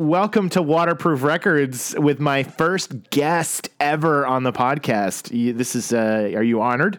welcome 0.00 0.48
to 0.48 0.62
Waterproof 0.62 1.22
Records 1.22 1.94
with 1.98 2.20
my 2.20 2.42
first 2.42 3.10
guest 3.10 3.68
ever 3.78 4.26
on 4.26 4.44
the 4.44 4.52
podcast. 4.52 5.30
You, 5.30 5.52
this 5.52 5.76
is, 5.76 5.92
uh, 5.92 6.32
are 6.34 6.42
you 6.42 6.62
honored? 6.62 6.98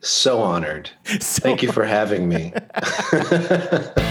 So 0.00 0.40
honored. 0.40 0.90
So 1.20 1.42
Thank 1.42 1.62
you 1.62 1.70
for 1.70 1.84
having 1.84 2.28
me. 2.28 2.54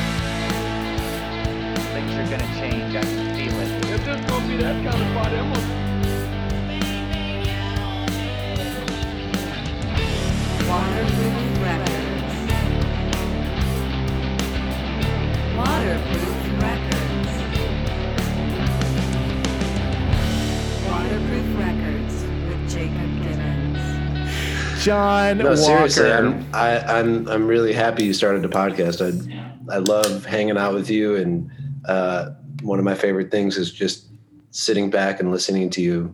John 24.84 25.38
no, 25.38 25.46
Walker. 25.46 25.58
seriously, 25.58 26.12
I'm 26.12 26.46
I, 26.54 27.00
am 27.00 27.30
i 27.30 27.34
I'm 27.34 27.48
really 27.48 27.72
happy 27.72 28.04
you 28.04 28.14
started 28.14 28.44
a 28.44 28.50
podcast. 28.50 29.00
I 29.02 29.74
I 29.74 29.78
love 29.78 30.26
hanging 30.26 30.58
out 30.58 30.74
with 30.74 30.90
you, 30.90 31.16
and 31.16 31.50
uh, 31.88 32.32
one 32.64 32.80
of 32.80 32.86
my 32.86 32.94
favorite 32.94 33.32
things 33.32 33.58
is 33.58 33.72
just 33.72 34.08
sitting 34.52 34.90
back 34.90 35.22
and 35.22 35.32
listening 35.32 35.70
to 35.72 35.82
you 35.82 36.14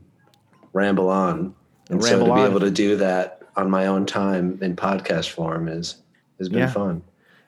ramble 0.74 1.10
on. 1.10 1.56
And 1.90 2.04
ramble 2.04 2.20
so 2.20 2.26
to 2.26 2.32
on. 2.32 2.38
be 2.38 2.44
able 2.44 2.60
to 2.60 2.70
do 2.70 2.96
that 2.98 3.42
on 3.56 3.72
my 3.72 3.88
own 3.88 4.06
time 4.06 4.60
in 4.62 4.76
podcast 4.76 5.32
form 5.32 5.68
is 5.68 5.96
has 6.38 6.48
been 6.48 6.60
yeah. 6.60 6.72
fun. 6.72 7.02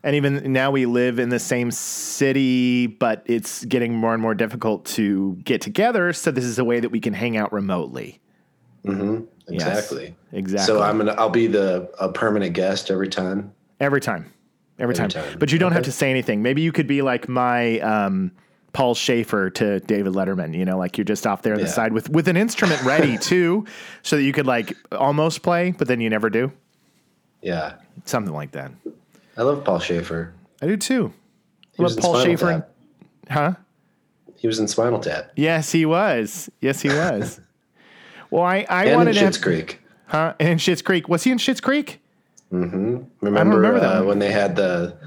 And 0.03 0.15
even 0.15 0.51
now 0.51 0.71
we 0.71 0.87
live 0.87 1.19
in 1.19 1.29
the 1.29 1.37
same 1.37 1.69
city, 1.69 2.87
but 2.87 3.21
it's 3.27 3.63
getting 3.65 3.93
more 3.93 4.13
and 4.13 4.23
more 4.23 4.33
difficult 4.33 4.85
to 4.85 5.35
get 5.43 5.61
together. 5.61 6.13
So 6.13 6.31
this 6.31 6.45
is 6.45 6.57
a 6.57 6.65
way 6.65 6.79
that 6.79 6.89
we 6.89 6.99
can 6.99 7.13
hang 7.13 7.37
out 7.37 7.53
remotely. 7.53 8.19
Mm-hmm. 8.83 9.25
Exactly. 9.53 10.03
Yes, 10.03 10.13
exactly. 10.31 10.65
So 10.65 10.81
I'm 10.81 10.97
gonna 10.97 11.13
I'll 11.13 11.29
be 11.29 11.47
the 11.47 11.91
a 11.99 12.11
permanent 12.11 12.53
guest 12.53 12.91
every 12.91 13.09
time. 13.09 13.53
Every 13.79 14.01
time. 14.01 14.31
Every, 14.79 14.95
every 14.95 14.95
time. 14.95 15.09
time. 15.09 15.39
But 15.39 15.51
you 15.51 15.59
don't 15.59 15.67
okay. 15.67 15.75
have 15.75 15.85
to 15.85 15.91
say 15.91 16.09
anything. 16.09 16.41
Maybe 16.41 16.61
you 16.61 16.71
could 16.71 16.87
be 16.87 17.01
like 17.01 17.29
my 17.29 17.79
um, 17.79 18.31
Paul 18.73 18.95
Shaffer 18.95 19.49
to 19.51 19.79
David 19.81 20.13
Letterman. 20.13 20.55
You 20.55 20.65
know, 20.65 20.77
like 20.77 20.97
you're 20.97 21.05
just 21.05 21.27
off 21.27 21.41
there 21.41 21.53
on 21.53 21.59
yeah. 21.59 21.65
the 21.65 21.71
side 21.71 21.93
with 21.93 22.09
with 22.09 22.27
an 22.27 22.37
instrument 22.37 22.81
ready 22.83 23.17
too, 23.19 23.65
so 24.03 24.17
that 24.17 24.23
you 24.23 24.33
could 24.33 24.47
like 24.47 24.75
almost 24.91 25.41
play, 25.43 25.71
but 25.71 25.87
then 25.87 26.01
you 26.01 26.09
never 26.09 26.29
do. 26.29 26.51
Yeah, 27.41 27.75
something 28.05 28.33
like 28.33 28.51
that. 28.51 28.71
I 29.37 29.43
love 29.43 29.63
Paul 29.63 29.79
Shaffer. 29.79 30.33
I 30.61 30.67
do 30.67 30.77
too. 30.77 31.13
I 31.79 31.83
love 31.83 31.97
Paul 31.97 32.23
Shaffer. 32.23 32.49
And, 32.49 32.63
huh? 33.29 33.53
He 34.35 34.47
was 34.47 34.59
in 34.59 34.67
Spinal 34.67 34.99
Tap. 34.99 35.31
Yes, 35.35 35.71
he 35.71 35.85
was. 35.85 36.49
Yes, 36.61 36.81
he 36.81 36.89
was. 36.89 37.39
well, 38.31 38.43
I 38.43 38.65
I 38.67 38.85
and 38.85 38.95
wanted 38.95 39.17
in 39.17 39.23
Schitt's 39.23 39.37
to 39.37 39.43
Creek. 39.43 39.79
Huh? 40.07 40.33
And 40.39 40.49
in 40.49 40.57
Schitt's 40.57 40.81
Creek. 40.81 41.07
Was 41.07 41.23
he 41.23 41.31
in 41.31 41.37
Schitt's 41.37 41.61
Creek? 41.61 41.99
Mm-hmm. 42.51 43.03
Remember, 43.21 43.59
remember 43.59 43.85
uh, 43.85 44.03
when 44.03 44.19
they 44.19 44.31
had 44.31 44.55
the 44.55 44.97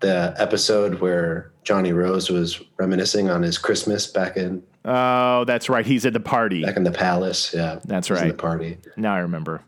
the 0.00 0.34
episode 0.38 1.00
where 1.00 1.52
Johnny 1.62 1.92
Rose 1.92 2.30
was 2.30 2.62
reminiscing 2.78 3.30
on 3.30 3.42
his 3.42 3.58
Christmas 3.58 4.06
back 4.06 4.36
in. 4.36 4.62
Oh, 4.84 5.44
that's 5.44 5.68
right. 5.68 5.84
He's 5.84 6.04
at 6.04 6.12
the 6.12 6.20
party. 6.20 6.62
Back 6.62 6.76
in 6.76 6.84
the 6.84 6.92
palace. 6.92 7.52
Yeah. 7.54 7.80
That's 7.84 8.10
right. 8.10 8.28
the 8.28 8.34
party. 8.34 8.78
Now 8.96 9.14
I 9.14 9.20
remember. 9.20 9.62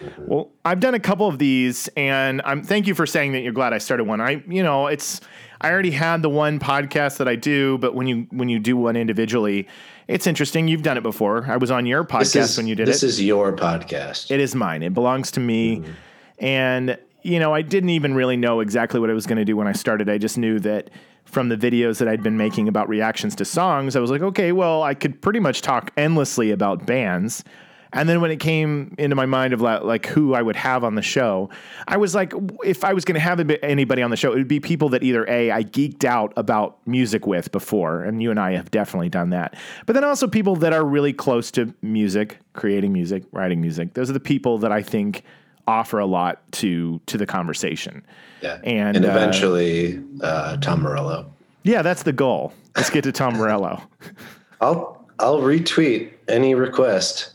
Mm-hmm. 0.00 0.26
Well, 0.26 0.50
I've 0.64 0.80
done 0.80 0.94
a 0.94 1.00
couple 1.00 1.28
of 1.28 1.38
these 1.38 1.88
and 1.96 2.42
I'm 2.44 2.62
thank 2.62 2.86
you 2.86 2.94
for 2.94 3.06
saying 3.06 3.32
that 3.32 3.40
you're 3.40 3.52
glad 3.52 3.72
I 3.72 3.78
started 3.78 4.04
one. 4.04 4.20
I 4.20 4.42
you 4.48 4.62
know, 4.62 4.88
it's 4.88 5.20
I 5.60 5.70
already 5.70 5.90
had 5.90 6.22
the 6.22 6.28
one 6.28 6.60
podcast 6.60 7.18
that 7.18 7.28
I 7.28 7.36
do, 7.36 7.78
but 7.78 7.94
when 7.94 8.06
you 8.06 8.26
when 8.30 8.48
you 8.48 8.58
do 8.58 8.76
one 8.76 8.96
individually, 8.96 9.66
it's 10.08 10.26
interesting. 10.26 10.66
You've 10.66 10.82
done 10.82 10.96
it 10.96 11.02
before. 11.02 11.46
I 11.48 11.58
was 11.58 11.70
on 11.70 11.86
your 11.86 12.02
podcast 12.02 12.36
is, 12.36 12.56
when 12.56 12.66
you 12.66 12.74
did 12.74 12.88
this 12.88 13.02
it. 13.02 13.06
This 13.06 13.14
is 13.14 13.24
your 13.24 13.54
podcast. 13.54 14.30
It 14.30 14.40
is 14.40 14.54
mine. 14.54 14.82
It 14.82 14.94
belongs 14.94 15.30
to 15.32 15.40
me. 15.40 15.76
Mm-hmm. 15.76 15.92
And 16.40 16.98
you 17.22 17.38
know, 17.38 17.52
I 17.52 17.62
didn't 17.62 17.90
even 17.90 18.14
really 18.14 18.36
know 18.36 18.60
exactly 18.60 19.00
what 19.00 19.10
I 19.10 19.12
was 19.12 19.26
going 19.26 19.38
to 19.38 19.44
do 19.44 19.56
when 19.56 19.66
I 19.66 19.72
started. 19.72 20.08
I 20.08 20.18
just 20.18 20.38
knew 20.38 20.58
that 20.60 20.88
from 21.24 21.50
the 21.50 21.56
videos 21.56 21.98
that 21.98 22.08
I'd 22.08 22.22
been 22.22 22.38
making 22.38 22.68
about 22.68 22.88
reactions 22.88 23.34
to 23.36 23.44
songs, 23.44 23.96
I 23.96 24.00
was 24.00 24.10
like, 24.10 24.22
okay, 24.22 24.52
well, 24.52 24.82
I 24.82 24.94
could 24.94 25.20
pretty 25.20 25.40
much 25.40 25.60
talk 25.60 25.92
endlessly 25.96 26.50
about 26.50 26.86
bands. 26.86 27.44
And 27.92 28.08
then 28.08 28.20
when 28.20 28.30
it 28.30 28.38
came 28.38 28.94
into 28.98 29.16
my 29.16 29.26
mind 29.26 29.52
of 29.52 29.60
like 29.60 30.06
who 30.06 30.34
I 30.34 30.42
would 30.42 30.56
have 30.56 30.84
on 30.84 30.94
the 30.94 31.02
show, 31.02 31.50
I 31.86 31.96
was 31.96 32.14
like, 32.14 32.32
if 32.64 32.84
I 32.84 32.92
was 32.92 33.04
going 33.04 33.14
to 33.14 33.20
have 33.20 33.40
anybody 33.62 34.02
on 34.02 34.10
the 34.10 34.16
show, 34.16 34.32
it 34.32 34.36
would 34.36 34.48
be 34.48 34.60
people 34.60 34.90
that 34.90 35.02
either 35.02 35.28
A, 35.28 35.50
I 35.50 35.64
geeked 35.64 36.04
out 36.04 36.32
about 36.36 36.78
music 36.86 37.26
with 37.26 37.50
before, 37.50 38.04
and 38.04 38.22
you 38.22 38.30
and 38.30 38.38
I 38.38 38.52
have 38.52 38.70
definitely 38.70 39.08
done 39.08 39.30
that. 39.30 39.56
But 39.86 39.94
then 39.94 40.04
also 40.04 40.28
people 40.28 40.56
that 40.56 40.72
are 40.72 40.84
really 40.84 41.12
close 41.12 41.50
to 41.52 41.74
music, 41.82 42.38
creating 42.52 42.92
music, 42.92 43.24
writing 43.32 43.60
music. 43.60 43.94
Those 43.94 44.10
are 44.10 44.14
the 44.14 44.20
people 44.20 44.58
that 44.58 44.72
I 44.72 44.82
think 44.82 45.22
offer 45.66 45.98
a 45.98 46.06
lot 46.06 46.40
to 46.52 47.00
to 47.06 47.18
the 47.18 47.26
conversation. 47.26 48.04
Yeah, 48.42 48.58
and, 48.64 48.96
and 48.96 49.06
uh, 49.06 49.10
eventually 49.10 50.02
uh, 50.20 50.26
uh, 50.26 50.56
Tom 50.58 50.82
Morello. 50.82 51.32
Yeah, 51.62 51.82
that's 51.82 52.02
the 52.02 52.12
goal. 52.12 52.52
Let's 52.76 52.90
get 52.90 53.04
to 53.04 53.12
Tom 53.12 53.36
Morello. 53.36 53.82
I'll 54.60 55.06
I'll 55.18 55.40
retweet 55.40 56.12
any 56.28 56.54
request. 56.54 57.34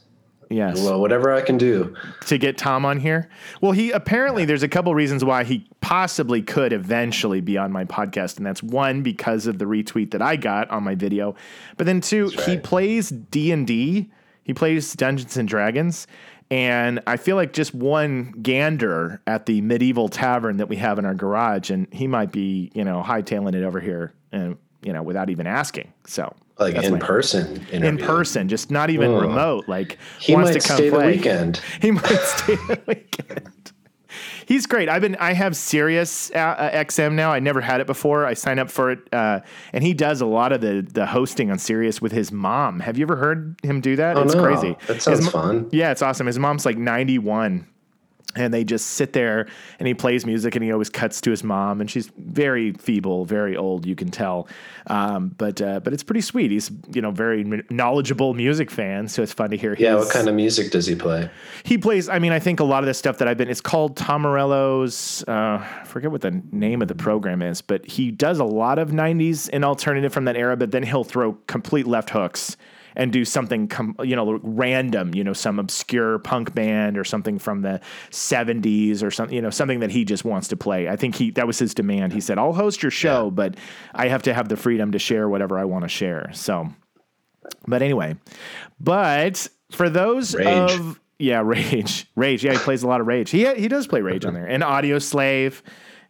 Yes. 0.54 0.80
Well, 0.84 1.02
whatever 1.02 1.34
I 1.34 1.42
can 1.42 1.58
do 1.58 1.96
to 2.28 2.38
get 2.38 2.60
Tom 2.60 2.86
on 2.86 3.00
here. 3.00 3.28
Well, 3.60 3.72
he 3.72 3.90
apparently 3.90 4.46
there's 4.46 4.62
a 4.62 4.68
couple 4.68 4.94
reasons 4.94 5.26
why 5.26 5.44
he 5.44 5.68
possibly 5.82 6.44
could 6.44 6.72
eventually 6.72 7.42
be 7.42 7.58
on 7.58 7.72
my 7.72 7.86
podcast, 7.86 8.38
and 8.38 8.46
that's 8.46 8.62
one 8.62 9.02
because 9.02 9.48
of 9.48 9.58
the 9.58 9.66
retweet 9.66 10.12
that 10.12 10.22
I 10.22 10.36
got 10.36 10.70
on 10.70 10.84
my 10.84 10.94
video, 10.94 11.36
but 11.78 11.88
then 11.88 12.02
two, 12.02 12.28
right. 12.28 12.40
he 12.42 12.58
plays 12.58 13.10
D 13.10 13.52
and 13.52 13.66
D. 13.66 14.12
He 14.44 14.54
plays 14.54 14.94
Dungeons 14.94 15.38
and 15.38 15.48
Dragons, 15.48 16.06
and 16.52 17.00
I 17.08 17.18
feel 17.18 17.36
like 17.36 17.54
just 17.54 17.74
one 17.74 18.34
gander 18.44 19.22
at 19.26 19.48
the 19.48 19.62
medieval 19.62 20.08
tavern 20.08 20.58
that 20.58 20.68
we 20.68 20.76
have 20.76 21.00
in 21.00 21.06
our 21.06 21.16
garage, 21.16 21.72
and 21.72 21.92
he 21.92 22.06
might 22.06 22.32
be, 22.32 22.70
you 22.76 22.84
know, 22.84 23.02
hightailing 23.04 23.56
it 23.56 23.64
over 23.64 23.80
here, 23.80 24.14
and 24.32 24.58
you 24.84 24.94
know, 24.94 25.02
without 25.02 25.32
even 25.32 25.48
asking. 25.48 25.92
So 26.06 26.36
like 26.60 26.76
That's 26.76 26.88
in 26.88 27.00
person, 27.00 27.66
interview. 27.72 27.88
in 27.88 27.98
person, 27.98 28.48
just 28.48 28.70
not 28.70 28.90
even 28.90 29.12
oh. 29.12 29.20
remote. 29.20 29.68
Like 29.68 29.98
he 30.20 30.36
wants 30.36 30.52
might 30.52 30.62
to 30.62 30.68
come 30.68 30.78
stay 30.78 30.90
play. 30.90 31.12
the 31.12 31.18
weekend. 31.18 31.62
He 31.82 31.92
might 31.92 32.20
stay 32.20 32.56
the 32.56 32.82
weekend 32.88 33.74
he's 34.48 34.66
great. 34.66 34.90
I've 34.90 35.02
been 35.02 35.16
I 35.18 35.34
have 35.34 35.56
Sirius 35.56 36.32
uh, 36.32 36.38
uh 36.38 36.84
XM 36.84 37.14
now. 37.14 37.32
I 37.32 37.40
never 37.40 37.62
had 37.62 37.82
it 37.82 37.88
before. 37.88 38.26
I 38.26 38.34
signed 38.34 38.60
up 38.60 38.70
for 38.70 38.92
it, 38.92 39.00
uh, 39.12 39.42
and 39.72 39.84
he 39.84 39.94
does 39.94 40.22
a 40.22 40.26
lot 40.26 40.52
of 40.52 40.62
the 40.62 40.88
the 40.94 41.06
hosting 41.06 41.52
on 41.52 41.60
Sirius 41.60 42.02
with 42.02 42.12
his 42.12 42.32
mom. 42.32 42.80
Have 42.80 42.98
you 42.98 43.06
ever 43.06 43.16
heard 43.16 43.56
him 43.64 43.82
do 43.82 43.96
that? 43.96 44.18
Oh, 44.18 44.24
it's 44.24 44.36
no. 44.36 44.44
crazy. 44.44 44.78
That 44.88 45.02
sounds 45.02 45.20
his, 45.20 45.30
fun. 45.30 45.70
Yeah, 45.72 45.92
it's 45.92 46.02
awesome. 46.02 46.28
His 46.28 46.40
mom's 46.40 46.66
like 46.66 46.78
ninety 46.78 47.18
one 47.18 47.68
and 48.36 48.54
they 48.54 48.64
just 48.64 48.88
sit 48.92 49.14
there 49.14 49.48
and 49.80 49.88
he 49.88 49.94
plays 49.94 50.26
music 50.26 50.56
and 50.56 50.64
he 50.64 50.72
always 50.72 50.90
cuts 50.90 51.22
to 51.22 51.32
his 51.32 51.44
mom 51.44 51.82
and 51.82 51.90
she's 51.90 52.12
very 52.18 52.74
feeble 52.74 53.26
very 53.26 53.56
old 53.56 53.86
you 53.86 53.96
can 53.96 54.10
tell. 54.10 54.48
Um, 54.88 55.30
but 55.38 55.62
uh, 55.62 55.80
but 55.80 55.94
it's 55.94 56.04
pretty 56.04 56.22
sweet. 56.22 56.52
He's 56.52 56.72
you 56.94 57.02
know 57.02 57.12
very 57.12 57.64
knowledgeable 57.70 58.34
music 58.34 58.72
fan 58.72 59.08
so 59.08 59.22
it's 59.22 59.34
fun 59.34 59.50
to 59.50 59.58
hear 59.58 59.76
yeah 59.78 59.96
what 59.96 60.10
kind 60.10 60.28
of 60.28 60.36
music 60.36 60.72
does 60.72 60.86
he 60.86 60.96
play? 60.96 61.30
He 61.64 61.78
plays 61.78 62.10
i 62.10 62.20
mean 62.20 62.32
i 62.32 62.40
think 62.40 62.60
a 62.60 62.64
lot 62.64 62.84
of 62.84 62.88
the 62.88 62.94
stuff 62.94 63.18
that 63.20 63.28
i've 63.28 63.38
been 63.38 63.50
it's 63.50 63.62
called 63.62 63.96
tom 63.96 64.24
morello's 64.24 65.24
uh, 65.28 65.60
i 65.62 65.84
forget 65.86 66.12
what 66.12 66.22
the 66.22 66.42
name 66.52 66.82
of 66.82 66.88
the 66.88 66.96
program 66.96 67.42
is 67.42 67.62
but 67.62 67.86
he 67.86 68.12
does 68.12 68.40
a 68.40 68.46
lot 68.46 68.80
of 68.80 68.90
90s 68.90 69.50
and 69.54 69.64
alternative 69.64 70.14
from 70.14 70.26
that 70.26 70.36
era 70.36 70.58
but 70.58 70.72
then 70.72 70.84
he'll 70.84 71.04
throw 71.04 71.34
complete 71.48 71.88
left 71.88 72.10
hooks 72.10 72.58
and 72.96 73.12
do 73.12 73.26
something, 73.26 73.68
com- 73.68 73.96
you 74.04 74.16
know, 74.16 74.40
random, 74.44 75.14
you 75.14 75.24
know, 75.24 75.34
some 75.34 75.60
obscure 75.60 76.20
punk 76.20 76.54
band 76.54 76.98
or 76.98 77.04
something 77.04 77.40
from 77.40 77.62
the 77.62 77.82
70s 78.12 79.04
or 79.04 79.12
something, 79.12 79.36
you 79.36 79.42
know, 79.42 79.50
something 79.50 79.80
that 79.80 79.92
he 79.92 80.06
just 80.06 80.26
wants 80.26 80.48
to 80.50 80.58
play. 80.58 80.90
I 80.90 80.96
think 80.96 81.16
he, 81.16 81.32
that 81.32 81.48
was 81.48 81.60
his 81.60 81.74
demand. 81.74 82.14
He 82.14 82.22
said, 82.22 82.38
I'll 82.38 82.54
host 82.54 82.84
your 82.84 82.92
show, 82.92 83.26
yeah. 83.26 83.32
but 83.32 83.58
I 83.94 84.08
have 84.08 84.24
to 84.24 84.34
have 84.34 84.50
the 84.50 84.58
freedom 84.58 84.92
to 84.92 85.00
share 85.00 85.30
whatever 85.30 85.58
I 85.58 85.66
want 85.66 85.84
to 85.84 85.90
share. 85.90 86.30
So, 86.34 86.70
but 87.68 87.82
anyway, 87.82 88.16
but 88.80 89.48
for 89.72 89.90
those 89.90 90.36
Rage. 90.36 90.48
of, 90.48 91.00
yeah, 91.20 91.42
Rage, 91.46 92.08
Rage. 92.16 92.44
Yeah, 92.44 92.54
he 92.54 92.60
plays 92.60 92.84
a 92.84 92.88
lot 92.88 93.02
of 93.02 93.08
Rage. 93.08 93.30
He, 93.30 93.52
he 93.56 93.68
does 93.68 93.88
play 93.88 94.02
Rage 94.02 94.26
on 94.26 94.34
there 94.34 94.46
and 94.46 94.64
Audioslave, 94.64 95.62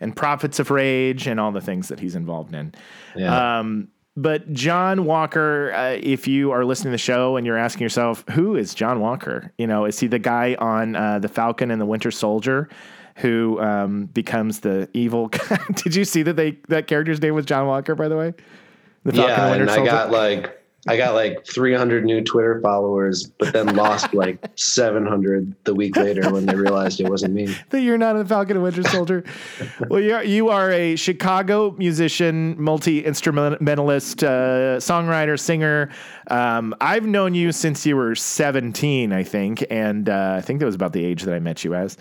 and 0.03 0.13
Prophets 0.13 0.59
of 0.59 0.69
Rage 0.69 1.27
and 1.27 1.39
all 1.39 1.53
the 1.53 1.61
things 1.61 1.87
that 1.87 1.99
he's 1.99 2.15
involved 2.15 2.53
in. 2.53 2.75
Yeah. 3.15 3.59
Um, 3.59 3.87
but 4.15 4.51
John 4.53 5.05
Walker, 5.05 5.73
uh, 5.73 5.97
if 6.01 6.27
you 6.27 6.51
are 6.51 6.63
listening 6.63 6.91
to 6.91 6.95
the 6.95 6.97
show 6.99 7.35
and 7.35 7.45
you're 7.47 7.57
asking 7.57 7.81
yourself, 7.81 8.23
who 8.31 8.55
is 8.55 8.75
John 8.75 8.99
Walker? 8.99 9.51
You 9.57 9.65
know, 9.65 9.85
is 9.85 9.99
he 9.99 10.07
the 10.07 10.19
guy 10.19 10.55
on 10.59 10.95
uh, 10.95 11.19
the 11.19 11.27
Falcon 11.27 11.71
and 11.71 11.81
the 11.81 11.85
Winter 11.85 12.11
Soldier 12.11 12.69
who 13.17 13.59
um, 13.59 14.05
becomes 14.05 14.59
the 14.59 14.87
evil? 14.93 15.31
Did 15.75 15.95
you 15.95 16.05
see 16.05 16.21
that 16.23 16.35
they 16.35 16.59
that 16.67 16.87
character's 16.87 17.21
name 17.21 17.33
was 17.33 17.45
John 17.45 17.65
Walker? 17.65 17.95
By 17.95 18.07
the 18.07 18.17
way, 18.17 18.33
the 19.03 19.13
Falcon 19.13 19.29
yeah, 19.29 19.53
and, 19.53 19.61
and 19.63 19.71
I 19.71 19.85
got 19.85 20.11
like 20.11 20.62
I 20.85 20.97
got 20.97 21.13
like 21.13 21.45
300 21.45 22.03
new 22.03 22.21
Twitter 22.21 22.59
followers, 22.61 23.25
but 23.25 23.53
then 23.53 23.75
lost 23.75 24.13
like 24.13 24.45
700 24.55 25.55
the 25.63 25.73
week 25.73 25.95
later 25.95 26.29
when 26.29 26.45
they 26.45 26.55
realized 26.55 26.99
it 26.99 27.09
wasn't 27.09 27.33
me. 27.33 27.55
that 27.69 27.81
you're 27.81 27.97
not 27.97 28.17
a 28.17 28.25
Falcon 28.25 28.57
and 28.57 28.63
Winter 28.63 28.83
Soldier. 28.83 29.23
well, 29.87 30.01
you 30.01 30.13
are, 30.13 30.23
you 30.23 30.49
are 30.49 30.71
a 30.71 30.97
Chicago 30.97 31.71
musician, 31.71 32.61
multi 32.61 33.03
instrumentalist, 33.03 34.23
uh, 34.23 34.77
songwriter, 34.77 35.39
singer. 35.39 35.89
Um, 36.29 36.75
I've 36.81 37.05
known 37.05 37.33
you 37.33 37.53
since 37.53 37.85
you 37.85 37.95
were 37.95 38.15
17, 38.15 39.13
I 39.13 39.23
think, 39.23 39.65
and 39.69 40.09
uh, 40.09 40.35
I 40.37 40.41
think 40.41 40.59
that 40.59 40.65
was 40.65 40.75
about 40.75 40.91
the 40.91 41.05
age 41.05 41.23
that 41.23 41.33
I 41.33 41.39
met 41.39 41.63
you 41.63 41.75
as. 41.75 41.97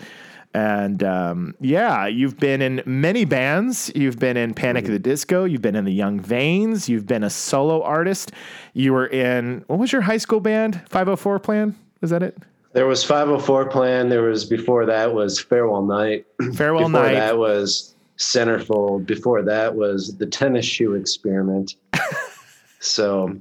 And 0.53 1.03
um, 1.03 1.55
yeah, 1.59 2.05
you've 2.05 2.37
been 2.37 2.61
in 2.61 2.83
many 2.85 3.25
bands. 3.25 3.91
You've 3.95 4.19
been 4.19 4.37
in 4.37 4.53
Panic 4.53 4.85
at 4.85 4.91
the 4.91 4.99
Disco. 4.99 5.45
You've 5.45 5.63
been 5.63 5.75
in 5.75 5.85
the 5.85 5.93
Young 5.93 6.19
Veins. 6.19 6.87
You've 6.87 7.07
been 7.07 7.23
a 7.23 7.29
solo 7.29 7.81
artist. 7.81 8.31
You 8.73 8.93
were 8.93 9.07
in 9.07 9.63
what 9.67 9.79
was 9.79 9.91
your 9.91 10.01
high 10.01 10.17
school 10.17 10.39
band? 10.39 10.75
504 10.89 11.39
Plan? 11.39 11.75
Is 12.01 12.11
that 12.11 12.21
it? 12.21 12.37
There 12.73 12.85
was 12.85 13.03
504 13.03 13.69
Plan. 13.69 14.09
There 14.09 14.23
was 14.23 14.45
before 14.45 14.85
that 14.85 15.13
was 15.13 15.39
Farewell 15.39 15.83
Night. 15.83 16.25
Farewell 16.55 16.89
Night. 16.89 16.99
before 16.99 17.13
Night. 17.13 17.19
that 17.19 17.37
was 17.37 17.95
Centerfold. 18.17 19.05
Before 19.05 19.41
that 19.41 19.75
was 19.75 20.17
the 20.17 20.25
Tennis 20.27 20.65
Shoe 20.65 20.93
Experiment. 20.93 21.75
so 22.79 23.35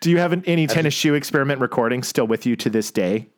Do 0.00 0.10
you 0.10 0.18
have 0.18 0.32
an, 0.32 0.42
any 0.46 0.66
tennis 0.66 0.94
shoe 0.94 1.14
experiment 1.14 1.60
recording 1.60 2.02
still 2.02 2.26
with 2.26 2.44
you 2.44 2.56
to 2.56 2.68
this 2.68 2.90
day? 2.90 3.28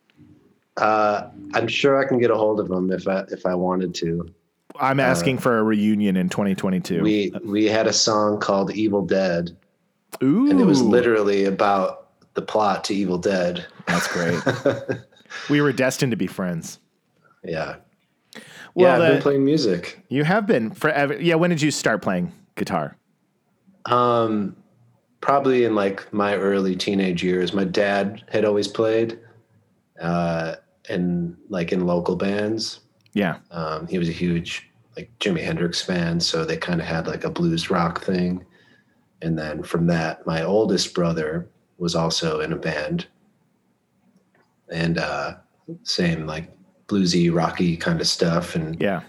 Uh, 0.77 1.27
I'm 1.53 1.67
sure 1.67 2.03
I 2.03 2.07
can 2.07 2.19
get 2.19 2.31
a 2.31 2.35
hold 2.35 2.59
of 2.59 2.67
them 2.69 2.91
if 2.91 3.07
I 3.07 3.23
if 3.31 3.45
I 3.45 3.55
wanted 3.55 3.93
to. 3.95 4.33
I'm 4.79 4.99
asking 4.99 5.37
for 5.39 5.59
a 5.59 5.63
reunion 5.63 6.15
in 6.15 6.29
2022. 6.29 7.01
We 7.03 7.33
we 7.43 7.65
had 7.65 7.87
a 7.87 7.93
song 7.93 8.39
called 8.39 8.71
Evil 8.71 9.05
Dead, 9.05 9.55
Ooh, 10.23 10.49
and 10.49 10.59
it 10.61 10.65
was 10.65 10.81
literally 10.81 11.45
about 11.45 12.07
the 12.33 12.41
plot 12.41 12.83
to 12.85 12.95
Evil 12.95 13.17
Dead. 13.17 13.65
that's 13.85 14.07
great. 14.07 14.39
we 15.49 15.61
were 15.61 15.73
destined 15.73 16.11
to 16.11 16.17
be 16.17 16.27
friends. 16.27 16.79
Yeah. 17.43 17.75
Well, 18.73 18.87
yeah, 18.87 18.93
I've 18.93 19.01
the- 19.01 19.13
been 19.15 19.21
playing 19.21 19.45
music. 19.45 19.99
You 20.07 20.23
have 20.23 20.47
been 20.47 20.71
forever. 20.71 21.19
Yeah, 21.19 21.35
when 21.35 21.49
did 21.49 21.61
you 21.61 21.71
start 21.71 22.01
playing 22.01 22.31
guitar? 22.55 22.95
Um, 23.85 24.55
probably 25.19 25.65
in 25.65 25.75
like 25.75 26.11
my 26.13 26.35
early 26.35 26.75
teenage 26.75 27.23
years. 27.23 27.51
My 27.53 27.65
dad 27.65 28.23
had 28.29 28.45
always 28.45 28.67
played, 28.67 29.19
uh, 30.01 30.55
and 30.89 31.37
like 31.49 31.71
in 31.71 31.85
local 31.85 32.15
bands. 32.15 32.81
Yeah, 33.13 33.37
Um, 33.51 33.87
he 33.87 33.97
was 33.97 34.09
a 34.09 34.13
huge 34.13 34.69
like 34.95 35.11
Jimi 35.19 35.43
Hendrix 35.43 35.81
fan, 35.81 36.19
so 36.19 36.45
they 36.45 36.57
kind 36.57 36.81
of 36.81 36.87
had 36.87 37.07
like 37.07 37.23
a 37.23 37.29
blues 37.29 37.69
rock 37.69 38.03
thing. 38.03 38.45
And 39.21 39.37
then 39.37 39.63
from 39.63 39.87
that, 39.87 40.25
my 40.25 40.43
oldest 40.43 40.93
brother 40.93 41.49
was 41.77 41.95
also 41.95 42.39
in 42.39 42.53
a 42.53 42.57
band, 42.57 43.07
and 44.71 44.97
uh, 44.97 45.35
same 45.83 46.25
like 46.25 46.49
bluesy, 46.87 47.33
rocky 47.33 47.77
kind 47.77 48.01
of 48.01 48.07
stuff. 48.07 48.55
And 48.55 48.81
yeah, 48.81 49.01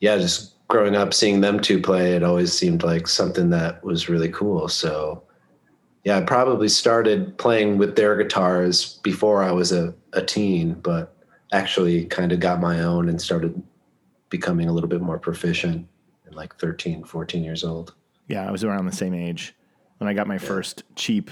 yeah, 0.00 0.18
just 0.18 0.54
growing 0.68 0.94
up 0.96 1.14
seeing 1.14 1.40
them 1.40 1.60
two 1.60 1.80
play, 1.80 2.12
it 2.12 2.22
always 2.22 2.52
seemed 2.52 2.82
like 2.82 3.08
something 3.08 3.50
that 3.50 3.82
was 3.84 4.08
really 4.08 4.30
cool. 4.30 4.68
So 4.68 5.22
yeah, 6.04 6.18
I 6.18 6.20
probably 6.20 6.68
started 6.68 7.36
playing 7.38 7.78
with 7.78 7.96
their 7.96 8.16
guitars 8.16 8.98
before 8.98 9.42
I 9.42 9.52
was 9.52 9.72
a, 9.72 9.94
a 10.12 10.22
teen, 10.22 10.74
but 10.74 11.16
actually 11.52 12.04
kind 12.06 12.30
of 12.30 12.40
got 12.40 12.60
my 12.60 12.80
own 12.80 13.08
and 13.08 13.20
started 13.20 13.60
becoming 14.28 14.68
a 14.68 14.72
little 14.72 14.88
bit 14.88 15.00
more 15.00 15.18
proficient 15.18 15.88
in 16.26 16.34
like 16.34 16.56
13, 16.56 17.04
14 17.04 17.42
years 17.42 17.64
old. 17.64 17.94
yeah. 18.28 18.46
I 18.46 18.50
was 18.50 18.64
around 18.64 18.86
the 18.86 18.92
same 18.92 19.14
age 19.14 19.54
when 19.98 20.08
I 20.08 20.14
got 20.14 20.26
my 20.26 20.38
first 20.38 20.82
cheap 20.96 21.30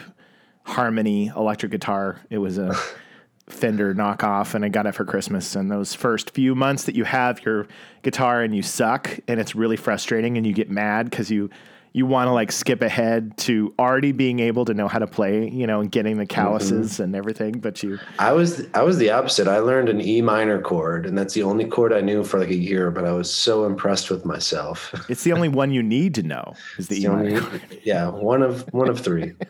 Harmony 0.64 1.26
electric 1.26 1.72
guitar. 1.72 2.20
It 2.30 2.38
was 2.38 2.56
a 2.58 2.74
Fender 3.48 3.92
knockoff, 3.92 4.54
and 4.54 4.64
I 4.64 4.68
got 4.68 4.86
it 4.86 4.94
for 4.94 5.04
Christmas. 5.04 5.56
And 5.56 5.68
those 5.68 5.94
first 5.94 6.30
few 6.30 6.54
months 6.54 6.84
that 6.84 6.94
you 6.94 7.02
have 7.02 7.44
your 7.44 7.66
guitar 8.02 8.42
and 8.42 8.54
you 8.54 8.62
suck, 8.62 9.18
and 9.26 9.40
it's 9.40 9.56
really 9.56 9.76
frustrating, 9.76 10.36
and 10.36 10.46
you 10.46 10.52
get 10.52 10.70
mad 10.70 11.10
because 11.10 11.28
you 11.28 11.50
you 11.92 12.06
want 12.06 12.28
to 12.28 12.32
like 12.32 12.50
skip 12.50 12.80
ahead 12.80 13.36
to 13.36 13.74
already 13.78 14.12
being 14.12 14.40
able 14.40 14.64
to 14.64 14.74
know 14.74 14.88
how 14.88 14.98
to 14.98 15.06
play, 15.06 15.48
you 15.48 15.66
know, 15.66 15.80
and 15.80 15.90
getting 15.90 16.16
the 16.16 16.24
mm-hmm. 16.24 16.34
calluses 16.34 17.00
and 17.00 17.14
everything, 17.14 17.58
but 17.58 17.82
you 17.82 17.98
I 18.18 18.32
was 18.32 18.66
I 18.74 18.82
was 18.82 18.98
the 18.98 19.10
opposite. 19.10 19.46
I 19.46 19.58
learned 19.58 19.88
an 19.88 20.00
E 20.00 20.22
minor 20.22 20.60
chord, 20.60 21.06
and 21.06 21.16
that's 21.16 21.34
the 21.34 21.42
only 21.42 21.64
chord 21.66 21.92
I 21.92 22.00
knew 22.00 22.24
for 22.24 22.38
like 22.38 22.50
a 22.50 22.56
year. 22.56 22.90
But 22.90 23.04
I 23.04 23.12
was 23.12 23.32
so 23.32 23.64
impressed 23.64 24.10
with 24.10 24.24
myself. 24.24 24.94
It's 25.12 25.24
the 25.24 25.32
only 25.32 25.48
one 25.48 25.72
you 25.72 25.82
need 25.82 26.14
to 26.14 26.22
know 26.22 26.54
is 26.78 26.88
the 26.88 26.96
E 26.96 27.00
The 27.00 27.08
only- 27.08 27.34
minor. 27.34 27.60
yeah, 27.82 28.08
one 28.08 28.42
of 28.42 28.62
one 28.72 28.88
of 28.88 29.00
three. 29.00 29.32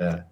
Yeah. 0.00 0.22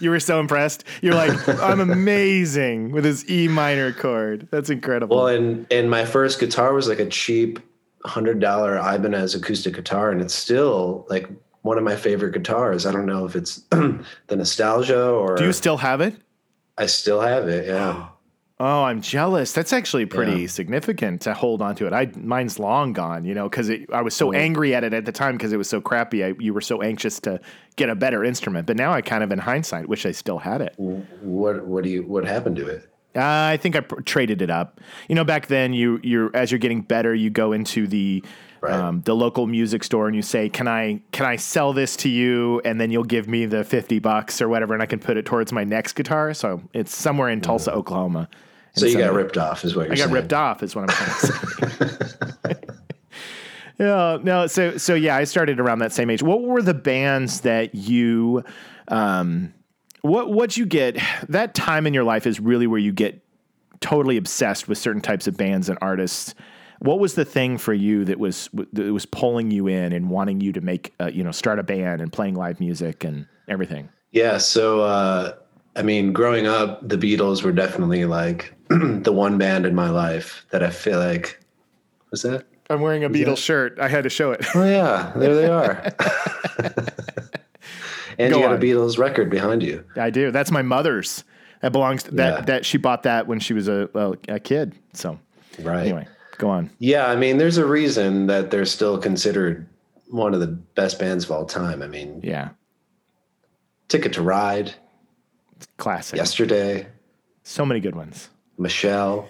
You 0.00 0.10
were 0.10 0.20
so 0.20 0.40
impressed. 0.40 0.84
You're 1.00 1.14
like, 1.14 1.48
I'm 1.62 1.80
amazing 1.80 2.92
with 2.92 3.04
this 3.04 3.28
E 3.30 3.48
minor 3.48 3.92
chord. 3.92 4.46
That's 4.50 4.68
incredible. 4.68 5.16
Well, 5.16 5.28
and 5.28 5.66
and 5.70 5.88
my 5.90 6.04
first 6.04 6.38
guitar 6.38 6.74
was 6.74 6.86
like 6.86 6.98
a 6.98 7.06
cheap 7.06 7.60
hundred 8.04 8.40
dollar 8.40 8.76
Ibanez 8.76 9.34
acoustic 9.34 9.74
guitar, 9.74 10.10
and 10.10 10.20
it's 10.20 10.34
still 10.34 11.06
like 11.08 11.28
one 11.62 11.76
of 11.78 11.84
my 11.84 11.96
favorite 11.96 12.32
guitars. 12.32 12.86
I 12.86 12.92
don't 12.92 13.06
know 13.06 13.26
if 13.26 13.36
it's 13.36 13.56
the 13.70 14.04
nostalgia 14.36 15.10
or 15.10 15.36
Do 15.36 15.44
you 15.44 15.52
still 15.52 15.76
have 15.76 16.00
it? 16.00 16.14
I 16.78 16.86
still 16.86 17.20
have 17.20 17.48
it. 17.48 17.66
Yeah. 17.66 18.08
Oh, 18.62 18.82
I'm 18.82 19.00
jealous. 19.00 19.54
That's 19.54 19.72
actually 19.72 20.04
pretty 20.04 20.42
Yeah. 20.42 20.48
significant 20.48 21.22
to 21.22 21.32
hold 21.32 21.62
on 21.62 21.74
to 21.76 21.86
it. 21.86 21.94
I 21.94 22.10
mine's 22.14 22.58
long 22.58 22.92
gone, 22.92 23.24
you 23.24 23.32
know, 23.32 23.48
because 23.48 23.70
I 23.90 24.02
was 24.02 24.12
so 24.12 24.26
mm-hmm. 24.26 24.38
angry 24.38 24.74
at 24.74 24.84
it 24.84 24.92
at 24.92 25.06
the 25.06 25.12
time 25.12 25.38
because 25.38 25.54
it 25.54 25.56
was 25.56 25.66
so 25.66 25.80
crappy. 25.80 26.22
I, 26.22 26.34
you 26.38 26.52
were 26.52 26.60
so 26.60 26.82
anxious 26.82 27.20
to 27.20 27.40
get 27.76 27.88
a 27.88 27.94
better 27.94 28.22
instrument, 28.22 28.66
but 28.66 28.76
now 28.76 28.92
I 28.92 29.00
kind 29.00 29.24
of, 29.24 29.32
in 29.32 29.38
hindsight, 29.38 29.88
wish 29.88 30.04
I 30.04 30.12
still 30.12 30.36
had 30.36 30.60
it. 30.60 30.74
What 30.76 31.66
what 31.66 31.84
do 31.84 31.88
you 31.88 32.02
what 32.02 32.26
happened 32.26 32.56
to 32.56 32.66
it? 32.66 32.86
Uh, 33.16 33.20
I 33.22 33.56
think 33.60 33.74
I 33.76 33.80
pr- 33.80 34.00
traded 34.02 34.40
it 34.40 34.50
up. 34.50 34.80
You 35.08 35.14
know, 35.16 35.24
back 35.24 35.48
then, 35.48 35.72
you 35.72 35.98
you're 36.02 36.34
as 36.34 36.50
you're 36.52 36.58
getting 36.58 36.82
better, 36.82 37.14
you 37.14 37.30
go 37.30 37.52
into 37.52 37.86
the 37.86 38.22
Right. 38.62 38.74
um, 38.74 39.00
the 39.06 39.16
local 39.16 39.46
music 39.46 39.82
store 39.82 40.06
and 40.06 40.14
you 40.14 40.20
say, 40.20 40.50
"Can 40.50 40.68
I 40.68 41.00
can 41.12 41.24
I 41.24 41.36
sell 41.36 41.72
this 41.72 41.96
to 41.96 42.10
you?" 42.10 42.60
And 42.62 42.78
then 42.78 42.90
you'll 42.90 43.04
give 43.04 43.26
me 43.26 43.46
the 43.46 43.64
fifty 43.64 43.98
bucks 44.00 44.42
or 44.42 44.50
whatever, 44.50 44.74
and 44.74 44.82
I 44.82 44.86
can 44.86 44.98
put 44.98 45.16
it 45.16 45.24
towards 45.24 45.50
my 45.50 45.64
next 45.64 45.94
guitar. 45.94 46.34
So 46.34 46.60
it's 46.74 46.94
somewhere 46.94 47.30
in 47.30 47.40
Tulsa, 47.40 47.72
Oklahoma. 47.72 48.28
So 48.74 48.84
you 48.84 48.98
got 48.98 49.14
ripped 49.14 49.38
off, 49.38 49.64
is 49.64 49.74
what 49.74 49.86
you're 49.86 49.94
I 49.94 49.96
got 49.96 50.10
ripped 50.10 50.34
off, 50.34 50.62
is 50.62 50.76
what 50.76 50.82
I'm 50.82 50.88
trying 50.88 51.20
to 51.88 51.98
say. 51.98 52.54
yeah, 53.78 54.18
no. 54.22 54.46
So, 54.46 54.76
so 54.76 54.94
yeah, 54.94 55.16
I 55.16 55.24
started 55.24 55.58
around 55.58 55.78
that 55.78 55.92
same 55.92 56.10
age. 56.10 56.22
What 56.22 56.42
were 56.42 56.62
the 56.62 56.74
bands 56.74 57.40
that 57.40 57.74
you, 57.74 58.44
um, 58.88 59.54
what 60.02 60.30
what 60.32 60.56
you 60.56 60.66
get? 60.66 60.98
That 61.28 61.54
time 61.54 61.86
in 61.86 61.94
your 61.94 62.04
life 62.04 62.26
is 62.26 62.40
really 62.40 62.66
where 62.66 62.78
you 62.78 62.92
get 62.92 63.22
totally 63.80 64.16
obsessed 64.16 64.68
with 64.68 64.78
certain 64.78 65.02
types 65.02 65.26
of 65.26 65.36
bands 65.36 65.68
and 65.68 65.78
artists. 65.80 66.34
What 66.80 66.98
was 66.98 67.14
the 67.14 67.24
thing 67.24 67.58
for 67.58 67.74
you 67.74 68.04
that 68.06 68.18
was 68.18 68.48
that 68.72 68.92
was 68.92 69.06
pulling 69.06 69.50
you 69.50 69.66
in 69.66 69.92
and 69.92 70.08
wanting 70.08 70.40
you 70.40 70.52
to 70.52 70.60
make, 70.60 70.94
uh, 71.00 71.10
you 71.12 71.22
know, 71.22 71.32
start 71.32 71.58
a 71.58 71.62
band 71.62 72.00
and 72.00 72.12
playing 72.12 72.34
live 72.34 72.60
music 72.60 73.04
and 73.04 73.26
everything? 73.48 73.88
Yeah. 74.12 74.38
So, 74.38 74.80
uh, 74.80 75.34
I 75.76 75.82
mean, 75.82 76.12
growing 76.12 76.46
up, 76.46 76.86
the 76.86 76.96
Beatles 76.96 77.42
were 77.42 77.52
definitely 77.52 78.06
like 78.06 78.54
the 78.68 79.12
one 79.12 79.38
band 79.38 79.66
in 79.66 79.74
my 79.74 79.90
life 79.90 80.46
that 80.50 80.62
I 80.62 80.70
feel 80.70 80.98
like 80.98 81.38
was 82.10 82.22
that. 82.22 82.46
I'm 82.70 82.80
wearing 82.80 83.04
a 83.04 83.10
Beatles 83.10 83.38
shirt. 83.38 83.78
I 83.80 83.88
had 83.88 84.04
to 84.04 84.10
show 84.10 84.30
it. 84.30 84.44
Oh 84.54 84.64
yeah, 84.64 85.12
there 85.16 85.34
they 85.34 85.48
are. 85.48 85.92
and 88.20 88.32
Go 88.32 88.38
you 88.38 88.44
got 88.44 88.52
on. 88.52 88.58
a 88.58 88.62
Beatles 88.62 88.98
record 88.98 89.30
behind 89.30 89.62
you. 89.62 89.84
I 89.96 90.10
do. 90.10 90.30
That's 90.30 90.50
my 90.50 90.62
mother's. 90.62 91.24
That 91.62 91.72
belongs 91.72 92.04
to, 92.04 92.10
that 92.12 92.38
Yeah. 92.38 92.44
that 92.46 92.64
she 92.66 92.78
bought 92.78 93.02
that 93.02 93.26
when 93.26 93.38
she 93.40 93.52
was 93.52 93.68
a 93.68 93.88
a, 93.94 94.34
a 94.36 94.40
kid. 94.40 94.74
So 94.94 95.18
Right. 95.62 95.80
anyway, 95.80 96.06
go 96.38 96.48
on. 96.48 96.70
Yeah, 96.78 97.06
I 97.06 97.16
mean, 97.16 97.36
there's 97.38 97.58
a 97.58 97.66
reason 97.66 98.26
that 98.28 98.50
they're 98.50 98.64
still 98.64 98.96
considered 98.98 99.66
one 100.08 100.32
of 100.34 100.40
the 100.40 100.46
best 100.46 100.98
bands 100.98 101.24
of 101.24 101.30
all 101.32 101.44
time. 101.44 101.82
I 101.82 101.86
mean, 101.86 102.20
Yeah, 102.24 102.50
Ticket 103.88 104.14
to 104.14 104.22
Ride, 104.22 104.72
it's 105.56 105.66
classic. 105.76 106.16
Yesterday, 106.16 106.86
So 107.42 107.66
many 107.66 107.80
good 107.80 107.94
ones. 107.94 108.30
Michelle, 108.58 109.28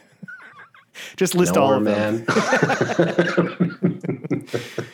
Just 1.16 1.34
list 1.34 1.56
all 1.56 1.74
of 1.74 1.84
them. 1.84 2.24
Man. 2.26 2.26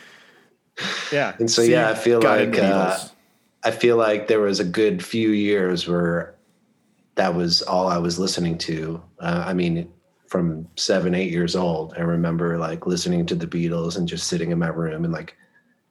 Yeah. 1.11 1.35
And 1.39 1.49
so, 1.49 1.61
yeah, 1.61 1.89
I 1.89 1.95
feel 1.95 2.21
like, 2.21 2.57
uh. 2.59 2.97
I 3.67 3.71
feel 3.71 3.97
like 3.97 4.27
there 4.27 4.39
was 4.39 4.61
a 4.61 4.63
good 4.63 5.03
few 5.03 5.31
years 5.31 5.89
where 5.89 6.35
that 7.15 7.35
was 7.35 7.61
all 7.63 7.89
I 7.89 7.97
was 7.97 8.17
listening 8.17 8.57
to. 8.59 9.03
Uh, 9.19 9.43
I 9.45 9.53
mean, 9.53 9.91
from 10.27 10.69
seven, 10.77 11.13
eight 11.13 11.33
years 11.33 11.53
old, 11.53 11.93
I 11.97 12.01
remember 12.01 12.57
like 12.57 12.87
listening 12.87 13.25
to 13.25 13.35
the 13.35 13.45
Beatles 13.45 13.97
and 13.97 14.07
just 14.07 14.27
sitting 14.27 14.51
in 14.51 14.59
my 14.59 14.69
room 14.69 15.03
and 15.03 15.11
like 15.11 15.35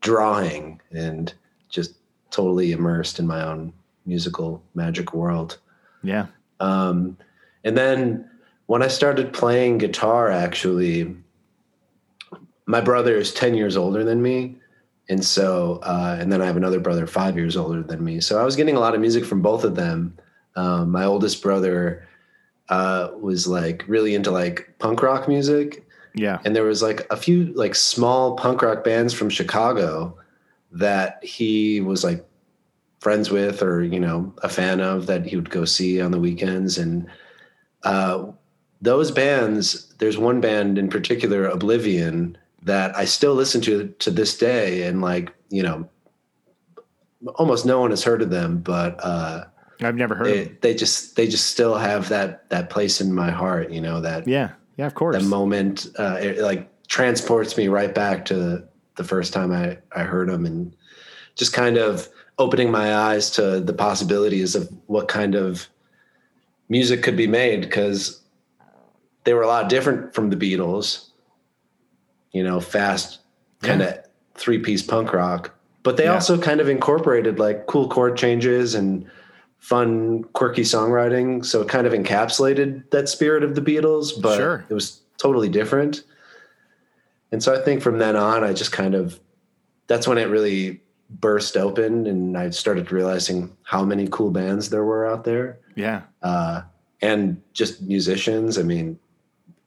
drawing 0.00 0.80
and 0.90 1.34
just 1.68 1.96
totally 2.30 2.72
immersed 2.72 3.18
in 3.18 3.26
my 3.26 3.42
own 3.42 3.74
musical 4.06 4.62
magic 4.72 5.12
world. 5.12 5.58
yeah. 6.02 6.28
Um, 6.60 7.18
and 7.62 7.76
then 7.76 8.30
when 8.68 8.82
I 8.82 8.88
started 8.88 9.34
playing 9.34 9.76
guitar, 9.76 10.30
actually, 10.30 11.14
my 12.64 12.80
brother 12.80 13.18
is 13.18 13.34
10 13.34 13.52
years 13.52 13.76
older 13.76 14.02
than 14.02 14.22
me. 14.22 14.56
And 15.08 15.24
so, 15.24 15.80
uh, 15.82 16.16
and 16.20 16.32
then 16.32 16.42
I 16.42 16.46
have 16.46 16.56
another 16.56 16.80
brother 16.80 17.06
five 17.06 17.36
years 17.36 17.56
older 17.56 17.82
than 17.82 18.02
me. 18.04 18.20
So 18.20 18.40
I 18.40 18.44
was 18.44 18.56
getting 18.56 18.76
a 18.76 18.80
lot 18.80 18.94
of 18.94 19.00
music 19.00 19.24
from 19.24 19.40
both 19.40 19.62
of 19.64 19.76
them. 19.76 20.16
Um, 20.56 20.90
my 20.90 21.04
oldest 21.04 21.42
brother 21.42 22.06
uh, 22.68 23.10
was 23.20 23.46
like 23.46 23.84
really 23.86 24.14
into 24.14 24.30
like 24.32 24.74
punk 24.80 25.02
rock 25.02 25.28
music, 25.28 25.86
Yeah. 26.14 26.38
and 26.44 26.56
there 26.56 26.64
was 26.64 26.82
like 26.82 27.06
a 27.10 27.16
few 27.16 27.52
like 27.54 27.74
small 27.76 28.34
punk 28.36 28.62
rock 28.62 28.82
bands 28.82 29.14
from 29.14 29.30
Chicago 29.30 30.18
that 30.72 31.22
he 31.22 31.80
was 31.80 32.02
like 32.02 32.26
friends 33.00 33.30
with 33.30 33.62
or 33.62 33.84
you 33.84 34.00
know 34.00 34.34
a 34.42 34.48
fan 34.48 34.80
of 34.80 35.06
that 35.06 35.24
he 35.26 35.36
would 35.36 35.50
go 35.50 35.64
see 35.64 36.00
on 36.00 36.10
the 36.10 36.18
weekends 36.18 36.76
and 36.78 37.06
uh, 37.84 38.24
those 38.82 39.12
bands 39.12 39.94
there's 39.98 40.18
one 40.18 40.40
band 40.40 40.76
in 40.78 40.88
particular 40.88 41.46
oblivion 41.46 42.36
that 42.66 42.96
i 42.96 43.04
still 43.04 43.34
listen 43.34 43.60
to 43.60 43.88
to 43.98 44.10
this 44.10 44.36
day 44.36 44.82
and 44.82 45.00
like 45.00 45.32
you 45.48 45.62
know 45.62 45.88
almost 47.36 47.64
no 47.64 47.80
one 47.80 47.90
has 47.90 48.04
heard 48.04 48.20
of 48.22 48.30
them 48.30 48.58
but 48.58 48.96
uh 49.02 49.44
I've 49.82 49.94
never 49.94 50.14
heard 50.14 50.26
of 50.26 50.32
they, 50.32 50.40
it. 50.40 50.62
they 50.62 50.74
just 50.74 51.16
they 51.16 51.26
just 51.26 51.46
still 51.48 51.76
have 51.76 52.08
that 52.10 52.48
that 52.50 52.70
place 52.70 53.00
in 53.00 53.14
my 53.14 53.30
heart 53.30 53.70
you 53.70 53.80
know 53.80 54.00
that 54.00 54.26
Yeah. 54.28 54.50
Yeah, 54.76 54.86
of 54.86 54.94
course. 54.94 55.16
that 55.16 55.26
moment 55.26 55.86
uh, 55.98 56.18
it 56.20 56.38
like 56.38 56.68
transports 56.86 57.56
me 57.56 57.68
right 57.68 57.94
back 57.94 58.26
to 58.26 58.62
the 58.96 59.04
first 59.04 59.32
time 59.32 59.50
I, 59.52 59.78
I 59.94 60.02
heard 60.02 60.28
them 60.28 60.44
and 60.44 60.74
just 61.34 61.52
kind 61.52 61.78
of 61.78 62.08
opening 62.38 62.70
my 62.70 62.94
eyes 62.94 63.30
to 63.32 63.60
the 63.60 63.72
possibilities 63.72 64.54
of 64.54 64.68
what 64.86 65.08
kind 65.08 65.34
of 65.34 65.68
music 66.68 67.02
could 67.02 67.16
be 67.16 67.26
made 67.26 67.60
because 67.62 68.22
they 69.24 69.34
were 69.34 69.42
a 69.42 69.46
lot 69.46 69.68
different 69.68 70.14
from 70.14 70.30
the 70.30 70.36
Beatles, 70.36 71.05
you 72.36 72.44
know, 72.44 72.60
fast 72.60 73.20
kind 73.62 73.82
of 73.82 73.98
three 74.34 74.58
piece 74.58 74.82
punk 74.82 75.12
rock, 75.12 75.50
but 75.82 75.96
they 75.96 76.04
Yeah. 76.04 76.14
also 76.14 76.38
kind 76.38 76.60
of 76.60 76.68
incorporated 76.68 77.38
like 77.38 77.66
cool 77.66 77.88
chord 77.88 78.16
changes 78.16 78.74
and 78.74 79.06
fun, 79.58 80.22
quirky 80.34 80.62
songwriting. 80.62 81.44
So 81.44 81.62
it 81.62 81.68
kind 81.68 81.86
of 81.86 81.92
encapsulated 81.92 82.90
that 82.90 83.08
spirit 83.08 83.42
of 83.42 83.54
the 83.54 83.62
Beatles, 83.62 84.12
but 84.20 84.36
Sure. 84.36 84.64
it 84.68 84.74
was 84.74 85.00
totally 85.16 85.48
different. 85.48 86.04
And 87.32 87.42
so 87.42 87.54
I 87.54 87.64
think 87.64 87.82
from 87.82 87.98
then 87.98 88.14
on, 88.14 88.44
I 88.44 88.52
just 88.52 88.70
kind 88.70 88.94
of, 88.94 89.18
that's 89.88 90.06
when 90.06 90.18
it 90.18 90.28
really 90.28 90.80
burst 91.08 91.56
open 91.56 92.06
and 92.06 92.36
I 92.36 92.50
started 92.50 92.92
realizing 92.92 93.56
how 93.62 93.84
many 93.84 94.06
cool 94.10 94.30
bands 94.30 94.70
there 94.70 94.84
were 94.84 95.06
out 95.06 95.24
there 95.24 95.58
yeah. 95.74 96.02
uh, 96.22 96.62
and 97.00 97.40
just 97.52 97.82
musicians. 97.82 98.58
I 98.58 98.62
mean, 98.62 98.98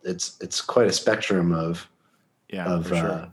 it's, 0.04 0.38
it's 0.42 0.62
quite 0.62 0.88
a 0.88 0.94
spectrum 0.94 1.52
of, 1.52 1.90
Yeah. 2.52 2.66
of, 2.66 2.88
sure. 2.88 2.98
uh, 3.12 3.30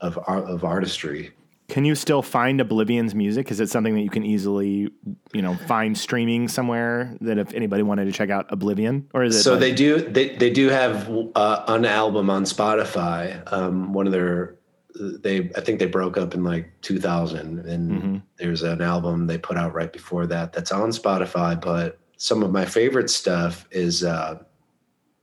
of, 0.00 0.18
art, 0.26 0.44
of 0.44 0.64
artistry. 0.64 1.32
Can 1.68 1.84
you 1.84 1.94
still 1.94 2.20
find 2.22 2.60
Oblivion's 2.60 3.14
music? 3.14 3.50
Is 3.52 3.60
it 3.60 3.68
something 3.70 3.94
that 3.94 4.00
you 4.00 4.10
can 4.10 4.24
easily, 4.24 4.90
you 5.32 5.40
know, 5.42 5.54
find 5.68 5.96
streaming 5.96 6.48
somewhere 6.48 7.16
that 7.20 7.38
if 7.38 7.52
anybody 7.54 7.84
wanted 7.84 8.06
to 8.06 8.12
check 8.12 8.28
out 8.28 8.46
Oblivion 8.50 9.08
or 9.14 9.22
is 9.22 9.36
it 9.36 9.42
so 9.42 9.52
like- 9.52 9.60
they 9.60 9.74
do 9.74 10.00
they, 10.00 10.34
they 10.36 10.50
do 10.50 10.68
have 10.68 11.08
uh, 11.36 11.64
an 11.68 11.84
album 11.84 12.28
on 12.28 12.42
spotify 12.44 13.40
um, 13.52 13.92
one 13.92 14.06
of 14.06 14.12
their 14.12 14.56
they 14.98 15.48
i 15.56 15.60
think 15.60 15.78
they 15.78 15.86
broke 15.86 16.16
up 16.18 16.34
in 16.34 16.42
like 16.42 16.68
2000 16.82 17.60
and 17.60 17.90
Mhm. 18.02 18.22
there's 18.38 18.64
an 18.64 18.82
album 18.82 19.28
they 19.28 19.38
put 19.38 19.56
out 19.56 19.72
right 19.72 19.92
before 19.92 20.26
that 20.26 20.52
that's 20.52 20.72
on 20.72 20.90
spotify 20.90 21.58
but 21.60 22.00
some 22.16 22.42
of 22.42 22.50
my 22.50 22.64
favorite 22.64 23.08
stuff 23.10 23.66
is 23.70 24.02
uh, 24.02 24.42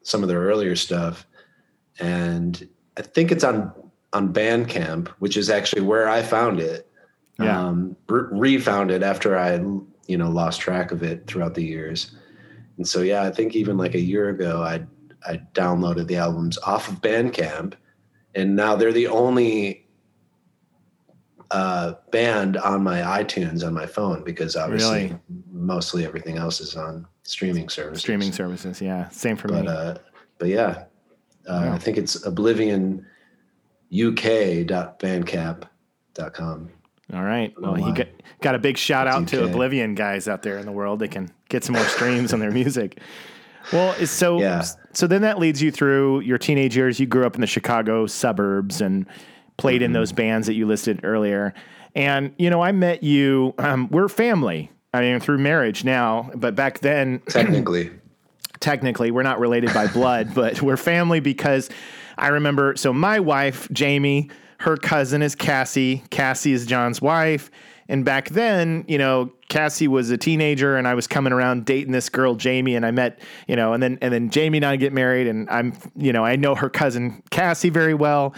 some 0.03 0.23
of 0.23 0.29
their 0.29 0.39
earlier 0.41 0.75
stuff 0.77 1.27
and 1.99 2.69
i 2.97 3.01
think 3.01 3.31
it's 3.31 3.43
on 3.43 3.71
on 4.13 4.33
bandcamp 4.33 5.07
which 5.19 5.37
is 5.37 5.49
actually 5.49 5.81
where 5.81 6.07
i 6.09 6.21
found 6.21 6.59
it 6.59 6.89
Yeah. 7.39 7.67
um, 7.67 7.95
re- 8.09 8.27
refound 8.31 8.91
it 8.91 9.03
after 9.03 9.37
i 9.37 9.55
you 10.07 10.17
know 10.17 10.29
lost 10.29 10.59
track 10.61 10.91
of 10.91 11.03
it 11.03 11.27
throughout 11.27 11.53
the 11.55 11.63
years 11.63 12.15
and 12.77 12.87
so 12.87 13.01
yeah, 13.01 13.23
I 13.23 13.31
think 13.31 13.55
even 13.55 13.75
like 13.75 13.95
a 13.95 13.99
year 13.99 14.29
ago, 14.29 14.61
I 14.61 14.85
I 15.27 15.41
downloaded 15.55 16.05
the 16.05 16.17
albums 16.17 16.59
off 16.59 16.87
of 16.87 17.01
Bandcamp, 17.01 17.73
and 18.35 18.55
now 18.55 18.75
they're 18.75 18.93
the 18.93 19.07
only 19.07 19.87
uh, 21.49 21.93
band 22.11 22.55
on 22.57 22.83
my 22.83 22.99
iTunes 22.99 23.65
on 23.65 23.73
my 23.73 23.87
phone 23.87 24.23
because 24.23 24.55
obviously 24.55 25.05
Really? 25.07 25.19
mostly 25.51 26.05
everything 26.05 26.37
else 26.37 26.61
is 26.61 26.75
on 26.75 27.07
streaming 27.23 27.67
services. 27.67 28.01
streaming 28.03 28.31
services? 28.31 28.79
Yeah. 28.79 29.09
Same 29.09 29.37
for 29.37 29.47
but 29.47 29.63
me. 29.65 29.67
uh, 29.71 29.95
but 30.37 30.49
yeah, 30.49 30.83
uh, 31.49 31.61
Yeah. 31.65 31.73
I 31.73 31.77
think 31.77 31.97
it's 31.97 32.25
Oblivion 32.25 33.05
UK.bandcamp.com. 33.91 36.69
All 37.13 37.23
right. 37.23 37.53
Well, 37.59 37.75
he 37.75 37.91
got, 37.93 38.07
got 38.41 38.55
a 38.55 38.59
big 38.59 38.77
shout 38.77 39.07
out 39.07 39.27
to 39.29 39.45
Oblivion 39.45 39.95
guys 39.95 40.27
out 40.27 40.43
there 40.43 40.57
in 40.57 40.65
the 40.65 40.71
world. 40.73 40.99
They 40.99 41.07
can 41.07 41.31
get 41.49 41.63
some 41.63 41.75
more 41.75 41.85
streams 41.85 42.33
on 42.33 42.39
their 42.41 42.51
music. 42.51 42.99
Well, 43.71 43.93
so 44.05 44.39
Yeah. 44.39 44.63
so 44.93 45.07
then 45.07 45.21
that 45.21 45.39
leads 45.39 45.61
you 45.61 45.71
through 45.71 46.19
your 46.21 46.37
teenage 46.37 46.75
years. 46.75 46.99
You 46.99 47.05
grew 47.05 47.25
up 47.25 47.35
in 47.35 47.41
the 47.41 47.47
Chicago 47.47 48.07
suburbs 48.07 48.81
and 48.81 49.05
played 49.57 49.77
Mm-hmm. 49.77 49.85
in 49.85 49.93
those 49.93 50.11
bands 50.11 50.47
that 50.47 50.53
you 50.55 50.65
listed 50.67 50.99
earlier. 51.03 51.53
And 51.95 52.33
you 52.37 52.49
know, 52.49 52.61
I 52.61 52.71
met 52.73 53.03
you. 53.03 53.53
Um, 53.57 53.87
we're 53.89 54.07
family. 54.09 54.69
I 54.93 55.01
mean, 55.01 55.19
through 55.19 55.37
marriage 55.39 55.83
now, 55.83 56.31
but 56.35 56.55
back 56.55 56.79
then, 56.79 57.19
Technically, 57.29 57.91
technically 58.59 59.11
we're 59.11 59.23
not 59.23 59.39
related 59.39 59.73
by 59.73 59.87
blood, 59.87 60.33
but 60.35 60.61
we're 60.61 60.77
family 60.77 61.19
because 61.19 61.69
I 62.17 62.29
remember. 62.29 62.75
So 62.75 62.93
my 62.93 63.19
wife, 63.19 63.67
Jamie, 63.71 64.29
her 64.59 64.77
cousin 64.77 65.21
is 65.21 65.35
Cassie. 65.35 66.03
Cassie 66.09 66.53
is 66.53 66.65
John's 66.65 67.01
wife. 67.01 67.51
And 67.89 68.03
back 68.03 68.29
then, 68.29 68.83
you 68.87 68.97
know, 68.97 69.31
Cassie 69.47 69.87
was 69.87 70.09
a 70.09 70.17
teenager 70.17 70.75
and 70.75 70.87
I 70.87 70.93
was 70.93 71.07
coming 71.07 71.31
around 71.31 71.65
dating 71.65 71.93
this 71.93 72.09
girl, 72.09 72.35
Jamie, 72.35 72.75
and 72.75 72.85
I 72.85 72.91
met, 72.91 73.19
you 73.47 73.55
know, 73.55 73.73
and 73.73 73.81
then 73.81 73.97
and 74.01 74.13
then 74.13 74.29
Jamie 74.29 74.57
and 74.57 74.65
I 74.65 74.75
get 74.75 74.91
married 74.91 75.27
and 75.27 75.49
I'm, 75.49 75.73
you 75.95 76.11
know, 76.11 76.25
I 76.25 76.35
know 76.35 76.55
her 76.55 76.69
cousin 76.69 77.23
Cassie 77.29 77.69
very 77.69 77.93
well. 77.93 78.35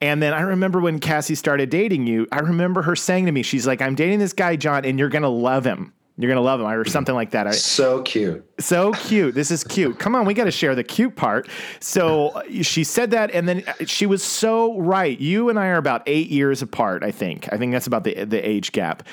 And 0.00 0.22
then 0.22 0.34
I 0.34 0.42
remember 0.42 0.80
when 0.80 0.98
Cassie 0.98 1.36
started 1.36 1.70
dating 1.70 2.06
you, 2.06 2.26
I 2.32 2.40
remember 2.40 2.82
her 2.82 2.96
saying 2.96 3.26
to 3.26 3.32
me, 3.32 3.42
she's 3.42 3.66
like, 3.66 3.80
I'm 3.80 3.94
dating 3.94 4.18
this 4.18 4.32
guy, 4.32 4.56
John, 4.56 4.84
and 4.84 4.98
you're 4.98 5.08
gonna 5.08 5.28
love 5.28 5.64
him. 5.64 5.92
You're 6.18 6.30
gonna 6.30 6.42
love 6.42 6.60
him, 6.60 6.66
or 6.66 6.84
something 6.84 7.14
like 7.14 7.30
that. 7.30 7.54
So 7.54 8.02
cute. 8.02 8.44
so 8.60 8.92
cute. 8.92 9.34
This 9.34 9.50
is 9.50 9.64
cute. 9.64 9.98
Come 9.98 10.14
on, 10.14 10.26
we 10.26 10.34
got 10.34 10.44
to 10.44 10.50
share 10.50 10.74
the 10.74 10.84
cute 10.84 11.16
part. 11.16 11.48
So 11.80 12.42
she 12.62 12.84
said 12.84 13.12
that, 13.12 13.30
and 13.30 13.48
then 13.48 13.64
uh, 13.66 13.86
she 13.86 14.04
was 14.06 14.22
so 14.22 14.78
right. 14.78 15.18
You 15.18 15.48
and 15.48 15.58
I 15.58 15.68
are 15.68 15.78
about 15.78 16.02
eight 16.06 16.28
years 16.28 16.60
apart. 16.60 17.02
I 17.02 17.12
think. 17.12 17.50
I 17.52 17.56
think 17.56 17.72
that's 17.72 17.86
about 17.86 18.04
the 18.04 18.24
the 18.24 18.46
age 18.46 18.72
gap. 18.72 19.04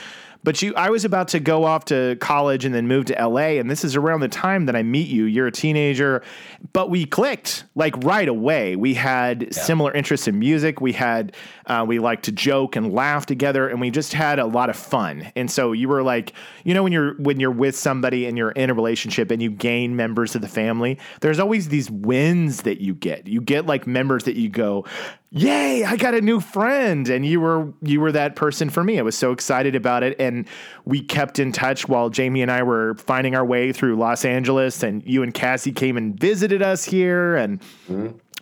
But 0.43 0.61
you, 0.61 0.73
I 0.75 0.89
was 0.89 1.03
about 1.03 1.27
to 1.29 1.39
go 1.39 1.65
off 1.65 1.85
to 1.85 2.15
college 2.21 2.63
and 2.63 2.73
then 2.73 2.87
move 2.87 3.05
to 3.05 3.27
LA, 3.27 3.57
and 3.59 3.69
this 3.69 3.83
is 3.83 3.95
around 3.97 4.21
the 4.21 4.29
time 4.29 4.67
that 4.67 4.75
I 4.75 4.83
meet 4.83 5.09
you. 5.09 5.25
You're 5.25 5.47
a 5.47 5.51
teenager, 5.51 6.23
but 6.71 6.89
we 6.89 7.05
clicked 7.05 7.65
like 7.75 7.93
right 8.03 8.27
away. 8.27 8.77
We 8.77 8.93
had 8.93 9.53
similar 9.53 9.93
interests 9.93 10.27
in 10.27 10.39
music. 10.39 10.79
We 10.79 10.93
had 10.93 11.35
uh, 11.65 11.83
we 11.85 11.99
liked 11.99 12.23
to 12.25 12.31
joke 12.31 12.77
and 12.77 12.93
laugh 12.93 13.25
together, 13.25 13.67
and 13.67 13.81
we 13.81 13.91
just 13.91 14.13
had 14.13 14.39
a 14.39 14.45
lot 14.45 14.69
of 14.69 14.77
fun. 14.77 15.29
And 15.35 15.51
so 15.51 15.73
you 15.73 15.89
were 15.89 16.03
like, 16.03 16.33
you 16.63 16.73
know, 16.73 16.83
when 16.83 16.93
you're 16.93 17.15
when 17.15 17.41
you're 17.41 17.51
with 17.51 17.75
somebody 17.75 18.25
and 18.25 18.37
you're 18.37 18.51
in 18.51 18.69
a 18.69 18.73
relationship 18.73 19.31
and 19.31 19.41
you 19.41 19.51
gain 19.51 19.97
members 19.97 20.35
of 20.35 20.41
the 20.41 20.47
family, 20.47 20.99
there's 21.19 21.39
always 21.39 21.67
these 21.67 21.91
wins 21.91 22.61
that 22.61 22.79
you 22.79 22.95
get. 22.95 23.27
You 23.27 23.41
get 23.41 23.65
like 23.65 23.85
members 23.85 24.23
that 24.23 24.37
you 24.37 24.47
go, 24.47 24.85
yay 25.31 25.83
i 25.83 25.95
got 25.95 26.13
a 26.15 26.21
new 26.21 26.39
friend. 26.39 27.07
And 27.09 27.25
you 27.25 27.39
were 27.39 27.71
you 27.81 28.01
were 28.01 28.11
that 28.11 28.35
person 28.35 28.69
for 28.69 28.83
me. 28.83 28.97
I 28.99 29.01
was 29.03 29.17
so 29.17 29.31
excited 29.31 29.75
about 29.75 30.03
it. 30.03 30.19
And 30.19 30.47
we 30.85 31.01
kept 31.01 31.37
in 31.39 31.51
touch 31.51 31.87
while 31.87 32.09
jamie 32.09 32.41
and 32.41 32.51
i 32.51 32.63
were 32.63 32.95
finding 32.95 33.35
our 33.35 33.45
way 33.45 33.71
through 33.71 33.95
los 33.97 34.25
angeles. 34.25 34.81
And 34.83 35.03
you 35.05 35.21
and 35.23 35.33
cassie 35.33 35.71
came 35.71 35.97
and 35.97 36.19
visited 36.19 36.61
us 36.61 36.83
here. 36.83 37.35
And 37.35 37.61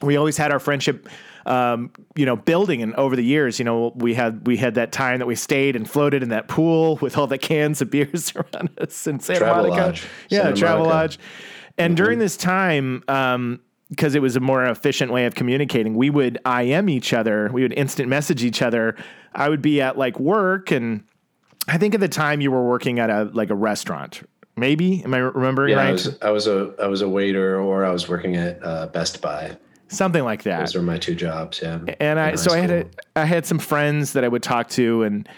we 0.01 0.15
always 0.15 0.37
had 0.37 0.51
our 0.51 0.59
friendship 0.59 1.09
um, 1.45 1.91
you 2.15 2.25
know 2.25 2.35
building. 2.35 2.81
And 2.81 2.93
over 2.95 3.15
the 3.15 3.23
years 3.23 3.59
you 3.59 3.65
know 3.65 3.91
we 3.95 4.13
had 4.13 4.45
we 4.47 4.55
had 4.57 4.75
that 4.75 4.91
time 4.91 5.19
that 5.19 5.25
we 5.27 5.35
stayed 5.35 5.75
and 5.75 5.89
floated 5.89 6.23
in 6.23 6.29
that 6.29 6.47
pool 6.47 6.95
with 7.01 7.17
all 7.17 7.27
the 7.27 7.37
cans 7.37 7.81
of 7.81 7.89
beers 7.89 8.33
around 8.35 8.69
us 8.79 9.07
in 9.07 9.19
santa 9.19 9.39
Travel 9.39 9.63
monica. 9.63 9.85
Lodge. 9.87 10.03
yeah 10.29 10.43
Santa 10.43 10.55
travel 10.55 10.85
Monica. 10.85 10.95
lodge. 10.97 11.19
And 11.79 11.95
during 11.95 12.17
this 12.17 12.37
time, 12.37 13.03
um, 13.07 13.59
because 13.89 14.15
it 14.15 14.21
was 14.21 14.35
a 14.35 14.39
more 14.39 14.65
efficient 14.65 15.11
way 15.11 15.25
of 15.25 15.35
communicating, 15.35 15.95
we 15.95 16.09
would 16.09 16.39
IM 16.45 16.89
each 16.89 17.13
other. 17.13 17.49
We 17.53 17.61
would 17.61 17.73
instant 17.73 18.09
message 18.09 18.43
each 18.43 18.61
other. 18.61 18.95
I 19.33 19.49
would 19.49 19.61
be 19.61 19.81
at 19.81 19.97
like 19.97 20.19
work, 20.19 20.71
and 20.71 21.03
I 21.67 21.77
think 21.77 21.93
at 21.93 21.99
the 21.99 22.09
time 22.09 22.41
you 22.41 22.51
were 22.51 22.67
working 22.67 22.99
at 22.99 23.09
a 23.09 23.29
like 23.33 23.49
a 23.49 23.55
restaurant. 23.55 24.21
Maybe 24.55 25.03
am 25.03 25.13
I 25.13 25.19
remembering 25.19 25.73
Yeah, 25.73 25.81
I 25.81 25.85
right? 25.85 25.91
was 25.93 26.17
I 26.21 26.29
was 26.31 26.47
a 26.47 26.73
I 26.81 26.87
was 26.87 27.01
a 27.01 27.09
waiter 27.09 27.59
or 27.59 27.85
I 27.85 27.91
was 27.91 28.09
working 28.09 28.35
at 28.35 28.59
uh, 28.63 28.87
Best 28.87 29.21
Buy. 29.21 29.55
Something 29.89 30.23
like 30.23 30.43
that. 30.43 30.59
Those 30.59 30.75
were 30.75 30.81
my 30.81 30.97
two 30.97 31.15
jobs. 31.15 31.61
Yeah, 31.61 31.79
and 31.99 32.19
I 32.19 32.35
so 32.35 32.51
I 32.53 32.57
had 32.57 32.71
a. 32.71 32.85
I 33.15 33.25
had 33.25 33.45
some 33.45 33.59
friends 33.59 34.13
that 34.13 34.23
I 34.23 34.27
would 34.27 34.43
talk 34.43 34.67
to, 34.71 35.03
and 35.03 35.29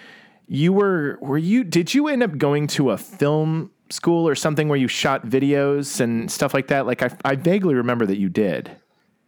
you 0.47 0.73
were 0.73 1.19
were 1.21 1.37
you 1.37 1.63
did 1.63 1.93
you 1.93 2.07
end 2.07 2.23
up 2.23 2.37
going 2.37 2.65
to 2.67 2.89
a 2.89 2.97
film 2.97 3.69
school 3.89 4.27
or 4.27 4.35
something 4.35 4.69
where 4.69 4.77
you 4.77 4.87
shot 4.87 5.25
videos 5.25 5.99
and 5.99 6.31
stuff 6.31 6.53
like 6.53 6.67
that? 6.67 6.85
Like 6.85 7.01
I 7.01 7.11
I 7.25 7.35
vaguely 7.35 7.75
remember 7.75 8.05
that 8.05 8.17
you 8.17 8.29
did. 8.29 8.71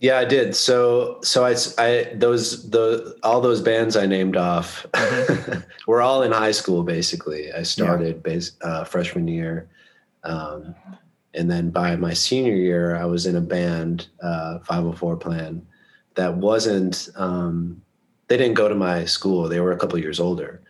Yeah, 0.01 0.17
I 0.17 0.25
did. 0.25 0.55
So, 0.55 1.19
so 1.21 1.45
I, 1.45 1.55
I 1.77 2.11
those 2.15 2.71
the 2.71 3.15
all 3.21 3.39
those 3.39 3.61
bands 3.61 3.95
I 3.95 4.07
named 4.07 4.35
off 4.35 4.87
were 5.87 6.01
all 6.01 6.23
in 6.23 6.31
high 6.31 6.51
school. 6.51 6.81
Basically, 6.81 7.53
I 7.53 7.61
started 7.61 8.23
base 8.23 8.53
uh, 8.63 8.83
freshman 8.83 9.27
year, 9.27 9.69
um, 10.23 10.73
and 11.35 11.51
then 11.51 11.69
by 11.69 11.95
my 11.97 12.13
senior 12.13 12.55
year, 12.55 12.95
I 12.95 13.05
was 13.05 13.27
in 13.27 13.35
a 13.35 13.41
band, 13.41 14.07
uh, 14.23 14.57
504 14.59 15.17
Plan, 15.17 15.65
that 16.15 16.35
wasn't. 16.35 17.09
Um, 17.15 17.79
they 18.27 18.37
didn't 18.37 18.55
go 18.55 18.67
to 18.67 18.75
my 18.75 19.05
school. 19.05 19.47
They 19.47 19.59
were 19.59 19.71
a 19.71 19.77
couple 19.77 19.99
years 19.99 20.19
older, 20.19 20.63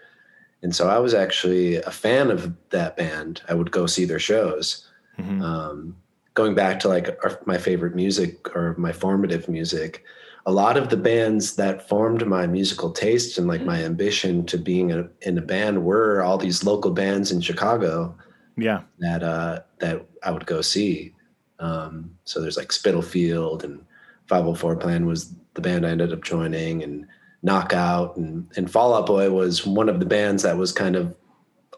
and 0.63 0.75
so 0.75 0.87
I 0.89 0.99
was 0.99 1.13
actually 1.13 1.77
a 1.77 1.91
fan 1.91 2.29
of 2.31 2.53
that 2.69 2.95
band. 2.97 3.41
I 3.49 3.53
would 3.53 3.71
go 3.71 3.85
see 3.87 4.05
their 4.05 4.19
shows. 4.19 4.87
Mhm. 5.19 5.41
Um, 5.41 5.95
going 6.33 6.55
back 6.55 6.79
to 6.81 6.87
like 6.87 7.07
our, 7.23 7.39
my 7.45 7.57
favorite 7.57 7.95
music 7.95 8.55
or 8.55 8.75
my 8.77 8.91
formative 8.93 9.49
music, 9.49 10.03
a 10.45 10.51
lot 10.51 10.77
of 10.77 10.89
the 10.89 10.97
bands 10.97 11.55
that 11.57 11.87
formed 11.87 12.25
my 12.25 12.47
musical 12.47 12.91
taste 12.91 13.37
and 13.37 13.47
like 13.47 13.63
my 13.63 13.83
ambition 13.83 14.45
to 14.47 14.57
being 14.57 14.91
a, 14.91 15.07
in 15.21 15.37
a 15.37 15.41
band 15.41 15.83
were 15.83 16.21
all 16.23 16.37
these 16.37 16.63
local 16.63 16.91
bands 16.91 17.31
in 17.31 17.41
Chicago 17.41 18.15
Yeah. 18.57 18.81
that 18.99 19.21
uh, 19.23 19.59
that 19.79 20.05
I 20.23 20.31
would 20.31 20.45
go 20.45 20.61
see. 20.61 21.13
Um, 21.59 22.11
so 22.23 22.41
there's 22.41 22.57
like 22.57 22.71
Spitalfield 22.71 23.63
and 23.63 23.83
504 24.27 24.77
Plan 24.77 25.05
was 25.05 25.35
the 25.53 25.61
band 25.61 25.85
I 25.85 25.89
ended 25.89 26.13
up 26.13 26.23
joining, 26.23 26.81
and 26.81 27.05
Knockout 27.43 28.17
and 28.17 28.47
and 28.55 28.69
Fall 28.69 28.93
Out 28.93 29.05
Boy 29.07 29.29
was 29.31 29.65
one 29.65 29.89
of 29.89 29.99
the 29.99 30.05
bands 30.05 30.43
that 30.43 30.57
was 30.57 30.71
kind 30.71 30.95
of 30.95 31.15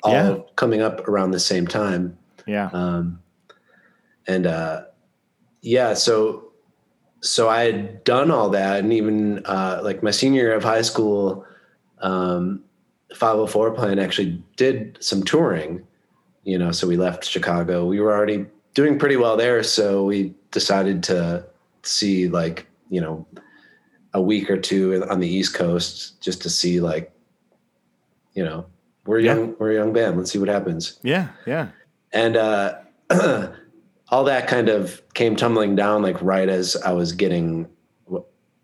all 0.03 0.12
Yeah. 0.13 0.38
coming 0.55 0.82
up 0.82 1.08
around 1.08 1.32
the 1.32 1.39
same 1.39 1.65
time. 1.67 2.17
Yeah. 2.46 2.70
Um, 2.74 3.20
and 4.27 4.46
uh, 4.46 4.84
yeah, 5.62 5.93
so 5.93 6.51
so 7.22 7.48
I 7.50 7.63
had 7.63 8.03
done 8.03 8.32
all 8.32 8.50
that, 8.50 8.79
and 8.82 8.91
even 8.91 9.46
uh, 9.46 9.79
like 9.84 10.03
my 10.03 10.12
senior 10.12 10.41
year 10.43 10.53
of 10.55 10.63
high 10.63 10.82
school, 10.82 11.46
um, 12.00 12.62
504 13.15 13.72
Plan 13.72 13.98
actually 14.00 14.43
did 14.58 14.98
some 15.00 15.24
touring. 15.24 15.86
You 16.43 16.58
know, 16.58 16.74
so 16.74 16.86
we 16.88 16.98
left 16.98 17.24
Chicago. 17.24 17.86
We 17.86 18.01
were 18.01 18.12
already 18.13 18.46
doing 18.74 19.00
pretty 19.00 19.15
well 19.15 19.38
there, 19.38 19.63
so 19.63 20.03
we 20.03 20.34
decided 20.51 21.03
to 21.03 21.46
see 21.84 22.27
like 22.27 22.67
you 22.89 23.00
know 23.00 23.25
a 24.13 24.22
week 24.22 24.50
or 24.50 24.58
two 24.58 25.03
on 25.10 25.20
the 25.20 25.27
East 25.27 25.53
Coast 25.53 26.22
just 26.22 26.41
to 26.43 26.50
see 26.50 26.79
like 26.79 27.12
you 28.34 28.43
know 28.43 28.65
we're 29.05 29.20
Yeah. 29.20 29.36
young 29.36 29.55
we're 29.60 29.72
a 29.72 29.75
young 29.75 29.93
band. 29.93 30.17
Let's 30.17 30.32
see 30.32 30.39
what 30.39 30.50
happens 30.50 31.00
Yeah. 31.03 31.29
Yeah. 31.46 31.70
and 32.12 32.38
uh, 32.38 32.75
all 34.10 34.24
that 34.25 34.48
kind 34.48 34.70
of 34.70 35.01
came 35.13 35.36
tumbling 35.36 35.75
down 35.75 36.01
like 36.01 36.22
right 36.22 36.48
as 36.50 36.75
I 36.77 36.91
was 36.91 37.12
getting, 37.12 37.67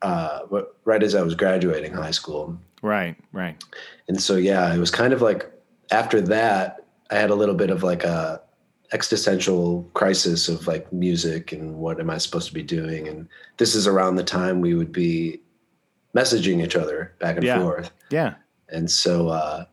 uh, 0.01 0.39
right 0.85 1.03
as 1.03 1.15
I 1.15 1.21
was 1.23 1.35
graduating 1.35 1.93
high 1.93 2.11
school. 2.11 2.57
Right. 2.81 3.15
Right. 3.33 3.61
And 4.07 4.21
so 4.21 4.35
yeah, 4.37 4.73
it 4.73 4.77
was 4.77 4.91
kind 4.91 5.11
of 5.13 5.21
like 5.21 5.51
after 5.91 6.21
that, 6.21 6.85
I 7.11 7.15
had 7.15 7.31
a 7.31 7.35
little 7.35 7.55
bit 7.55 7.69
of 7.71 7.83
like 7.83 8.03
a 8.03 8.41
existential 8.91 9.89
crisis 9.93 10.49
of 10.49 10.65
like 10.67 10.91
music 10.91 11.51
and 11.51 11.75
what 11.75 11.99
am 11.99 12.09
I 12.09 12.17
supposed 12.17 12.47
to 12.47 12.53
be 12.53 12.63
doing? 12.63 13.07
And 13.07 13.27
this 13.57 13.75
is 13.75 13.87
around 13.87 14.15
the 14.15 14.23
time 14.23 14.61
we 14.61 14.73
would 14.73 14.91
be 14.91 15.41
messaging 16.15 16.63
each 16.63 16.75
other 16.75 17.13
back 17.19 17.35
and 17.35 17.45
Yeah. 17.45 17.59
forth 17.61 17.91
Yeah. 18.09 18.33
and 18.69 18.89
so 18.89 19.29
uh, 19.29 19.65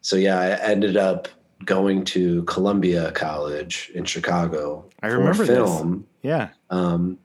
so 0.00 0.16
yeah, 0.16 0.38
I 0.40 0.48
ended 0.70 0.96
up 0.96 1.28
going 1.64 2.04
to 2.06 2.42
Columbia 2.44 3.12
College 3.12 3.92
in 3.94 4.04
Chicago. 4.04 4.84
I 5.02 5.08
for 5.10 5.18
remember 5.18 5.44
this. 5.44 5.54
film. 5.56 6.04
Yeah. 6.22 6.48
Um, 6.70 7.18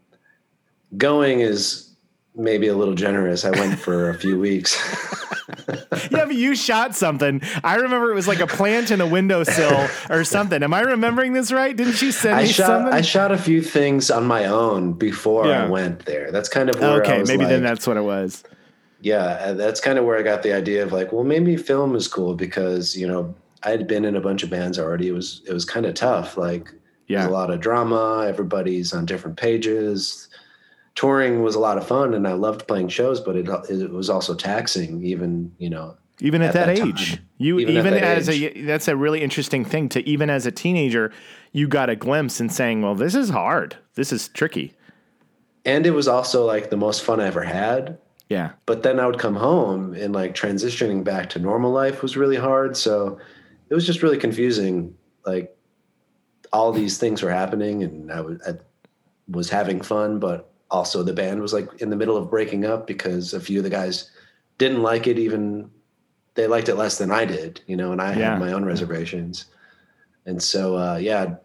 going 0.96 1.40
is 1.40 1.96
maybe 2.36 2.68
a 2.68 2.76
little 2.76 2.94
generous. 2.94 3.44
I 3.46 3.50
went 3.50 3.80
for 3.80 4.10
a 4.12 4.14
few 4.14 4.38
weeks. 4.48 4.78
Yeah, 6.12 6.26
but 6.26 6.36
you 6.36 6.56
shot 6.56 6.96
something. 6.96 7.42
I 7.64 7.76
remember 7.76 8.12
it 8.12 8.16
was 8.16 8.28
like 8.28 8.40
a 8.40 8.48
plant 8.48 8.92
in 8.92 9.02
a 9.02 9.08
windowsill 9.08 9.88
or 10.10 10.24
something. 10.24 10.62
Am 10.64 10.74
I 10.74 10.82
remembering 10.82 11.34
this 11.34 11.52
right? 11.52 11.76
Didn't 11.76 12.02
you 12.02 12.12
send 12.12 12.36
I 12.36 12.42
me 12.44 12.48
shot 12.50 12.68
something? 12.68 12.94
I 12.94 13.02
shot 13.02 13.32
a 13.32 13.38
few 13.38 13.62
things 13.62 14.10
on 14.12 14.26
my 14.26 14.46
own 14.46 14.94
before 14.94 15.48
Yeah. 15.48 15.66
I 15.66 15.70
went 15.70 16.06
there. 16.06 16.32
That's 16.32 16.50
kind 16.50 16.70
of 16.70 16.80
where 16.80 16.92
I 16.92 17.00
okay, 17.00 17.24
maybe 17.26 17.46
then 17.46 17.64
that's 17.64 17.86
what 17.88 17.98
it 17.98 18.04
was. 18.04 18.44
yeah 19.02 19.24
uh, 19.42 19.54
that's 19.54 19.80
kind 19.80 20.00
of 20.00 20.06
where 20.06 20.18
i 20.18 20.24
got 20.24 20.42
the 20.42 20.52
idea 20.52 20.82
of 20.84 20.92
like 20.92 21.12
well 21.14 21.24
maybe 21.24 21.56
film 21.56 21.96
is 21.96 22.08
cool 22.08 22.34
because 22.34 22.98
you 22.98 23.08
know 23.08 23.34
i 23.64 23.70
had 23.70 23.86
been 23.88 24.04
in 24.06 24.16
a 24.16 24.22
bunch 24.22 24.42
of 24.42 24.50
bands 24.50 24.80
already 24.80 25.08
it 25.08 25.12
was 25.14 25.42
it 25.48 25.54
was 25.54 25.66
kind 25.66 25.86
of 25.86 25.94
tough 25.94 26.36
like 26.36 26.74
Yeah. 27.08 27.28
a 27.28 27.30
lot 27.30 27.52
of 27.52 27.60
drama 27.60 28.26
everybody's 28.28 28.94
on 28.94 29.06
different 29.06 29.38
pages 29.38 30.27
touring 30.98 31.44
was 31.44 31.54
a 31.54 31.60
lot 31.60 31.78
of 31.78 31.88
fun 31.88 32.16
and 32.16 32.28
i 32.28 32.34
loved 32.34 32.68
playing 32.68 32.90
shows 32.90 33.22
but 33.22 33.36
it, 33.36 33.48
it 33.70 33.92
was 33.92 34.10
also 34.10 34.34
taxing 34.34 35.04
even 35.06 35.52
you 35.60 35.70
know 35.70 35.96
Even 36.20 36.42
at, 36.42 36.50
at 36.50 36.54
that, 36.56 36.66
that 36.66 36.78
time. 36.78 36.90
age, 36.90 37.22
you 37.38 37.60
Even 37.60 37.78
even, 37.78 37.94
as 37.94 38.28
a 38.28 38.62
that's 38.64 38.88
a 38.88 38.96
really 38.96 39.22
interesting 39.22 39.64
thing 39.64 39.88
to 39.90 40.00
even 40.10 40.32
as 40.32 40.48
a 40.48 40.52
teenager, 40.52 41.12
you 41.52 41.68
got 41.68 41.92
a 41.92 41.96
glimpse 41.96 42.40
and 42.40 42.52
saying, 42.52 42.82
"Well, 42.82 42.96
this 42.96 43.14
is 43.14 43.30
hard. 43.30 43.78
This 43.94 44.12
is 44.12 44.28
tricky." 44.30 44.74
and 45.68 45.86
it 45.86 45.92
was 45.92 46.08
also 46.08 46.46
like 46.46 46.72
the 46.72 46.78
most 46.78 47.04
fun 47.04 47.20
i 47.20 47.28
ever 47.28 47.44
had 47.44 48.00
Yeah, 48.30 48.52
but 48.66 48.82
then 48.82 49.00
i 49.00 49.06
would 49.06 49.20
come 49.20 49.36
home 49.36 49.94
and 49.94 50.16
like 50.16 50.34
transitioning 50.34 51.04
back 51.04 51.30
to 51.32 51.40
normal 51.40 51.72
life 51.72 52.02
was 52.02 52.18
really 52.18 52.38
hard 52.38 52.76
so 52.76 53.20
it 53.70 53.76
was 53.76 53.86
just 53.86 54.02
really 54.02 54.18
confusing 54.18 54.96
like 55.26 55.56
all 56.52 56.72
these 56.72 56.98
things 56.98 57.22
were 57.22 57.32
happening 57.32 57.84
and 57.84 58.12
i 58.12 58.22
was, 58.22 58.42
I 58.48 58.54
was 59.30 59.50
having 59.50 59.82
fun 59.82 60.20
but 60.20 60.50
also 60.70 61.04
the 61.04 61.14
band 61.14 61.42
was 61.42 61.54
like 61.54 61.68
in 61.82 61.90
the 61.90 61.96
middle 61.96 62.18
of 62.18 62.30
breaking 62.30 62.66
up 62.66 62.86
because 62.88 63.34
a 63.34 63.40
few 63.40 63.60
of 63.60 63.64
the 63.64 63.70
guys 63.70 64.10
didn't 64.58 64.82
like 64.84 65.08
it 65.08 65.18
even 65.18 65.70
they 66.36 66.46
liked 66.48 66.68
it 66.70 66.76
less 66.76 66.98
than 66.98 67.10
i 67.12 67.24
did 67.26 67.62
you 67.68 67.76
know 67.78 67.92
and 67.92 68.02
i 68.02 68.10
Yeah. 68.14 68.32
had 68.32 68.40
my 68.40 68.52
own 68.52 68.66
reservations 68.66 69.46
and 70.26 70.42
so 70.44 70.78
uh, 70.78 70.98
yeah 70.98 71.36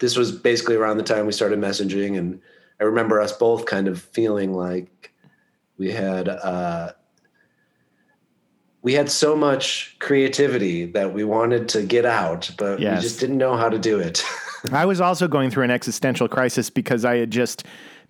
this 0.00 0.16
was 0.16 0.32
basically 0.32 0.74
around 0.76 0.96
the 0.96 1.02
time 1.04 1.24
we 1.26 1.32
started 1.32 1.58
messaging 1.60 2.18
and 2.18 2.40
i 2.80 2.84
remember 2.84 3.20
us 3.20 3.32
both 3.32 3.64
kind 3.66 3.86
of 3.86 4.00
feeling 4.02 4.52
like 4.52 5.12
we 5.78 5.92
had 5.92 6.28
uh, 6.28 6.92
we 8.82 8.94
had 8.94 9.10
so 9.10 9.36
much 9.36 9.96
creativity 9.98 10.84
that 10.86 11.12
we 11.12 11.24
wanted 11.24 11.68
to 11.70 11.82
get 11.82 12.04
out 12.04 12.50
but 12.58 12.80
Yes. 12.80 12.96
we 12.96 13.02
just 13.08 13.20
didn't 13.20 13.38
know 13.38 13.56
how 13.56 13.68
to 13.68 13.78
do 13.78 13.98
it 13.98 14.24
I 14.72 14.84
was 14.86 15.00
also 15.00 15.28
going 15.28 15.50
through 15.50 15.62
an 15.64 15.70
existential 15.70 16.26
crisis 16.26 16.68
because 16.68 17.04
I 17.04 17.18
had 17.18 17.30
just 17.30 17.62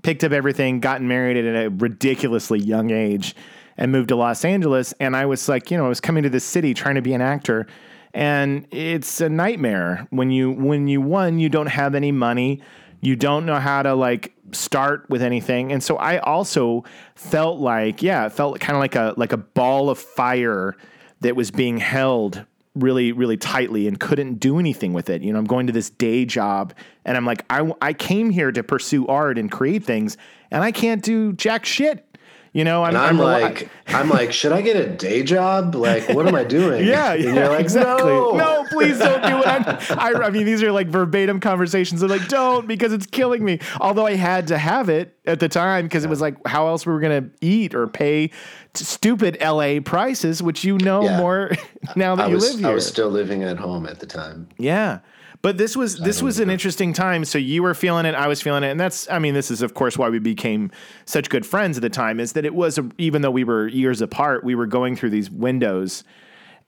picked 0.02 0.24
up 0.24 0.32
everything, 0.32 0.80
gotten 0.80 1.08
married 1.08 1.36
at 1.36 1.66
a 1.66 1.70
ridiculously 1.70 2.58
young 2.58 2.90
age, 2.90 3.34
and 3.76 3.92
moved 3.92 4.08
to 4.08 4.16
Los 4.16 4.44
Angeles. 4.44 4.92
And 5.00 5.16
I 5.16 5.26
was 5.26 5.48
like, 5.48 5.70
you 5.70 5.76
know, 5.76 5.86
I 5.86 5.88
was 5.88 6.00
coming 6.00 6.22
to 6.22 6.30
this 6.30 6.44
city 6.44 6.74
trying 6.74 6.96
to 6.96 7.02
be 7.02 7.14
an 7.14 7.20
actor, 7.20 7.66
and 8.14 8.66
it's 8.70 9.20
a 9.20 9.28
nightmare 9.28 10.06
when 10.10 10.30
you 10.30 10.50
when 10.50 10.88
you 10.88 11.00
one 11.00 11.38
you 11.38 11.48
don't 11.48 11.66
have 11.66 11.94
any 11.94 12.12
money, 12.12 12.60
you 13.00 13.16
don't 13.16 13.46
know 13.46 13.60
how 13.60 13.82
to 13.82 13.94
like 13.94 14.34
start 14.52 15.08
with 15.08 15.22
anything, 15.22 15.72
and 15.72 15.82
so 15.82 15.96
I 15.96 16.18
also 16.18 16.84
felt 17.14 17.58
like, 17.58 18.02
yeah, 18.02 18.26
it 18.26 18.32
felt 18.32 18.58
kind 18.60 18.76
of 18.76 18.80
like 18.80 18.94
a 18.94 19.14
like 19.16 19.32
a 19.32 19.36
ball 19.36 19.90
of 19.90 19.98
fire 19.98 20.76
that 21.20 21.36
was 21.36 21.50
being 21.50 21.78
held 21.78 22.44
really 22.74 23.12
really 23.12 23.36
tightly 23.36 23.88
and 23.88 23.98
couldn't 23.98 24.34
do 24.34 24.58
anything 24.58 24.92
with 24.92 25.10
it. 25.10 25.22
You 25.22 25.32
know 25.32 25.38
i'm 25.38 25.44
going 25.44 25.66
to 25.66 25.72
this 25.72 25.90
day 25.90 26.24
job 26.24 26.74
and 27.04 27.16
i'm 27.16 27.24
like 27.24 27.44
i, 27.50 27.70
I 27.82 27.92
came 27.92 28.30
here 28.30 28.52
to 28.52 28.62
pursue 28.62 29.06
art 29.06 29.38
and 29.38 29.50
create 29.50 29.84
things 29.84 30.16
and 30.50 30.62
i 30.62 30.72
can't 30.72 31.02
do 31.02 31.32
jack 31.32 31.64
shit 31.64 32.07
you 32.52 32.64
know 32.64 32.82
i'm, 32.82 32.90
and 32.90 32.98
i'm, 32.98 33.16
reli- 33.18 33.42
like 33.42 33.68
i'm 33.88 34.08
like 34.08 34.32
should 34.32 34.52
i 34.52 34.60
get 34.62 34.76
a 34.76 34.86
day 34.88 35.22
job 35.22 35.74
like 35.74 36.08
what 36.10 36.26
am 36.26 36.34
i 36.34 36.44
doing 36.44 36.86
yeah, 36.86 37.12
and 37.12 37.24
yeah, 37.24 37.34
you're 37.34 37.48
like 37.48 37.60
exactly. 37.60 38.10
no, 38.10 38.32
No, 38.32 38.64
please 38.70 38.98
don't 38.98 39.22
do 39.22 39.38
it. 39.38 39.46
I'm, 39.46 39.98
I, 39.98 40.26
I 40.26 40.30
mean, 40.30 40.44
these 40.44 40.62
are 40.62 40.70
like 40.72 40.88
verbatim 40.88 41.40
conversations. 41.40 42.02
I'm 42.02 42.08
like, 42.10 42.28
don't 42.28 42.66
because 42.66 42.92
it's 42.92 43.06
killing 43.06 43.42
me. 43.44 43.60
Although 43.80 44.06
I 44.06 44.14
had 44.14 44.46
to 44.48 44.58
have 44.58 44.88
it 44.90 45.16
at 45.24 45.40
the 45.40 45.48
time 45.48 45.86
because 45.86 46.04
it 46.04 46.10
was 46.10 46.20
like, 46.20 46.36
how 46.46 46.66
else 46.68 46.84
were 46.84 46.94
we 46.94 47.00
going 47.00 47.24
to 47.24 47.30
eat 47.40 47.74
or 47.74 47.86
pay 47.86 48.28
t- 48.28 48.34
stupid 48.74 49.38
LA 49.40 49.80
prices, 49.80 50.42
which 50.42 50.64
you 50.64 50.76
know 50.78 51.02
Yeah. 51.02 51.16
more 51.18 51.50
now 51.96 52.14
that 52.16 52.26
I 52.26 52.28
you 52.28 52.34
was, 52.34 52.50
live 52.50 52.60
here. 52.60 52.68
I 52.68 52.74
was 52.74 52.86
still 52.86 53.08
living 53.08 53.42
at 53.42 53.56
home 53.58 53.86
at 53.86 54.00
the 54.00 54.06
time 54.06 54.48
Yeah. 54.58 54.98
But 55.40 55.56
this 55.56 55.76
was 55.76 55.98
this 55.98 56.20
was 56.20 56.40
an 56.40 56.50
interesting 56.50 56.92
time. 56.92 57.24
So 57.24 57.38
you 57.38 57.62
were 57.62 57.74
feeling 57.74 58.06
it, 58.06 58.14
I 58.14 58.26
was 58.26 58.42
feeling 58.42 58.64
it, 58.64 58.70
and 58.70 58.80
that's 58.80 59.08
I 59.08 59.18
mean 59.20 59.34
this 59.34 59.50
is 59.50 59.62
of 59.62 59.72
course 59.74 59.96
why 59.96 60.08
we 60.08 60.18
became 60.18 60.70
such 61.04 61.30
good 61.30 61.46
friends 61.46 61.76
at 61.78 61.82
the 61.82 61.88
time. 61.90 62.18
Is 62.18 62.32
that 62.32 62.44
it 62.44 62.54
was 62.54 62.76
a, 62.78 62.88
even 62.98 63.22
though 63.22 63.30
we 63.30 63.44
were 63.44 63.68
years 63.68 64.00
apart, 64.00 64.42
we 64.42 64.54
were 64.56 64.66
going 64.66 64.96
through 64.96 65.10
these 65.10 65.30
windows, 65.30 66.02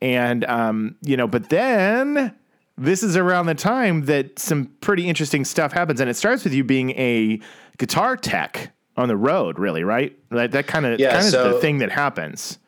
and 0.01 0.45
um, 0.45 0.95
you 1.03 1.17
know. 1.17 1.27
But 1.27 1.49
then 1.51 2.35
this 2.79 3.03
is 3.03 3.17
around 3.17 3.47
the 3.47 3.55
time 3.57 4.05
that 4.07 4.39
some 4.39 4.67
pretty 4.81 5.09
interesting 5.09 5.45
stuff 5.45 5.73
happens, 5.73 6.01
and 6.01 6.09
it 6.09 6.15
starts 6.15 6.45
with 6.45 6.55
you 6.55 6.63
being 6.63 6.91
a 6.93 7.41
guitar 7.79 8.17
tech 8.17 8.73
on 8.97 9.09
the 9.09 9.17
road, 9.17 9.59
really, 9.59 9.83
right? 9.83 10.17
That 10.31 10.53
that 10.53 10.69
kind 10.69 10.87
of 10.87 11.01
Yeah, 11.01 11.13
kind 11.21 11.35
of 11.35 11.55
the 11.55 11.61
thing 11.61 11.79
that 11.79 11.91
happens. 11.91 12.59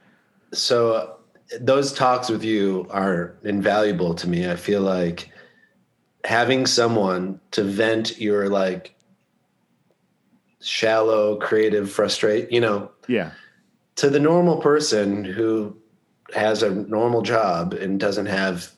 so 0.52 0.92
uh, 0.94 1.12
those 1.60 1.92
talks 1.92 2.28
with 2.28 2.42
you 2.42 2.86
are 2.90 3.34
invaluable 3.42 4.14
to 4.14 4.28
me 4.28 4.50
i 4.50 4.56
feel 4.56 4.80
like 4.80 5.28
having 6.24 6.66
someone 6.66 7.40
to 7.50 7.62
vent 7.64 8.20
your 8.20 8.48
like 8.48 8.94
shallow 10.60 11.36
creative 11.36 11.90
frustrate 11.90 12.50
you 12.52 12.60
know 12.60 12.90
Yeah. 13.08 13.32
to 13.96 14.08
the 14.08 14.20
normal 14.20 14.58
person 14.58 15.24
who 15.24 15.76
has 16.34 16.62
a 16.62 16.70
normal 16.70 17.22
job 17.22 17.74
and 17.74 17.98
doesn't 17.98 18.26
have 18.26 18.70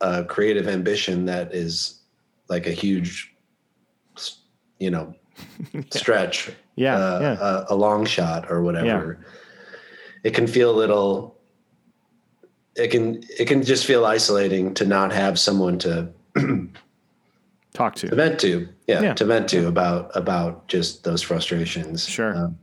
a 0.00 0.24
creative 0.24 0.68
ambition 0.68 1.24
that 1.26 1.52
is 1.54 2.00
like 2.48 2.66
a 2.66 2.70
huge 2.70 3.34
you 4.78 4.90
know 4.90 5.14
stretch 5.90 6.52
Yeah. 6.76 6.96
uh, 6.96 7.18
yeah. 7.20 7.36
A, 7.40 7.74
a 7.74 7.74
long 7.74 8.04
shot 8.06 8.50
or 8.50 8.62
whatever 8.62 9.18
it 10.22 10.32
can 10.34 10.46
feel 10.46 10.70
a 10.70 10.76
little 10.76 11.36
it 12.76 12.88
can 12.92 13.22
it 13.38 13.46
can 13.48 13.62
just 13.64 13.84
feel 13.84 14.04
isolating 14.06 14.74
to 14.74 14.84
not 14.84 15.12
have 15.12 15.38
someone 15.40 15.78
to 15.80 16.08
Talk 17.74 17.94
to 17.96 18.08
to. 18.08 18.14
vent 18.16 18.40
to 18.40 18.68
yeah, 18.86 19.02
Yeah. 19.02 19.14
to 19.14 19.24
vent 19.24 19.48
to 19.50 19.66
about 19.68 20.10
about 20.16 20.66
just 20.68 21.04
those 21.04 21.22
frustrations 21.22 22.08
Sure. 22.08 22.34
Um, 22.36 22.58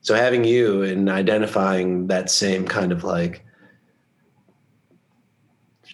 so 0.00 0.14
having 0.14 0.44
you 0.44 0.82
and 0.82 1.08
identifying 1.10 2.06
that 2.08 2.30
same 2.30 2.66
kind 2.66 2.92
of 2.92 3.04
like 3.04 3.44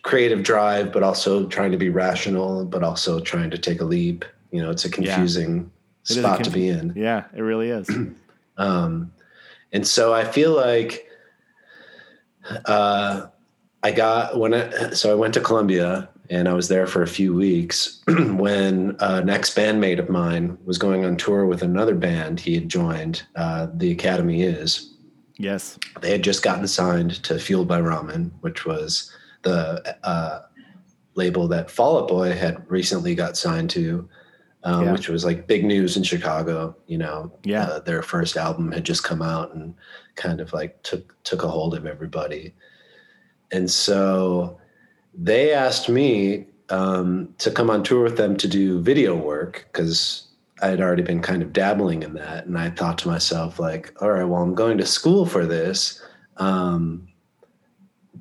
creative 0.02 0.42
drive 0.42 0.92
but 0.92 1.02
also 1.02 1.46
trying 1.48 1.72
to 1.72 1.78
be 1.78 1.88
rational 1.88 2.64
but 2.64 2.82
also 2.82 3.20
trying 3.20 3.50
to 3.50 3.58
take 3.58 3.80
a 3.80 3.84
leap 3.84 4.24
you 4.50 4.60
know 4.62 4.70
it's 4.70 4.84
a 4.84 4.90
confusing 4.90 5.70
It 6.04 6.10
is 6.10 6.16
a 6.18 6.20
spot 6.20 6.38
to 6.38 6.42
conf- 6.44 6.54
be 6.54 6.68
in 6.68 6.92
Yeah, 6.96 7.24
it 7.34 7.40
really 7.40 7.70
is. 7.70 7.88
um, 8.58 9.12
and 9.72 9.86
so 9.86 10.12
I 10.14 10.24
feel 10.24 10.52
like 10.54 11.06
uh, 12.66 13.26
I 13.82 13.90
got 13.92 14.38
when 14.38 14.52
I 14.54 14.90
so 14.90 15.10
I 15.10 15.14
went 15.14 15.34
to 15.34 15.40
Columbia 15.40 16.08
and 16.30 16.48
I 16.48 16.54
was 16.54 16.68
there 16.68 16.86
for 16.86 17.02
a 17.02 17.06
few 17.06 17.34
weeks 17.34 18.02
when 18.06 18.96
an 19.00 19.28
ex 19.28 19.52
bandmate 19.52 19.98
of 19.98 20.08
mine 20.08 20.56
was 20.64 20.78
going 20.78 21.04
on 21.04 21.16
tour 21.16 21.46
with 21.46 21.62
another 21.62 21.94
band 21.94 22.40
he 22.40 22.54
had 22.54 22.68
joined. 22.68 23.22
Uh, 23.36 23.68
the 23.74 23.90
Academy 23.92 24.42
is 24.42 24.94
yes. 25.36 25.78
they 26.00 26.10
had 26.10 26.22
just 26.24 26.42
gotten 26.42 26.66
signed 26.66 27.22
to 27.24 27.38
Fueled 27.38 27.68
by 27.68 27.80
Ramen, 27.80 28.30
which 28.40 28.64
was 28.64 29.12
the 29.42 29.96
uh, 30.04 30.40
label 31.14 31.46
that 31.48 31.70
Fall 31.70 31.98
Out 31.98 32.08
Boy 32.08 32.32
had 32.32 32.68
recently 32.70 33.14
got 33.14 33.36
signed 33.36 33.68
to, 33.70 34.08
um, 34.62 34.84
Yeah. 34.86 34.92
which 34.92 35.08
was 35.10 35.24
like 35.24 35.46
big 35.46 35.64
news 35.64 35.96
in 35.98 36.02
Chicago. 36.02 36.74
You 36.86 36.98
know, 36.98 37.32
Yeah. 37.44 37.64
uh, 37.64 37.80
their 37.80 38.02
first 38.02 38.36
album 38.38 38.72
had 38.72 38.84
just 38.84 39.04
come 39.04 39.20
out 39.20 39.54
and 39.54 39.74
kind 40.16 40.40
of 40.40 40.52
like 40.54 40.82
took 40.82 41.14
took 41.24 41.42
a 41.42 41.48
hold 41.48 41.74
of 41.74 41.84
everybody, 41.86 42.54
and 43.52 43.70
so 43.70 44.58
they 45.16 45.52
asked 45.52 45.88
me 45.88 46.46
um, 46.70 47.34
to 47.38 47.50
come 47.50 47.70
on 47.70 47.82
tour 47.82 48.02
with 48.02 48.16
them 48.16 48.36
to 48.36 48.48
do 48.48 48.80
video 48.80 49.14
work 49.14 49.68
because 49.72 50.26
I 50.62 50.68
had 50.68 50.80
already 50.80 51.02
been 51.02 51.20
kind 51.20 51.42
of 51.42 51.52
dabbling 51.52 52.02
in 52.02 52.14
that, 52.14 52.46
and 52.46 52.56
I 52.58 52.70
thought 52.70 52.98
to 52.98 53.08
myself 53.08 53.58
like, 53.58 53.92
all 54.00 54.10
right, 54.10 54.24
well, 54.24 54.42
I'm 54.42 54.54
going 54.54 54.78
to 54.78 54.86
school 54.86 55.26
for 55.26 55.44
this. 55.44 56.00
Um, 56.36 57.08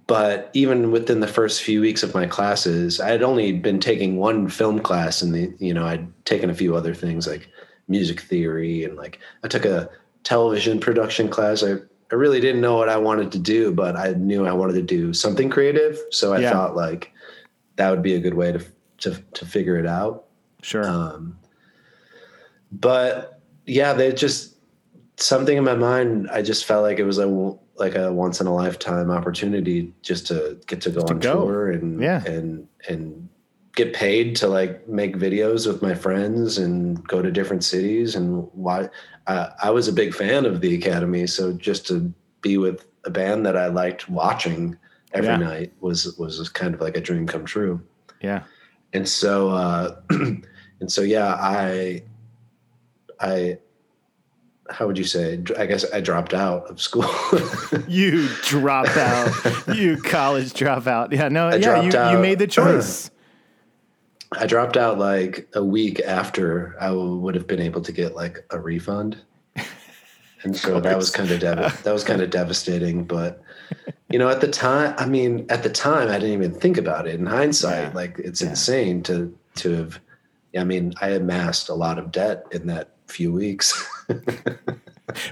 but 0.08 0.50
even 0.54 0.92
within 0.92 1.22
the 1.22 1.28
first 1.28 1.64
few 1.64 1.80
weeks 1.80 2.04
of 2.04 2.14
my 2.14 2.28
classes, 2.28 3.00
I 3.00 3.10
had 3.10 3.24
only 3.24 3.54
been 3.54 3.80
taking 3.80 4.18
one 4.18 4.50
film 4.50 4.80
class, 4.80 5.22
and 5.22 5.34
the 5.34 5.54
you 5.60 5.74
know 5.74 5.86
I'd 5.86 6.26
taken 6.26 6.50
a 6.50 6.56
few 6.56 6.76
other 6.76 6.94
things 6.94 7.28
like 7.28 7.48
music 7.88 8.22
theory 8.22 8.84
and 8.84 8.96
like 8.96 9.20
I 9.44 9.48
took 9.48 9.66
a 9.66 9.90
television 10.24 10.80
production 10.80 11.30
class. 11.30 11.64
I 11.64 11.76
I 12.14 12.16
really 12.16 12.40
didn't 12.40 12.62
know 12.62 12.76
what 12.78 12.90
I 12.90 12.98
wanted 12.98 13.32
to 13.32 13.40
do, 13.40 13.72
but 13.74 13.96
I 13.98 14.12
knew 14.12 14.46
I 14.46 14.52
wanted 14.54 14.74
to 14.74 14.84
do 14.84 15.14
something 15.14 15.50
creative. 15.50 15.98
So 16.12 16.32
I 16.32 16.42
Yeah. 16.42 16.52
thought 16.52 16.76
like 16.76 17.12
that 17.78 17.90
would 17.90 18.04
be 18.04 18.14
a 18.14 18.20
good 18.20 18.36
way 18.36 18.52
to 18.52 18.64
to 19.00 19.16
to 19.34 19.46
figure 19.48 19.78
it 19.80 19.88
out. 19.88 20.26
Sure. 20.62 20.88
Um, 20.88 21.36
but 22.72 23.40
yeah, 23.66 23.94
they 23.94 24.12
just 24.12 24.58
something 25.18 25.58
in 25.58 25.64
my 25.64 25.74
mind. 25.74 26.30
I 26.32 26.44
just 26.44 26.66
felt 26.66 26.84
like 26.84 27.00
it 27.00 27.04
was 27.04 27.18
a 27.18 27.26
like 27.78 27.96
a 27.96 28.14
once 28.14 28.40
in 28.40 28.46
a 28.46 28.54
lifetime 28.54 29.10
opportunity 29.10 29.92
just 30.04 30.28
to 30.28 30.60
get 30.68 30.82
to 30.82 30.92
go 30.92 31.02
to 31.02 31.14
on 31.16 31.20
go. 31.20 31.34
tour 31.46 31.72
and 31.72 32.00
Yeah. 32.00 32.24
and 32.26 32.68
and 32.88 33.23
get 33.76 33.94
paid 33.94 34.36
to 34.38 34.48
like 34.48 34.88
make 34.88 35.18
videos 35.18 35.66
with 35.68 35.82
my 35.82 35.96
friends 35.96 36.58
and 36.58 37.06
go 37.08 37.22
to 37.22 37.32
different 37.32 37.64
cities 37.64 38.16
and 38.16 38.48
why 38.54 38.90
uh, 39.28 39.50
I 39.64 39.70
was 39.72 39.88
a 39.88 39.94
big 39.94 40.14
fan 40.14 40.46
of 40.46 40.62
the 40.62 40.76
Academy, 40.76 41.26
so 41.28 41.54
just 41.54 41.88
to 41.88 42.14
be 42.42 42.58
with 42.58 42.86
a 43.06 43.10
band 43.10 43.46
that 43.46 43.56
I 43.58 43.68
liked 43.68 44.10
watching 44.10 44.78
every 45.14 45.30
Yeah. 45.30 45.38
night 45.38 45.74
was 45.80 46.18
was 46.18 46.48
kind 46.50 46.74
of 46.74 46.82
like 46.82 46.98
a 46.98 47.02
dream 47.02 47.28
come 47.28 47.46
true 47.46 47.80
yeah. 48.22 48.44
and 48.94 49.08
so 49.08 49.50
uh 49.50 49.96
and 50.10 50.92
so 50.92 51.02
yeah 51.02 51.36
i 51.40 52.02
i 53.20 53.56
how 54.72 54.88
would 54.88 54.98
you 54.98 55.04
say 55.04 55.40
i 55.60 55.66
guess 55.68 55.86
i 55.94 56.02
dropped 56.02 56.34
out 56.34 56.66
of 56.68 56.82
school 56.82 57.06
You 57.88 58.28
drop 58.44 58.88
out. 58.98 59.76
you 59.78 59.98
college 60.02 60.54
dropout. 60.54 61.12
Yeah. 61.14 61.28
No. 61.28 61.54
yeah. 61.54 61.82
You, 61.82 62.16
you 62.18 62.22
made 62.22 62.40
the 62.40 62.48
choice. 62.48 63.12
I 64.40 64.46
dropped 64.46 64.78
out 64.78 64.98
like 65.00 65.48
a 65.54 65.64
week 65.64 66.00
after 66.02 66.76
I 66.80 66.92
would 66.92 67.36
have 67.36 67.48
been 67.48 67.60
able 67.62 67.82
to 67.82 67.92
get 67.92 68.16
like 68.16 68.46
a 68.50 68.60
refund 68.60 69.18
and 70.44 70.56
so 70.56 70.80
that 70.80 70.98
was 70.98 71.10
kind 71.10 71.32
of 71.32 71.40
dev- 71.40 71.84
that 71.84 71.94
was 71.94 72.04
kind 72.04 72.22
of 72.22 72.30
devastating 72.30 73.04
but 73.06 73.42
you 74.10 74.20
know 74.20 74.30
at 74.30 74.42
the 74.42 74.48
time 74.48 74.94
i 74.98 75.06
mean 75.06 75.46
at 75.50 75.64
the 75.64 75.70
time 75.70 76.10
i 76.10 76.14
didn't 76.20 76.34
even 76.34 76.54
think 76.54 76.78
about 76.78 77.08
it 77.08 77.16
in 77.20 77.26
hindsight 77.26 77.90
Yeah. 77.90 77.92
like 77.96 78.20
it's 78.20 78.42
Yeah. 78.42 78.50
insane 78.50 79.04
to 79.04 79.36
to 79.56 79.72
have 79.78 80.00
i 80.58 80.64
mean 80.64 80.94
i 81.02 81.10
amassed 81.10 81.70
a 81.70 81.74
lot 81.74 81.98
of 81.98 82.12
debt 82.12 82.46
in 82.52 82.68
that 82.68 82.90
few 83.08 83.32
weeks 83.32 83.68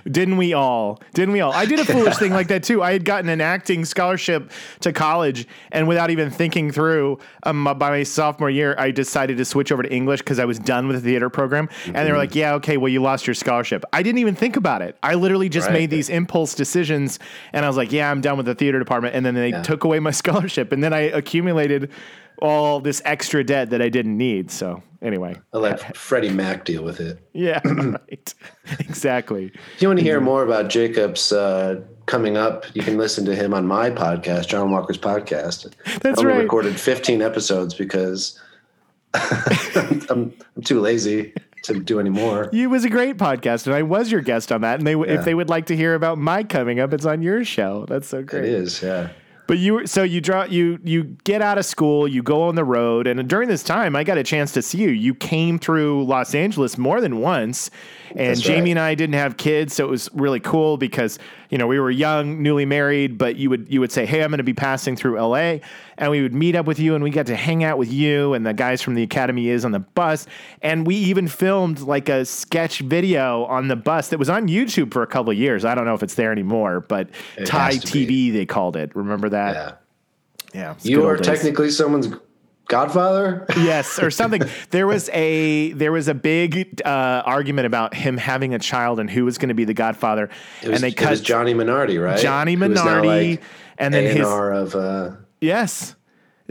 Didn't 0.10 0.38
we 0.38 0.54
all? 0.54 1.02
Didn't 1.14 1.34
we 1.34 1.42
all? 1.42 1.52
I 1.54 1.66
did 1.66 1.80
a 1.80 1.86
foolish 1.86 2.18
thing 2.18 2.32
like 2.34 2.48
that 2.50 2.64
too. 2.64 2.82
I 2.84 2.94
had 2.94 3.06
gotten 3.06 3.30
an 3.30 3.42
acting 3.42 3.86
scholarship 3.86 4.52
to 4.82 4.94
college, 4.94 5.48
and 5.72 5.88
without 5.88 6.10
even 6.12 6.30
thinking 6.30 6.72
through, 6.72 7.20
um, 7.44 7.64
by 7.64 7.74
my 7.90 8.04
sophomore 8.04 8.50
year, 8.50 8.76
I 8.78 8.92
decided 8.92 9.38
to 9.38 9.46
switch 9.46 9.72
over 9.72 9.84
to 9.84 9.92
English 9.94 10.20
because 10.22 10.40
I 10.40 10.46
was 10.46 10.60
done 10.60 10.88
with 10.88 10.98
the 10.98 11.02
theater 11.02 11.30
program. 11.30 11.70
And 11.86 11.96
they 11.96 12.12
were 12.12 12.18
like, 12.18 12.36
"Yeah, 12.36 12.54
okay, 12.56 12.78
well, 12.78 12.90
you 12.90 13.02
lost 13.02 13.28
your 13.28 13.34
scholarship." 13.34 13.84
I 13.94 14.04
didn't 14.04 14.20
even 14.20 14.36
think 14.36 14.56
about 14.56 14.82
it. 14.82 14.98
I 15.04 15.16
literally 15.16 15.50
just 15.50 15.68
Right. 15.68 15.74
made 15.74 15.90
these 15.90 16.10
impulse 16.10 16.56
decisions, 16.56 17.20
and 17.54 17.66
I 17.66 17.68
was 17.68 17.78
like, 17.78 17.92
"Yeah, 17.92 18.10
I'm 18.12 18.22
done 18.22 18.38
with 18.38 18.46
the 18.46 18.56
theater 18.56 18.80
department." 18.80 19.16
And 19.16 19.26
then 19.26 19.36
they 19.36 19.50
Yeah. 19.50 19.62
took 19.62 19.84
away 19.84 20.00
my 20.00 20.12
scholarship, 20.22 20.72
and 20.72 20.84
then 20.84 20.94
I 20.94 21.02
accumulated 21.02 21.90
all 22.42 22.80
this 22.80 23.02
extra 23.06 23.44
debt 23.44 23.70
that 23.70 23.82
I 23.82 23.90
didn't 23.90 24.18
need. 24.18 24.52
So 24.52 24.82
anyway, 25.02 25.36
i 25.54 25.58
let 25.58 25.96
freddie 25.96 26.30
mac 26.30 26.66
deal 26.66 26.84
with 26.84 27.00
it 27.00 27.20
yeah, 27.34 27.62
right, 27.66 28.34
exactly. 28.80 29.52
If 29.76 29.82
you 29.82 29.88
want 29.88 30.00
to 30.00 30.04
hear 30.04 30.20
more 30.20 30.44
about 30.44 30.70
Jacob's 30.70 31.32
uh, 31.32 31.82
coming 32.06 32.38
up, 32.38 32.66
you 32.76 32.82
can 32.84 32.98
listen 32.98 33.26
to 33.26 33.36
him 33.36 33.54
on 33.54 33.66
my 33.66 33.90
podcast, 33.90 34.48
John 34.48 34.72
Walker's 34.72 34.98
podcast. 34.98 35.74
That's 36.02 36.20
I 36.20 36.24
only 36.24 36.34
right. 36.34 36.44
recorded 36.44 36.80
15 36.80 37.22
episodes 37.22 37.74
because 37.74 38.40
I'm, 39.14 40.02
I'm 40.56 40.64
too 40.64 40.80
lazy 40.80 41.34
to 41.64 41.80
do 41.80 42.00
any 42.00 42.10
more. 42.10 42.50
It 42.52 42.68
was 42.68 42.86
a 42.86 42.90
great 42.90 43.18
podcast, 43.18 43.68
and 43.68 43.76
I 43.76 43.84
was 43.84 44.12
your 44.12 44.22
guest 44.22 44.52
on 44.52 44.62
that. 44.62 44.80
And 44.80 44.88
they, 44.88 44.94
Yeah. 44.96 45.20
if 45.20 45.26
they 45.26 45.36
would 45.36 45.50
like 45.50 45.68
to 45.68 45.76
hear 45.76 45.94
about 45.96 46.18
my 46.18 46.44
coming 46.44 46.80
up, 46.80 46.92
it's 46.94 47.06
on 47.06 47.22
your 47.22 47.44
show. 47.46 47.86
That's 47.88 48.08
so 48.08 48.24
great. 48.24 48.46
It 48.46 48.50
is, 48.50 48.82
yeah. 48.82 49.10
But 49.52 49.60
you, 49.60 49.86
so 49.86 50.04
you 50.04 50.22
draw, 50.22 50.46
you 50.46 50.80
you 50.82 51.04
get 51.26 51.42
out 51.42 51.58
of 51.58 51.66
school, 51.66 52.08
you 52.08 52.24
go 52.24 52.44
on 52.44 52.56
the 52.56 52.64
road, 52.64 53.06
and 53.06 53.28
during 53.28 53.50
this 53.50 53.64
time, 53.64 53.98
I 53.98 54.06
got 54.06 54.18
a 54.18 54.24
chance 54.24 54.54
to 54.54 54.62
see 54.62 54.78
you. 54.78 54.92
You 54.92 55.14
came 55.14 55.60
through 55.60 56.06
Los 56.06 56.34
Angeles 56.34 56.78
more 56.78 57.02
than 57.02 57.20
once, 57.20 57.70
and 58.12 58.30
That's 58.30 58.40
Jamie 58.40 58.62
right. 58.62 58.70
and 58.70 58.80
I 58.80 58.96
didn't 58.96 59.16
have 59.16 59.36
kids, 59.36 59.74
so 59.74 59.84
it 59.84 59.90
was 59.90 60.08
really 60.14 60.40
cool 60.40 60.78
because 60.78 61.20
you 61.52 61.60
know 61.60 61.68
we 61.68 61.80
were 61.80 61.92
young, 61.92 62.42
newly 62.42 62.66
married. 62.66 63.20
But 63.20 63.36
you 63.36 63.50
would 63.52 63.68
you 63.72 63.80
would 63.80 63.92
say, 63.92 64.06
"Hey, 64.08 64.24
I'm 64.24 64.30
going 64.32 64.40
to 64.40 64.44
be 64.44 64.54
passing 64.54 64.96
through 64.96 65.20
LA," 65.20 65.60
and 65.98 66.10
we 66.10 66.22
would 66.24 66.34
meet 66.34 66.56
up 66.56 66.66
with 66.66 66.80
you, 66.80 66.96
and 66.96 67.04
we 67.04 67.12
got 67.12 67.28
to 67.28 67.36
hang 67.36 67.64
out 67.64 67.78
with 67.78 67.92
you 67.94 68.34
and 68.34 68.46
the 68.46 68.54
guys 68.54 68.82
from 68.82 68.96
the 68.96 69.04
Academy 69.04 69.50
is 69.50 69.64
on 69.64 69.72
the 69.72 69.80
bus, 69.80 70.26
and 70.64 70.88
we 70.88 70.96
even 70.96 71.28
filmed 71.28 71.82
like 71.82 72.10
a 72.10 72.26
sketch 72.26 72.80
video 72.80 73.44
on 73.46 73.68
the 73.68 73.76
bus 73.76 74.08
that 74.08 74.18
was 74.18 74.30
on 74.30 74.48
YouTube 74.48 74.92
for 74.92 75.04
a 75.04 75.08
couple 75.08 75.32
of 75.32 75.38
years. 75.38 75.64
I 75.66 75.76
don't 75.76 75.86
know 75.86 75.94
if 75.94 76.02
it's 76.02 76.16
there 76.16 76.32
anymore, 76.32 76.80
but 76.80 77.10
It 77.38 77.46
Thai 77.46 77.74
has 77.74 77.84
to 77.84 77.94
be. 77.94 78.30
TV 78.30 78.34
they 78.34 78.46
called 78.48 78.76
it. 78.76 78.96
Remember 78.96 79.30
that? 79.30 79.54
Yeah. 79.56 79.72
Yeah, 80.54 80.72
it's 80.72 80.86
You 80.86 80.98
good 80.98 81.06
are 81.06 81.18
technically 81.18 81.70
someone's 81.70 82.08
godfather? 82.68 83.46
yes, 83.58 84.00
or 84.00 84.12
something. 84.12 84.42
There 84.70 84.88
was 84.88 85.10
a 85.10 85.72
there 85.74 85.92
was 85.92 86.08
a 86.08 86.14
big 86.14 86.82
uh, 86.84 87.24
argument 87.26 87.66
about 87.66 87.94
him 87.94 88.18
having 88.18 88.54
a 88.54 88.60
child 88.60 89.00
and 89.00 89.10
who 89.10 89.26
was 89.26 89.38
going 89.38 89.50
to 89.50 89.56
be 89.56 89.66
the 89.66 89.74
godfather, 89.74 90.30
It 90.62 90.70
was, 90.70 90.76
and 90.76 90.84
they 90.84 90.90
it 90.90 90.98
cut 90.98 91.22
Johnny 91.22 91.54
Minardi, 91.54 92.02
right? 92.02 92.20
Johnny 92.20 92.56
Who 92.56 92.64
is 92.64 92.70
now, 92.72 92.86
Minardi, 92.86 93.32
like, 93.32 93.44
and 93.78 93.94
then 93.94 94.16
his 94.16 94.28
A&R 94.28 94.52
of 94.52 94.76
uh, 94.76 95.12
yes, 95.40 95.96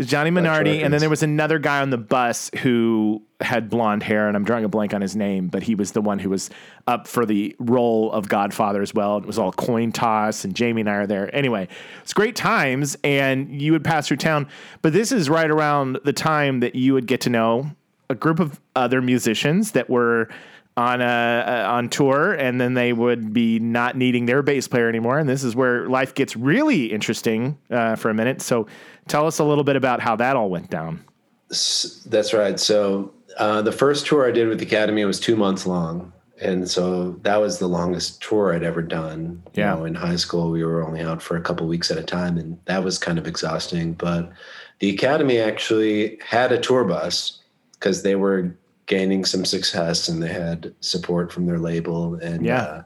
it's 0.01 0.09
Johnny 0.09 0.31
Minardi, 0.31 0.83
and 0.83 0.95
then 0.95 1.01
there 1.01 1.11
was 1.11 1.23
another 1.23 1.59
guy 1.59 1.83
on 1.83 1.91
the 1.91 1.99
bus 1.99 2.51
who 2.63 3.23
had 3.43 3.69
blonde 3.69 4.03
hair, 4.03 4.29
and 4.29 4.35
I'm 4.35 4.45
drawing 4.45 4.65
a 4.65 4.69
blank 4.69 4.95
on 4.95 5.03
his 5.03 5.15
name, 5.15 5.49
but 5.49 5.63
he 5.63 5.75
was 5.75 5.93
the 5.93 6.01
one 6.01 6.19
who 6.19 6.31
was 6.31 6.49
up 6.87 7.07
for 7.07 7.27
the 7.27 7.55
role 7.59 8.11
of 8.13 8.27
Godfather 8.27 8.81
as 8.81 8.95
well. 8.95 9.19
It 9.19 9.27
was 9.27 9.39
all 9.39 9.53
coin 9.53 9.93
toss, 9.93 10.43
and 10.43 10.57
Jamie 10.57 10.81
and 10.81 10.89
I 10.89 10.95
are 10.95 11.07
there. 11.07 11.35
Anyway, 11.37 11.69
it's 12.01 12.15
great 12.15 12.35
times, 12.35 12.97
and 13.05 13.61
you 13.61 13.73
would 13.73 13.85
pass 13.85 14.09
through 14.09 14.17
town. 14.17 14.49
But 14.81 14.95
this 14.95 15.13
is 15.13 15.29
right 15.29 15.51
around 15.51 15.99
the 16.03 16.15
time 16.15 16.61
that 16.61 16.75
you 16.75 16.95
would 16.95 17.07
get 17.07 17.21
to 17.23 17.31
know 17.31 17.71
a 18.09 18.15
group 18.15 18.41
of 18.41 18.59
other 18.75 19.03
musicians 19.03 19.73
that 19.73 19.91
were 19.91 20.31
on 20.77 21.03
a, 21.03 21.65
on 21.69 21.91
tour, 21.91 22.33
and 22.33 22.59
then 22.59 22.73
they 22.73 22.93
would 22.93 23.35
be 23.35 23.59
not 23.59 23.97
needing 23.97 24.25
their 24.25 24.43
bass 24.43 24.67
player 24.67 24.89
anymore. 24.89 25.19
And 25.19 25.29
this 25.29 25.45
is 25.45 25.55
where 25.55 25.89
life 25.89 26.15
gets 26.15 26.37
really 26.37 26.87
interesting 26.87 27.59
uh, 27.71 27.97
for 27.97 28.09
a 28.09 28.15
minute. 28.15 28.41
So, 28.41 28.67
tell 29.11 29.27
us 29.27 29.39
a 29.39 29.45
little 29.45 29.65
bit 29.65 29.77
about 29.77 30.01
how 30.01 30.17
that 30.17 30.37
all 30.37 30.49
went 30.49 30.71
down. 30.71 31.05
That's 31.49 32.33
right. 32.33 32.59
So 32.61 33.13
uh, 33.39 33.63
the 33.63 33.73
first 33.73 34.07
tour 34.07 34.27
I 34.27 34.31
did 34.31 34.49
with 34.49 34.59
the 34.61 34.67
Academy 34.67 35.05
was 35.05 35.19
two 35.21 35.37
months 35.37 35.67
long, 35.67 36.13
and 36.41 36.69
so 36.71 37.13
that 37.23 37.37
was 37.41 37.59
the 37.59 37.67
longest 37.67 38.23
tour 38.23 38.55
I'd 38.55 38.63
ever 38.63 38.83
done. 38.83 39.43
You 39.55 39.65
Yeah. 39.65 39.75
know, 39.75 39.85
in 39.85 39.95
high 39.95 40.17
school, 40.17 40.51
we 40.51 40.65
were 40.65 40.87
only 40.87 41.01
out 41.03 41.21
for 41.23 41.37
a 41.37 41.41
couple 41.41 41.67
weeks 41.67 41.91
at 41.91 41.99
a 41.99 42.03
time, 42.03 42.39
and 42.39 42.59
that 42.67 42.85
was 42.85 42.99
kind 42.99 43.19
of 43.19 43.27
exhausting. 43.27 43.95
But 43.95 44.31
the 44.79 44.91
Academy 44.91 45.39
actually 45.39 46.19
had 46.25 46.53
a 46.53 46.59
tour 46.59 46.85
bus 46.85 47.39
because 47.73 48.03
they 48.03 48.15
were 48.15 48.55
gaining 48.87 49.25
some 49.25 49.45
success 49.45 50.09
and 50.09 50.23
they 50.23 50.33
had 50.33 50.73
support 50.81 51.31
from 51.33 51.47
their 51.47 51.59
label. 51.59 52.15
And 52.17 52.45
Yeah. 52.45 52.63
uh, 52.63 52.83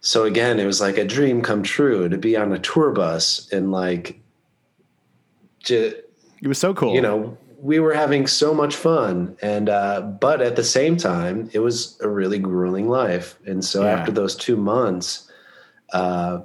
so 0.00 0.24
again, 0.24 0.58
it 0.60 0.66
was 0.66 0.80
like 0.80 0.98
a 0.98 1.04
dream 1.04 1.42
come 1.42 1.62
true 1.62 2.08
to 2.08 2.16
be 2.18 2.36
on 2.36 2.52
a 2.52 2.58
tour 2.58 2.90
bus 2.92 3.48
and 3.52 3.72
like. 3.72 4.19
Ju- 5.62 5.94
It 6.42 6.48
was 6.48 6.58
so 6.58 6.72
cool. 6.74 6.94
you 6.94 7.00
know 7.00 7.36
we 7.62 7.78
were 7.78 7.92
having 7.92 8.26
so 8.26 8.54
much 8.54 8.74
fun 8.74 9.36
and 9.42 9.68
uh 9.68 10.00
but 10.00 10.40
at 10.40 10.56
the 10.56 10.64
same 10.64 10.96
time 10.96 11.50
it 11.52 11.58
was 11.58 11.98
a 12.00 12.08
really 12.08 12.38
grueling 12.38 12.88
life 12.88 13.38
and 13.46 13.62
so 13.64 13.82
Yeah. 13.82 13.90
after 13.98 14.10
those 14.12 14.34
two 14.34 14.56
months 14.56 15.30
uh 15.92 16.38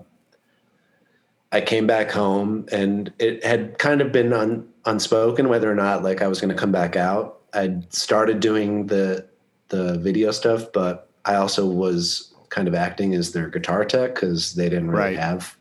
i 1.51 1.61
came 1.61 1.87
back 1.87 2.11
home 2.11 2.65
and 2.71 3.13
it 3.19 3.43
had 3.45 3.77
kind 3.79 4.01
of 4.01 4.11
been 4.11 4.33
un, 4.33 4.67
unspoken 4.85 5.47
whether 5.47 5.71
or 5.71 5.75
not 5.75 6.03
like 6.03 6.21
i 6.21 6.27
was 6.27 6.41
going 6.41 6.53
to 6.53 6.59
come 6.59 6.71
back 6.71 6.95
out 6.97 7.39
i'd 7.53 7.91
started 7.93 8.39
doing 8.41 8.87
the 8.87 9.25
the 9.69 9.97
video 9.99 10.31
stuff 10.31 10.65
but 10.73 11.09
i 11.23 11.35
also 11.35 11.65
was 11.65 12.33
kind 12.49 12.67
of 12.67 12.75
acting 12.75 13.13
as 13.15 13.31
their 13.31 13.47
guitar 13.49 13.85
tech 13.85 14.15
because 14.15 14.53
they 14.55 14.67
didn't 14.69 14.91
really 14.91 15.15
Right. 15.15 15.17
have 15.19 15.55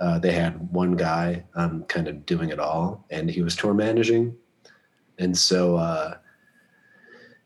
uh, 0.00 0.18
they 0.18 0.32
had 0.32 0.72
one 0.72 0.92
guy 0.92 1.44
um, 1.54 1.84
kind 1.84 2.08
of 2.08 2.24
doing 2.26 2.50
it 2.50 2.58
all, 2.58 3.04
and 3.10 3.30
he 3.30 3.42
was 3.42 3.56
tour 3.56 3.74
managing. 3.74 4.36
And 5.18 5.36
so, 5.36 5.76
uh, 5.76 6.16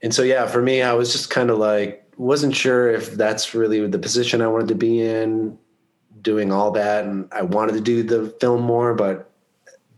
and 0.03 0.15
so, 0.15 0.23
yeah, 0.23 0.47
for 0.47 0.61
me, 0.61 0.83
I 0.83 0.93
was 0.93 1.13
just 1.13 1.31
kind 1.31 1.51
of 1.51 1.59
like, 1.59 2.07
wasn't 2.17 2.55
sure 2.55 2.91
if 2.91 3.13
that's 3.13 3.55
really 3.55 3.87
the 3.87 3.99
position 3.99 4.43
I 4.43 4.49
wanted 4.49 4.69
to 4.69 4.75
be 4.75 5.01
in, 5.01 5.59
doing 6.21 6.53
all 6.53 6.71
that. 6.73 7.05
And 7.05 7.29
I 7.33 7.43
wanted 7.43 7.73
to 7.75 7.81
do 7.81 8.03
the 8.03 8.29
film 8.41 8.63
more, 8.63 8.95
but 8.95 9.31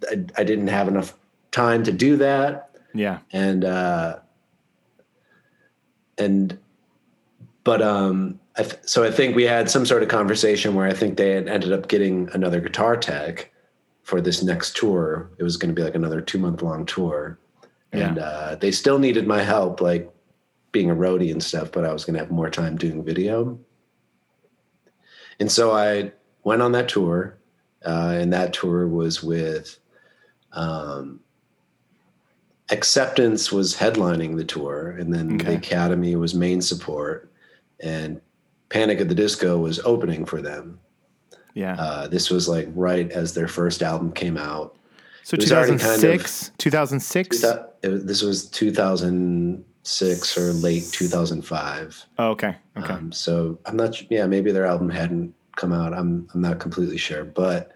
I, 0.09 0.25
I 0.37 0.45
didn't 0.45 0.69
have 0.69 0.89
enough 0.89 1.15
time 1.51 1.83
to 1.85 1.93
do 1.93 2.17
that 2.19 2.75
yeah, 2.95 3.19
and 3.33 3.65
uh 3.65 4.21
and 6.17 6.57
but 7.65 7.83
um 7.83 8.39
I 8.57 8.63
th- 8.63 8.79
so 8.87 9.03
I 9.03 9.11
think 9.11 9.35
we 9.35 9.45
had 9.45 9.69
some 9.69 9.85
sort 9.85 10.03
of 10.03 10.09
conversation 10.09 10.75
where 10.75 10.87
I 10.87 10.93
think 10.93 11.17
they 11.17 11.31
had 11.31 11.49
ended 11.49 11.73
up 11.73 11.89
getting 11.89 12.29
another 12.33 12.61
guitar 12.61 12.97
tech 12.97 13.51
for 14.03 14.21
this 14.21 14.43
next 14.43 14.77
tour. 14.77 15.31
It 15.39 15.43
was 15.43 15.57
going 15.57 15.75
to 15.75 15.79
be 15.79 15.83
like 15.83 15.97
another 15.97 16.21
two 16.21 16.39
month 16.39 16.63
long 16.63 16.87
tour, 16.87 17.39
and 17.93 18.19
uh, 18.19 18.57
they 18.57 18.71
still 18.71 18.99
needed 18.99 19.27
my 19.27 19.43
help, 19.43 19.81
like 19.81 20.09
being 20.71 20.91
a 20.91 20.95
roadie 20.95 21.33
and 21.33 21.43
stuff. 21.43 21.73
But 21.73 21.85
I 21.85 21.93
was 21.93 22.05
going 22.05 22.15
to 22.15 22.21
have 22.21 22.31
more 22.31 22.51
time 22.51 22.77
doing 22.77 23.03
video, 23.05 23.59
and 25.41 25.51
so 25.51 25.73
I 25.73 26.13
went 26.45 26.63
on 26.63 26.73
that 26.73 26.89
tour, 26.89 27.39
uh, 27.85 28.17
and 28.21 28.33
that 28.33 28.53
tour 28.53 28.87
was 28.87 29.23
with. 29.23 29.79
Um, 30.53 31.21
acceptance 32.71 33.53
was 33.53 33.77
headlining 33.77 34.37
the 34.37 34.45
tour 34.45 34.93
and 34.99 35.13
then 35.13 35.35
Okay. 35.35 35.51
the 35.51 35.57
academy 35.57 36.17
was 36.17 36.35
main 36.35 36.63
support 36.63 37.31
and 37.81 38.21
panic 38.75 39.01
at 39.01 39.09
the 39.09 39.15
disco 39.15 39.57
was 39.57 39.79
opening 39.81 40.25
for 40.25 40.43
them. 40.43 40.79
Yeah. 41.55 41.77
uh, 41.79 42.09
this 42.09 42.31
was 42.31 42.49
like 42.49 42.69
right 42.75 43.09
as 43.13 43.33
their 43.33 43.47
first 43.47 43.81
album 43.83 44.11
came 44.11 44.37
out. 44.37 44.77
So 45.23 45.37
it 45.37 45.41
was 45.41 45.53
already 45.53 45.79
kind 45.79 45.95
of- 45.95 46.01
2006, 46.01 46.51
2006. 46.59 47.41
That- 47.43 47.77
it 47.83 47.89
was- 47.89 48.05
this 48.05 48.23
was 48.23 48.47
2006 48.51 50.37
or 50.39 50.53
late 50.55 50.89
2005 50.91 52.07
oh, 52.19 52.29
okay, 52.31 52.57
okay, 52.77 52.93
um, 52.95 53.13
so 53.13 53.59
i'm 53.67 53.77
not 53.77 54.11
yeah 54.11 54.27
maybe 54.27 54.51
their 54.51 54.65
album 54.65 54.89
hadn't 54.89 55.35
come 55.57 55.73
out. 55.73 55.95
I'm, 55.95 56.29
I'm 56.35 56.41
not 56.41 56.59
completely 56.59 56.97
sure. 56.99 57.25
But 57.25 57.73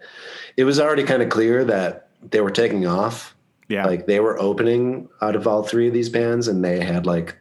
it 0.57 0.63
was 0.63 0.79
already 0.79 1.03
kind 1.03 1.21
of 1.21 1.29
clear 1.29 1.63
that 1.65 2.09
they 2.29 2.41
were 2.41 2.51
taking 2.51 2.85
off. 2.85 3.35
Yeah, 3.67 3.85
like 3.85 4.07
they 4.07 4.19
were 4.19 4.39
opening 4.39 5.07
out 5.21 5.35
of 5.35 5.45
all 5.47 5.61
three 5.63 5.87
of 5.87 5.93
these 5.93 6.09
bands 6.09 6.47
and 6.47 6.63
they 6.63 6.83
had 6.83 7.05
like 7.05 7.37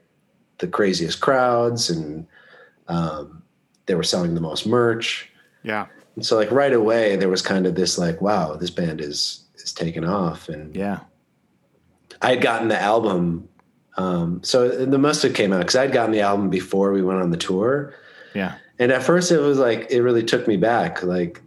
the 0.58 0.68
craziest 0.68 1.20
crowds 1.20 1.88
and 1.88 2.26
um, 2.88 3.37
they 3.88 3.96
were 3.96 4.04
selling 4.04 4.34
the 4.34 4.40
most 4.40 4.66
merch. 4.66 5.28
Yeah, 5.64 5.86
and 6.14 6.24
so 6.24 6.36
like 6.36 6.52
right 6.52 6.72
away 6.72 7.16
there 7.16 7.28
was 7.28 7.42
kind 7.42 7.66
of 7.66 7.74
this 7.74 7.98
like 7.98 8.20
wow 8.22 8.54
this 8.54 8.70
band 8.70 9.00
is 9.00 9.44
is 9.56 9.72
taking 9.72 10.04
off. 10.04 10.48
And 10.48 10.76
yeah, 10.76 11.00
i 12.22 12.30
had 12.30 12.40
gotten 12.40 12.68
the 12.68 12.80
album 12.80 13.48
um, 13.98 14.40
so 14.44 14.68
the 14.86 14.96
must 14.96 15.24
have 15.24 15.34
came 15.34 15.52
out 15.52 15.58
because 15.58 15.74
i'd 15.74 15.92
gotten 15.92 16.12
the 16.12 16.20
album 16.20 16.48
before 16.48 16.92
we 16.92 17.02
went 17.02 17.20
on 17.20 17.30
the 17.30 17.36
tour. 17.36 17.94
Yeah, 18.32 18.54
and 18.78 18.92
at 18.92 19.02
first 19.02 19.32
it 19.32 19.40
was 19.40 19.58
like 19.58 19.90
it 19.90 20.02
really 20.02 20.22
took 20.22 20.46
me 20.46 20.56
back. 20.56 21.02
Like 21.02 21.42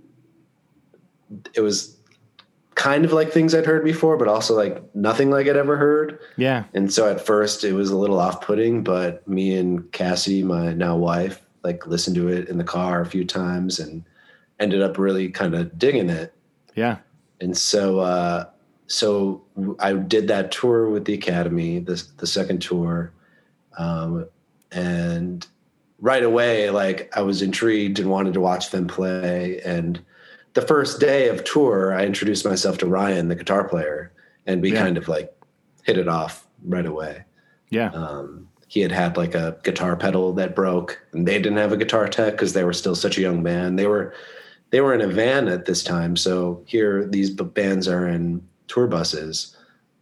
it 1.55 1.61
was 1.61 1.97
kind 2.75 3.05
of 3.05 3.13
like 3.13 3.31
things 3.31 3.53
i'd 3.53 3.65
heard 3.65 3.83
before 3.83 4.17
but 4.17 4.27
also 4.27 4.55
like 4.55 4.83
nothing 4.95 5.29
like 5.29 5.47
i'd 5.47 5.55
ever 5.55 5.77
heard. 5.77 6.19
Yeah, 6.35 6.65
and 6.73 6.91
so 6.91 7.09
at 7.09 7.25
first 7.25 7.63
it 7.63 7.71
was 7.71 7.89
a 7.89 7.97
little 7.97 8.19
off-putting 8.19 8.83
but 8.83 9.25
me 9.27 9.55
and 9.55 9.89
cassie 9.93 10.43
my 10.43 10.73
now 10.73 10.97
wife 10.97 11.41
like 11.63 11.85
listened 11.87 12.15
to 12.15 12.27
it 12.27 12.49
in 12.49 12.57
the 12.57 12.63
car 12.63 13.01
a 13.01 13.05
few 13.05 13.25
times 13.25 13.79
and 13.79 14.03
ended 14.59 14.81
up 14.81 14.97
really 14.97 15.29
kind 15.29 15.53
of 15.55 15.77
digging 15.77 16.09
it. 16.09 16.33
Yeah, 16.75 16.97
and 17.39 17.57
so 17.57 17.99
uh 17.99 18.45
so 18.87 19.41
i 19.79 19.93
did 19.93 20.27
that 20.27 20.51
tour 20.51 20.89
with 20.89 21.05
the 21.05 21.13
academy 21.13 21.79
the, 21.79 22.03
the 22.17 22.27
second 22.27 22.61
tour 22.61 23.13
um 23.77 24.25
and 24.73 25.47
right 25.99 26.23
away 26.23 26.69
like 26.69 27.09
i 27.15 27.21
was 27.21 27.41
intrigued 27.41 27.99
and 27.99 28.09
wanted 28.09 28.33
to 28.33 28.41
watch 28.41 28.69
them 28.71 28.87
play. 28.87 29.61
And 29.61 30.01
the 30.53 30.61
first 30.61 30.99
day 30.99 31.29
of 31.29 31.43
tour 31.45 31.93
i 31.93 32.05
introduced 32.05 32.43
myself 32.45 32.77
to 32.79 32.85
ryan 32.85 33.29
the 33.29 33.35
guitar 33.35 33.63
player 33.67 34.11
and 34.45 34.61
we 34.61 34.73
Yeah. 34.73 34.83
kind 34.83 34.97
of 34.97 35.07
like 35.07 35.33
hit 35.83 35.97
it 35.97 36.07
off 36.09 36.45
right 36.65 36.85
away. 36.85 37.23
Yeah, 37.69 37.91
um, 37.91 38.49
he 38.71 38.79
had 38.79 38.91
had 38.93 39.17
like 39.17 39.35
a 39.35 39.57
guitar 39.63 39.97
pedal 39.97 40.31
that 40.31 40.55
broke 40.55 40.97
and 41.11 41.27
they 41.27 41.37
didn't 41.37 41.57
have 41.57 41.73
a 41.73 41.77
guitar 41.77 42.07
tech 42.07 42.31
because 42.31 42.53
they 42.53 42.63
were 42.63 42.71
still 42.71 42.95
such 42.95 43.17
a 43.17 43.21
young 43.21 43.43
band 43.43 43.77
they 43.77 43.85
were 43.85 44.13
they 44.69 44.79
were 44.79 44.93
in 44.93 45.01
a 45.01 45.07
van 45.07 45.49
at 45.49 45.65
this 45.65 45.83
time 45.83 46.15
so 46.15 46.63
here 46.65 47.05
these 47.05 47.29
b- 47.29 47.43
bands 47.43 47.85
are 47.85 48.07
in 48.07 48.41
tour 48.67 48.87
buses 48.87 49.57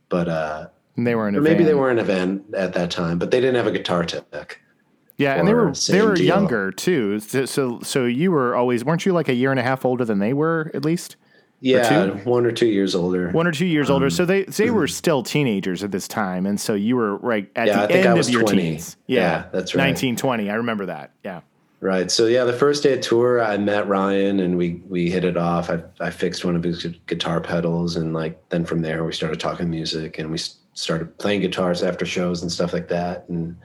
but 0.10 0.28
uh 0.30 0.68
and 0.98 1.08
they 1.08 1.16
were 1.16 1.28
in 1.28 1.36
a 1.36 1.42
maybe 1.42 1.58
van. 1.64 1.66
they 1.66 1.74
were 1.74 1.90
in 1.90 1.98
a 1.98 2.04
van 2.04 2.44
at 2.56 2.74
that 2.74 2.92
time 2.92 3.18
but 3.18 3.32
they 3.32 3.40
didn't 3.42 3.56
have 3.56 3.66
a 3.66 3.72
guitar 3.72 4.04
tech 4.06 4.62
Yeah, 5.18 5.34
and 5.34 5.48
they 5.48 5.54
were 5.56 5.74
they 5.90 6.04
were 6.04 6.14
deal. 6.14 6.26
younger 6.28 6.72
too. 6.72 7.20
So, 7.20 7.46
so 7.46 7.80
so 7.82 8.06
you 8.06 8.32
were 8.32 8.54
always 8.56 8.86
weren't 8.86 9.04
you 9.04 9.14
like 9.14 9.30
a 9.30 9.34
year 9.34 9.50
and 9.50 9.60
a 9.60 9.64
half 9.64 9.84
older 9.84 10.06
than 10.06 10.20
they 10.20 10.34
were 10.34 10.70
at 10.76 10.86
least 10.86 11.16
yeah 11.62 12.06
two? 12.06 12.12
one 12.30 12.46
or 12.46 12.52
two 12.52 12.68
years 12.68 12.96
older 12.96 13.30
one 13.32 13.46
or 13.48 13.52
two 13.52 13.66
years 13.66 13.90
older. 13.90 14.06
Um, 14.06 14.12
So 14.12 14.26
they 14.26 14.44
they 14.44 14.70
were 14.70 14.88
still 14.88 15.24
teenagers 15.24 15.84
at 15.84 15.92
this 15.92 16.08
time, 16.08 16.46
and 16.46 16.60
so 16.60 16.74
you 16.74 16.96
were 16.96 17.18
right 17.18 17.50
at 17.56 17.68
Yeah, 17.68 17.78
the 17.78 17.84
I 17.84 17.88
think 17.88 18.00
end 18.06 18.08
I 18.10 18.14
was 18.14 18.28
of 18.28 18.34
your 18.34 18.42
20. 18.44 18.62
teens. 18.62 18.98
Yeah, 19.08 19.46
that's 19.52 19.76
right. 19.76 19.84
Nineteen 19.86 20.16
twenty. 20.16 20.50
I 20.50 20.56
remember 20.56 20.86
that. 20.88 21.12
Yeah. 21.24 21.42
Right. 21.82 22.12
So 22.12 22.26
yeah, 22.26 22.44
the 22.44 22.52
first 22.54 22.84
day 22.84 22.94
of 22.94 23.00
tour, 23.02 23.42
I 23.42 23.56
met 23.58 23.88
Ryan 23.88 24.40
and 24.42 24.58
we 24.58 24.82
we 24.88 25.10
hit 25.10 25.24
it 25.24 25.38
off. 25.38 25.70
I 25.70 25.82
I 26.00 26.10
fixed 26.12 26.44
one 26.44 26.56
of 26.56 26.64
his 26.64 26.86
guitar 27.08 27.40
pedals 27.40 27.96
and 27.96 28.14
like 28.14 28.38
then 28.50 28.66
from 28.66 28.82
there 28.82 29.04
we 29.06 29.14
started 29.14 29.40
talking 29.40 29.70
music 29.70 30.20
and 30.20 30.30
we 30.30 30.38
started 30.74 31.18
playing 31.20 31.42
guitars 31.42 31.82
after 31.84 32.06
shows 32.06 32.42
and 32.42 32.52
stuff 32.52 32.74
like 32.74 32.88
that. 32.90 33.28
And 33.30 33.56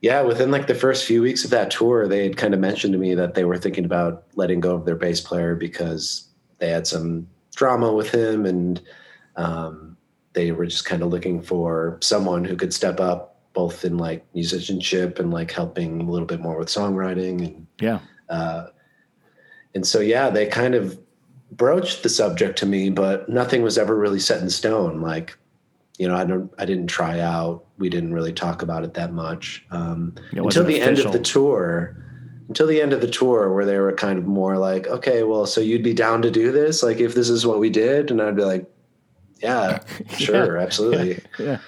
yeah, 0.00 0.22
within 0.22 0.50
like 0.50 0.66
the 0.68 0.74
first 0.74 1.04
few 1.04 1.22
weeks 1.22 1.44
of 1.44 1.50
that 1.50 1.70
tour, 1.70 2.06
they 2.08 2.22
had 2.24 2.36
kind 2.36 2.54
of 2.54 2.60
mentioned 2.60 2.92
to 2.92 2.98
me 2.98 3.14
that 3.14 3.34
they 3.34 3.44
were 3.44 3.58
thinking 3.58 3.84
about 3.84 4.24
letting 4.36 4.60
go 4.60 4.74
of 4.76 4.84
their 4.84 4.94
bass 4.96 5.20
player 5.20 5.54
because 5.56 6.27
they 6.58 6.70
had 6.70 6.86
some 6.86 7.26
drama 7.54 7.92
with 7.92 8.10
him 8.10 8.46
and 8.46 8.80
um, 9.36 9.96
they 10.32 10.52
were 10.52 10.66
just 10.66 10.84
kind 10.84 11.02
of 11.02 11.08
looking 11.10 11.42
for 11.42 11.98
someone 12.00 12.44
who 12.44 12.56
could 12.56 12.72
step 12.72 13.00
up 13.00 13.36
both 13.52 13.84
in 13.84 13.96
like 13.98 14.24
musicianship 14.34 15.18
and 15.18 15.32
like 15.32 15.50
helping 15.50 16.00
a 16.00 16.10
little 16.10 16.26
bit 16.26 16.40
more 16.40 16.56
with 16.58 16.68
songwriting 16.68 17.44
and 17.44 17.66
Yeah. 17.80 18.00
uh, 18.28 18.68
and 19.74 19.86
so 19.86 20.00
yeah 20.00 20.30
they 20.30 20.46
kind 20.46 20.74
of 20.74 20.98
broached 21.52 22.02
the 22.02 22.08
subject 22.08 22.58
to 22.58 22.66
me 22.66 22.90
but 22.90 23.28
nothing 23.28 23.62
was 23.62 23.78
ever 23.78 23.96
really 23.96 24.20
set 24.20 24.40
in 24.42 24.50
stone. 24.50 25.00
Like 25.00 25.36
you 25.98 26.06
know 26.06 26.14
i 26.14 26.24
don't 26.24 26.52
i 26.58 26.64
didn't 26.64 26.86
try 26.86 27.18
out. 27.20 27.64
We 27.78 27.88
didn't 27.88 28.12
really 28.14 28.32
talk 28.32 28.62
about 28.62 28.84
it 28.84 28.94
that 28.94 29.12
much. 29.12 29.64
Um, 29.70 30.14
until 30.32 30.64
the 30.64 30.80
end 30.80 30.98
of 31.00 31.12
the 31.12 31.18
tour 31.20 31.96
until 32.48 32.66
the 32.66 32.80
end 32.80 32.92
of 32.92 33.00
the 33.00 33.08
tour 33.08 33.52
where 33.52 33.64
they 33.64 33.78
were 33.78 33.92
kind 33.92 34.18
of 34.18 34.26
more 34.26 34.58
like 34.58 34.86
okay 34.88 35.22
well 35.22 35.46
so 35.46 35.60
you'd 35.60 35.82
be 35.82 35.94
down 35.94 36.22
to 36.22 36.30
do 36.30 36.50
this 36.50 36.82
like 36.82 36.98
if 36.98 37.14
this 37.14 37.28
is 37.28 37.46
what 37.46 37.58
we 37.58 37.70
did 37.70 38.10
and 38.10 38.20
i'd 38.20 38.36
be 38.36 38.44
like 38.44 38.66
yeah 39.40 39.80
sure 40.18 40.56
absolutely 40.58 41.20
Yeah. 41.38 41.58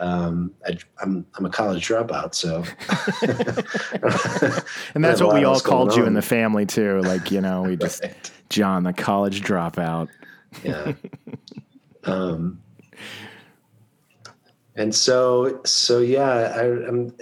Um, 0.00 0.54
I, 0.64 0.78
I'm 1.02 1.26
I'm 1.34 1.44
a 1.44 1.50
college 1.50 1.86
dropout, 1.88 2.32
so 2.32 2.62
And 4.94 5.04
that's 5.04 5.20
what 5.20 5.34
we 5.34 5.42
all 5.42 5.58
called 5.58 5.96
you 5.96 6.04
in 6.04 6.14
the 6.14 6.22
family 6.22 6.66
too. 6.66 7.00
Like, 7.00 7.32
you 7.32 7.40
know, 7.40 7.62
we 7.62 7.76
just 7.76 8.04
Right. 8.04 8.30
John, 8.48 8.84
the 8.84 8.92
college 8.92 9.42
dropout. 9.42 10.08
yeah. 10.62 10.92
um, 12.04 12.60
and 14.76 14.94
so 14.94 15.60
so 15.64 15.98
yeah, 15.98 16.54
I, 16.56 16.62
I'm. 16.86 17.12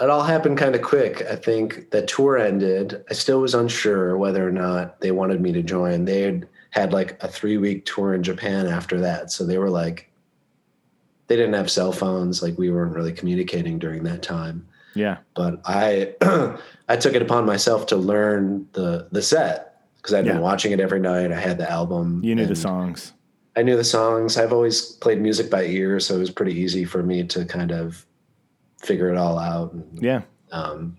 It, 0.00 0.10
all- 0.10 0.24
happened 0.24 0.58
kind 0.58 0.74
of 0.74 0.82
quick. 0.82 1.22
I 1.22 1.36
think 1.36 1.90
the 1.90 2.02
tour 2.02 2.36
ended. 2.38 3.04
I 3.10 3.14
still 3.14 3.40
was 3.40 3.54
unsure 3.54 4.16
whether 4.16 4.46
or 4.46 4.52
not 4.52 5.00
they 5.00 5.10
wanted 5.10 5.40
me 5.40 5.52
to 5.52 5.62
join. 5.62 6.04
They 6.04 6.22
had 6.22 6.48
had 6.70 6.92
like 6.92 7.22
a 7.22 7.28
three 7.28 7.56
week 7.56 7.86
tour 7.86 8.14
in 8.14 8.22
Japan 8.22 8.66
after 8.66 9.00
that, 9.00 9.30
so 9.30 9.44
they 9.44 9.58
were 9.58 9.70
like, 9.70 10.10
they 11.28 11.36
didn't 11.36 11.54
have 11.54 11.70
cell 11.70 11.92
phones. 11.92 12.42
Like 12.42 12.58
we 12.58 12.70
weren't 12.70 12.94
really 12.94 13.12
communicating 13.12 13.78
during 13.78 14.02
that 14.04 14.22
time. 14.22 14.66
Yeah. 14.94 15.18
But 15.34 15.60
I 15.64 16.14
I 16.88 16.96
took 16.96 17.14
it 17.14 17.22
upon 17.22 17.46
myself 17.46 17.86
to 17.86 17.96
learn 17.96 18.68
the 18.72 19.08
the 19.12 19.22
set 19.22 19.82
because 19.96 20.14
I'd 20.14 20.26
been 20.26 20.40
watching 20.40 20.72
it 20.72 20.80
every 20.80 21.00
night. 21.00 21.32
I 21.32 21.40
had 21.40 21.56
the 21.56 21.70
album. 21.70 22.20
You 22.22 22.34
knew 22.34 22.46
the 22.46 22.56
songs. 22.56 23.12
I 23.56 23.62
knew 23.62 23.76
the 23.76 23.84
songs. 23.84 24.36
I've 24.36 24.52
always 24.52 24.82
played 24.82 25.20
music 25.20 25.50
by 25.50 25.64
ear, 25.64 26.00
so 26.00 26.16
it 26.16 26.18
was 26.18 26.30
pretty 26.30 26.52
easy 26.54 26.84
for 26.84 27.02
me 27.02 27.24
to 27.24 27.44
kind 27.44 27.70
of 27.72 28.04
figure 28.84 29.10
it 29.10 29.16
all 29.16 29.38
out. 29.38 29.72
And, 29.72 29.98
Yeah. 30.02 30.22
um, 30.52 30.96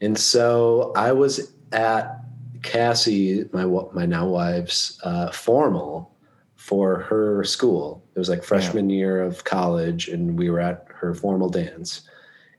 and 0.00 0.16
so 0.18 0.92
I 0.96 1.12
was 1.12 1.52
at 1.72 2.20
Cassie, 2.62 3.44
my 3.52 3.64
my 3.92 4.06
now 4.06 4.26
wife's 4.26 5.00
uh, 5.02 5.30
formal 5.30 6.14
for 6.56 7.00
her 7.00 7.42
school. 7.44 8.04
It 8.14 8.18
was 8.18 8.28
like 8.28 8.44
freshman 8.44 8.90
year 8.90 9.22
of 9.22 9.44
college, 9.44 10.08
and 10.08 10.38
we 10.38 10.50
were 10.50 10.60
at 10.60 10.86
her 10.88 11.14
formal 11.14 11.48
dance. 11.48 12.02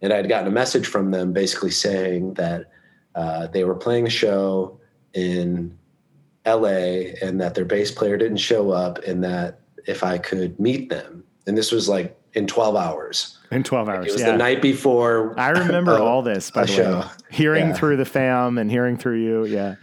And 0.02 0.12
I 0.12 0.17
had 0.17 0.28
gotten 0.30 0.47
a 0.47 0.52
message 0.52 0.88
from 0.88 1.12
them 1.12 1.32
basically 1.34 1.69
saying 1.69 2.34
that 2.34 2.71
uh, 3.13 3.47
they 3.47 3.63
were 3.63 3.76
playing 3.76 4.08
a 4.08 4.10
show 4.10 4.80
in 5.13 5.78
LA 6.47 7.13
and 7.21 7.39
that 7.39 7.54
their 7.54 7.65
bass 7.65 7.91
player 7.91 8.17
didn't 8.17 8.38
show 8.38 8.71
up, 8.71 8.97
and 9.00 9.24
that 9.24 9.60
if 9.88 10.04
I 10.04 10.17
could 10.17 10.60
meet 10.60 10.89
them. 10.89 11.24
And 11.47 11.58
this 11.58 11.71
was 11.71 11.88
like 11.89 12.17
in 12.34 12.48
12 12.48 12.76
hours. 12.76 13.38
In 13.52 13.63
12 13.63 13.89
hours. 13.89 14.06
It 14.08 14.12
was 14.13 14.22
yeah. 14.22 14.32
the 14.32 14.38
night 14.38 14.62
before. 14.62 15.38
I 15.38 15.50
remember 15.50 15.94
uh, 15.98 16.00
all 16.02 16.22
this, 16.22 16.52
by 16.52 16.63
a 16.63 16.65
the 16.65 16.72
show. 16.72 17.00
way. 17.00 17.06
Hearing 17.30 17.67
Yeah. 17.70 17.74
through 17.74 17.98
the 17.98 18.06
fam 18.06 18.58
and 18.58 18.70
hearing 18.72 18.98
through 18.98 19.22
you. 19.22 19.46
Yeah. 19.46 19.76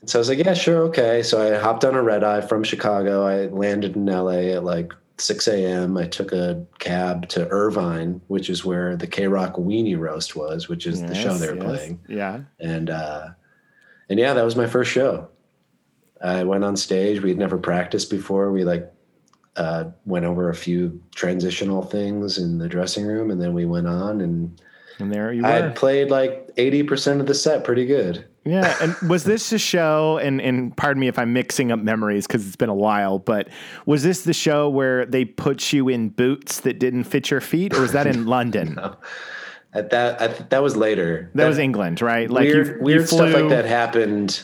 And 0.00 0.10
So 0.10 0.18
I 0.18 0.20
was 0.20 0.28
like, 0.28 0.38
yeah, 0.38 0.54
sure, 0.54 0.82
okay. 0.84 1.22
So 1.22 1.40
I 1.54 1.58
hopped 1.58 1.84
on 1.84 1.94
a 1.94 2.02
red 2.02 2.24
eye 2.24 2.40
from 2.40 2.64
Chicago. 2.64 3.26
I 3.26 3.46
landed 3.46 3.96
in 3.96 4.06
LA 4.06 4.54
at 4.54 4.64
like 4.64 4.92
6 5.18 5.46
a.m. 5.48 5.96
I 5.96 6.06
took 6.06 6.32
a 6.32 6.64
cab 6.78 7.28
to 7.30 7.46
Irvine, 7.48 8.20
which 8.28 8.50
is 8.50 8.64
where 8.64 8.96
the 8.96 9.06
KROQ 9.06 9.58
Weenie 9.58 9.98
Roast 9.98 10.34
was, 10.36 10.68
which 10.68 10.86
is 10.86 11.00
the 11.02 11.14
show 11.14 11.34
they 11.34 11.48
were 11.48 11.56
yes. 11.56 11.64
playing. 11.64 12.00
Yeah. 12.08 12.40
And 12.58 12.90
uh, 12.90 13.28
and 14.08 14.18
yeah, 14.18 14.34
that 14.34 14.44
was 14.44 14.56
my 14.56 14.66
first 14.66 14.90
show. 14.90 15.28
I 16.22 16.44
went 16.44 16.64
on 16.64 16.76
stage. 16.76 17.20
We 17.22 17.30
had 17.30 17.38
never 17.38 17.58
practiced 17.58 18.10
before. 18.10 18.50
We 18.50 18.64
like 18.64 18.90
uh, 19.56 19.84
went 20.04 20.24
over 20.24 20.48
a 20.48 20.54
few 20.54 21.00
transitional 21.14 21.82
things 21.82 22.38
in 22.38 22.58
the 22.58 22.68
dressing 22.68 23.06
room, 23.06 23.30
and 23.30 23.40
then 23.40 23.54
we 23.54 23.64
went 23.64 23.86
on. 23.86 24.20
And 24.20 24.60
And 24.98 25.12
there 25.12 25.32
you 25.32 25.44
I 25.44 25.60
were. 25.60 25.66
had 25.66 25.76
played 25.76 26.10
like 26.10 26.54
80% 26.56 27.20
of 27.20 27.26
the 27.26 27.34
set 27.34 27.64
pretty 27.64 27.86
good. 27.86 28.24
Yeah, 28.44 28.76
and 28.82 28.94
was 29.10 29.24
this 29.24 29.50
the 29.50 29.58
show? 29.58 30.18
And 30.18 30.40
and 30.40 30.76
pardon 30.76 31.00
me 31.00 31.08
if 31.08 31.18
I'm 31.18 31.32
mixing 31.32 31.72
up 31.72 31.78
memories 31.78 32.26
because 32.26 32.46
it's 32.46 32.56
been 32.56 32.68
a 32.68 32.74
while. 32.74 33.18
But 33.18 33.48
was 33.86 34.02
this 34.02 34.22
the 34.22 34.34
show 34.34 34.68
where 34.68 35.06
they 35.06 35.24
put 35.24 35.72
you 35.72 35.88
in 35.88 36.10
boots 36.10 36.60
that 36.60 36.78
didn't 36.78 37.04
fit 37.04 37.30
your 37.30 37.40
feet, 37.40 37.72
or 37.74 37.80
was 37.80 37.92
that 37.92 38.06
in 38.06 38.26
London? 38.36 38.78
At 39.72 39.90
that, 39.90 40.20
I, 40.20 40.26
that 40.50 40.62
was 40.62 40.76
later. 40.76 41.30
That 41.34 41.48
was 41.48 41.58
England, 41.58 42.00
right? 42.02 42.30
Like 42.30 42.44
weird, 42.44 42.66
you, 42.66 42.78
weird 42.80 43.00
you 43.00 43.06
stuff 43.06 43.32
like 43.32 43.48
that 43.48 43.64
happened 43.64 44.42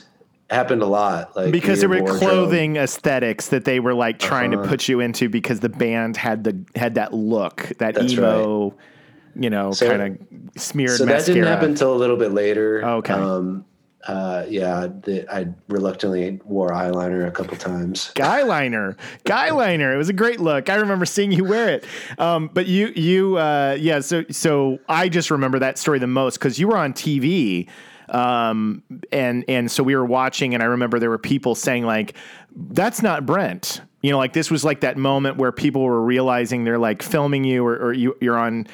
happened 0.50 0.82
a 0.82 0.86
lot. 0.86 1.34
Like 1.36 1.52
because 1.52 1.80
there 1.80 1.88
were 1.88 2.00
wardrobe. 2.00 2.18
clothing 2.20 2.76
aesthetics 2.76 3.48
that 3.48 3.64
they 3.64 3.80
were 3.80 3.94
like 3.94 4.18
trying 4.18 4.52
Uh-huh. 4.54 4.62
to 4.64 4.68
put 4.68 4.88
you 4.88 5.00
into 5.00 5.28
because 5.28 5.60
the 5.60 5.68
band 5.68 6.16
had 6.16 6.44
the 6.44 6.58
had 6.74 6.94
that 6.96 7.12
look, 7.14 7.72
that 7.78 7.94
That's 7.94 8.12
emo, 8.12 8.74
you 9.36 9.50
know, 9.50 9.72
So- 9.72 9.88
kind 9.88 10.02
of 10.56 10.60
smeared 10.60 10.90
So 10.98 11.04
that 11.06 11.24
didn't 11.26 11.44
happen 11.44 11.70
until 11.70 11.94
a 11.94 11.96
little 11.98 12.16
bit 12.16 12.32
later. 12.32 12.84
Okay. 12.84 13.12
Um, 13.14 13.64
uh, 14.08 14.46
yeah, 14.48 14.88
the, 15.04 15.26
I 15.30 15.46
reluctantly 15.68 16.40
wore 16.46 16.70
eyeliner 16.70 17.28
a 17.28 17.30
couple 17.30 17.54
times. 17.58 18.10
Guyliner, 18.16 18.96
guyliner. 19.26 19.92
It 19.92 19.98
was 19.98 20.08
a 20.08 20.14
great 20.14 20.40
look. 20.40 20.70
I 20.70 20.76
remember 20.76 21.04
seeing 21.04 21.30
you 21.32 21.44
wear 21.44 21.68
it. 21.68 21.84
Um, 22.18 22.48
but 22.54 22.66
you, 22.66 22.92
you, 22.96 23.36
uh, 23.36 23.76
yeah. 23.78 24.00
So, 24.00 24.24
so 24.30 24.78
I 24.88 25.10
just 25.10 25.30
remember 25.30 25.58
that 25.58 25.76
story 25.76 25.98
the 25.98 26.06
most 26.06 26.38
because 26.38 26.58
you 26.58 26.68
were 26.68 26.78
on 26.78 26.94
TV, 26.94 27.68
um, 28.10 28.82
and 29.12 29.44
and 29.48 29.70
so 29.70 29.82
we 29.82 29.94
were 29.94 30.04
watching, 30.04 30.54
and 30.54 30.62
I 30.62 30.66
remember 30.66 30.98
there 30.98 31.10
were 31.10 31.18
people 31.18 31.54
saying 31.54 31.84
like, 31.84 32.14
"That's 32.54 33.02
not 33.02 33.26
Brent." 33.26 33.80
You 34.02 34.10
know, 34.10 34.18
like 34.18 34.32
this 34.32 34.50
was 34.50 34.64
like 34.64 34.80
that 34.80 34.96
moment 34.96 35.36
where 35.36 35.52
people 35.52 35.82
were 35.82 36.02
realizing 36.02 36.64
they're 36.64 36.78
like 36.78 37.02
filming 37.02 37.44
you, 37.44 37.64
or, 37.66 37.76
or 37.76 37.92
you, 37.92 38.16
you're 38.20 38.38
on 38.38 38.66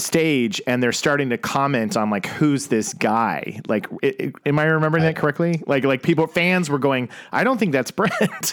stage 0.00 0.60
and 0.66 0.82
they're 0.82 0.92
starting 0.92 1.30
to 1.30 1.38
comment 1.38 1.96
on 1.96 2.08
like 2.10 2.26
who's 2.26 2.68
this 2.68 2.94
guy 2.94 3.60
like 3.68 3.86
i 4.02 4.14
i- 4.20 4.32
am 4.46 4.58
i 4.58 4.64
remembering 4.64 5.02
that 5.04 5.16
correctly 5.16 5.62
like 5.66 5.84
like 5.84 6.02
people 6.02 6.26
fans 6.26 6.70
were 6.70 6.78
going 6.78 7.08
i 7.32 7.44
don't 7.44 7.58
think 7.58 7.72
that's 7.72 7.90
brent 8.00 8.52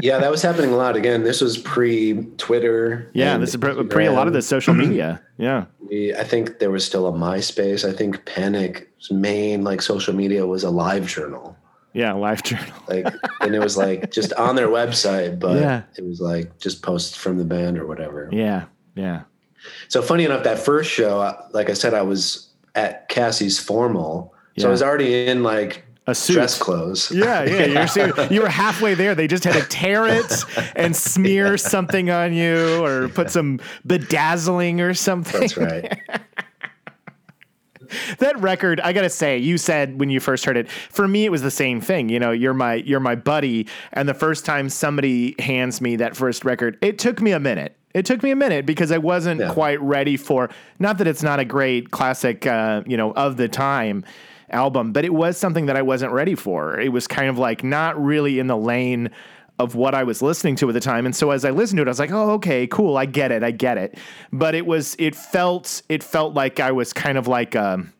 yeah, 0.00 0.18
that 0.18 0.30
was 0.30 0.42
happening 0.42 0.70
a 0.72 0.76
lot. 0.76 0.96
Again, 0.96 1.22
this 1.22 1.40
was 1.40 1.58
pre 1.58 2.24
Twitter. 2.38 3.08
Yeah, 3.14 3.36
this 3.38 3.50
is 3.50 3.56
pre, 3.56 3.84
pre 3.84 4.06
a 4.06 4.12
lot 4.12 4.26
of 4.26 4.32
the 4.32 4.42
social 4.42 4.74
media. 4.74 5.20
Yeah, 5.38 5.64
We, 5.80 6.14
I 6.14 6.22
think 6.24 6.58
there 6.60 6.70
was 6.70 6.84
still 6.84 7.06
a 7.08 7.12
MySpace. 7.12 7.88
I 7.88 7.92
think 7.92 8.24
Panic's 8.26 9.10
main 9.10 9.64
like 9.64 9.82
social 9.82 10.14
media 10.14 10.46
was 10.46 10.62
a 10.64 10.70
live 10.70 11.06
journal. 11.06 11.56
yeah, 11.94 12.12
live 12.12 12.42
journal. 12.42 12.66
Like, 12.88 13.06
and 13.40 13.54
it 13.54 13.58
was 13.58 13.76
like 13.76 14.10
just 14.12 14.32
on 14.34 14.54
their 14.56 14.68
website, 14.68 15.38
but 15.40 15.58
Yeah. 15.60 15.82
it 15.96 16.04
was 16.04 16.20
like 16.20 16.58
just 16.58 16.82
posts 16.82 17.16
from 17.16 17.38
the 17.38 17.44
band 17.44 17.78
or 17.78 17.86
whatever. 17.86 18.28
Yeah, 18.32 18.64
yeah, 18.94 19.22
So 19.88 20.02
funny 20.02 20.24
enough, 20.24 20.44
that 20.44 20.58
first 20.58 20.90
show, 20.90 21.36
like 21.52 21.70
I 21.70 21.74
said, 21.74 21.94
I 21.94 22.02
was 22.02 22.48
at 22.74 23.08
Cassie's 23.08 23.58
formal, 23.58 24.34
so 24.58 24.68
I 24.68 24.70
was 24.70 24.82
already 24.82 25.26
in 25.26 25.42
like 25.42 25.84
a 26.06 26.14
suit. 26.14 26.34
dress 26.34 26.58
clothes. 26.58 27.10
Yeah, 27.10 27.44
yeah, 27.44 27.86
you're 27.94 28.26
you 28.32 28.42
were 28.42 28.48
halfway 28.48 28.94
there. 28.94 29.14
They 29.14 29.26
just 29.26 29.44
had 29.44 29.54
to 29.54 29.68
tear 29.68 30.06
it 30.06 30.44
and 30.76 30.94
smear 30.94 31.56
something 31.56 32.10
on 32.10 32.32
you, 32.32 32.84
or 32.84 33.08
put 33.08 33.30
some 33.30 33.60
bedazzling 33.86 34.80
or 34.80 34.94
something. 34.94 35.40
That's 35.40 35.56
right. 35.56 36.00
that 38.20 38.38
record 38.40 38.80
i 38.80 38.92
gotta 38.92 39.10
say 39.10 39.36
you 39.36 39.58
said 39.58 40.00
when 40.00 40.08
you 40.08 40.18
first 40.18 40.46
heard 40.46 40.56
it 40.56 40.70
for 40.70 41.06
me 41.06 41.26
it 41.26 41.30
was 41.30 41.42
the 41.42 41.50
same 41.50 41.78
thing 41.78 42.08
you 42.08 42.18
know 42.18 42.30
you're 42.30 42.54
my 42.54 42.74
you're 42.74 43.00
my 43.00 43.14
buddy 43.14 43.66
and 43.92 44.08
the 44.08 44.14
first 44.14 44.46
time 44.46 44.70
somebody 44.70 45.34
hands 45.38 45.82
me 45.82 45.96
that 45.96 46.16
first 46.16 46.42
record 46.42 46.78
it 46.80 46.98
took 46.98 47.20
me 47.20 47.32
a 47.32 47.40
minute 47.40 47.76
it 47.94 48.04
took 48.06 48.22
me 48.22 48.30
a 48.30 48.36
minute 48.36 48.64
because 48.66 48.90
i 48.92 48.98
wasn't 48.98 49.40
Yeah. 49.40 49.52
quite 49.52 49.80
ready 49.80 50.16
for 50.16 50.48
not 50.78 50.98
that 50.98 51.06
it's 51.06 51.22
not 51.22 51.40
a 51.40 51.44
great 51.44 51.90
classic 51.90 52.46
uh, 52.46 52.82
you 52.86 52.96
know 52.96 53.12
of 53.12 53.36
the 53.36 53.48
time 53.48 54.04
album 54.50 54.92
but 54.92 55.04
it 55.04 55.12
was 55.14 55.36
something 55.38 55.66
that 55.66 55.76
i 55.76 55.82
wasn't 55.82 56.12
ready 56.12 56.34
for 56.34 56.78
it 56.78 56.90
was 56.92 57.06
kind 57.06 57.28
of 57.28 57.38
like 57.38 57.64
not 57.64 58.02
really 58.02 58.38
in 58.38 58.46
the 58.46 58.56
lane 58.56 59.10
of 59.58 59.74
what 59.76 59.94
I 59.94 60.02
was 60.02 60.22
listening 60.22 60.56
to 60.56 60.68
at 60.70 60.72
the 60.72 60.80
time. 60.80 61.04
And 61.04 61.14
so 61.14 61.30
as 61.30 61.44
I 61.44 61.50
listened 61.50 61.76
to 61.76 61.82
it, 61.82 61.86
I 61.86 61.90
was 61.90 61.98
like, 62.00 62.10
oh, 62.10 62.30
okay, 62.32 62.66
cool. 62.66 62.96
I 62.96 63.04
get 63.04 63.30
it. 63.30 63.44
I 63.44 63.50
get 63.50 63.76
it. 63.76 63.96
But 64.32 64.54
it 64.54 64.64
was, 64.66 64.96
it 64.98 65.14
felt, 65.14 65.82
it 65.90 66.02
felt 66.02 66.32
like 66.34 66.58
I 66.58 66.72
was 66.72 66.92
kind 66.94 67.18
of 67.18 67.28
like, 67.28 67.54
um, 67.54 67.92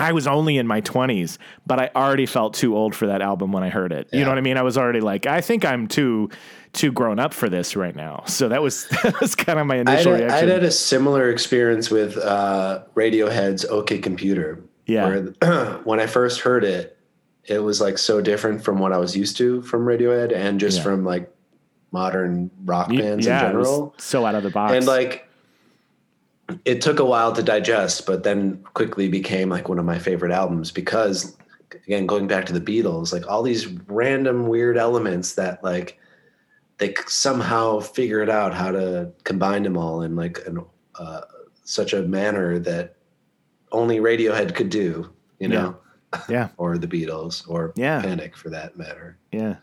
I 0.00 0.12
was 0.12 0.26
only 0.26 0.58
in 0.58 0.66
my 0.66 0.80
20s, 0.82 1.38
but 1.64 1.78
I 1.78 1.90
already 1.94 2.26
felt 2.26 2.54
too 2.54 2.76
old 2.76 2.94
for 2.94 3.06
that 3.06 3.22
album 3.22 3.52
when 3.52 3.62
I 3.62 3.68
heard 3.70 3.92
it. 3.92 4.08
You 4.12 4.24
know 4.24 4.30
what 4.30 4.38
I 4.38 4.42
mean? 4.42 4.56
I 4.56 4.62
was 4.62 4.76
already 4.76 5.00
like, 5.00 5.26
I 5.26 5.40
think 5.40 5.64
I'm 5.64 5.86
too 5.86 6.28
too 6.72 6.92
grown 6.92 7.18
up 7.18 7.34
for 7.34 7.48
this 7.48 7.74
right 7.76 7.94
now. 7.96 8.22
So 8.26 8.48
that 8.48 8.62
was 8.62 8.86
that 9.02 9.20
was 9.20 9.34
kind 9.34 9.58
of 9.58 9.66
my 9.66 9.76
I 9.76 9.78
initial 9.78 10.12
a, 10.12 10.16
I 10.16 10.18
reaction. 10.20 10.48
had 10.48 10.64
a 10.64 10.70
similar 10.70 11.30
experience 11.30 11.90
with 11.90 12.16
uh, 12.18 12.82
Radiohead's 12.94 13.64
OK 13.66 13.98
Computer. 13.98 14.62
Yeah. 14.86 15.32
Where 15.40 15.74
when 15.84 16.00
I 16.00 16.06
first 16.06 16.40
heard 16.40 16.64
it, 16.64 16.96
it 17.44 17.58
was 17.60 17.80
like 17.80 17.98
so 17.98 18.20
different 18.20 18.62
from 18.64 18.78
what 18.78 18.92
I 18.92 18.98
was 18.98 19.16
used 19.16 19.36
to 19.38 19.62
from 19.62 19.84
Radiohead 19.84 20.34
and 20.34 20.58
just 20.60 20.78
Yeah. 20.78 20.82
from 20.84 21.04
like 21.04 21.32
modern 21.92 22.50
rock 22.64 22.88
bands 22.88 23.26
yeah, 23.26 23.40
in 23.40 23.46
general. 23.46 23.94
so 23.98 24.24
out 24.24 24.36
of 24.36 24.42
the 24.44 24.50
box. 24.50 24.72
and 24.74 24.86
like 24.86 25.28
it 26.64 26.80
took 26.80 26.98
a 27.00 27.04
while 27.04 27.32
to 27.32 27.42
digest 27.42 28.06
but 28.06 28.22
then 28.22 28.56
quickly 28.74 29.08
became 29.08 29.48
like 29.48 29.68
one 29.68 29.78
of 29.78 29.84
my 29.84 29.98
favorite 29.98 30.30
albums 30.32 30.70
because 30.70 31.36
again 31.86 32.06
going 32.06 32.26
back 32.28 32.46
to 32.46 32.52
the 32.52 32.60
beatles 32.60 33.12
like 33.12 33.26
all 33.28 33.42
these 33.42 33.66
random 33.88 34.46
weird 34.46 34.76
elements 34.76 35.34
that 35.34 35.62
like 35.64 35.98
they 36.80 36.94
somehow 37.06 37.78
figured 37.78 38.28
it 38.28 38.32
out 38.32 38.52
how 38.54 38.72
to 38.72 39.12
combine 39.24 39.62
them 39.62 39.76
all 39.76 40.02
in 40.02 40.16
like 40.16 40.38
an, 40.46 40.64
uh, 40.96 41.20
such 41.62 41.92
a 41.92 42.02
manner 42.02 42.58
that 42.58 42.96
only 43.70 43.98
radiohead 43.98 44.54
could 44.56 44.70
do 44.70 45.08
you 45.38 45.46
know 45.46 45.76
yeah, 46.28 46.48
or 46.56 46.76
the 46.78 46.88
beatles 46.88 47.48
or 47.48 47.72
Yeah. 47.76 48.02
panic 48.02 48.36
for 48.36 48.50
that 48.50 48.76
matter 48.76 49.18
yeah. 49.30 49.56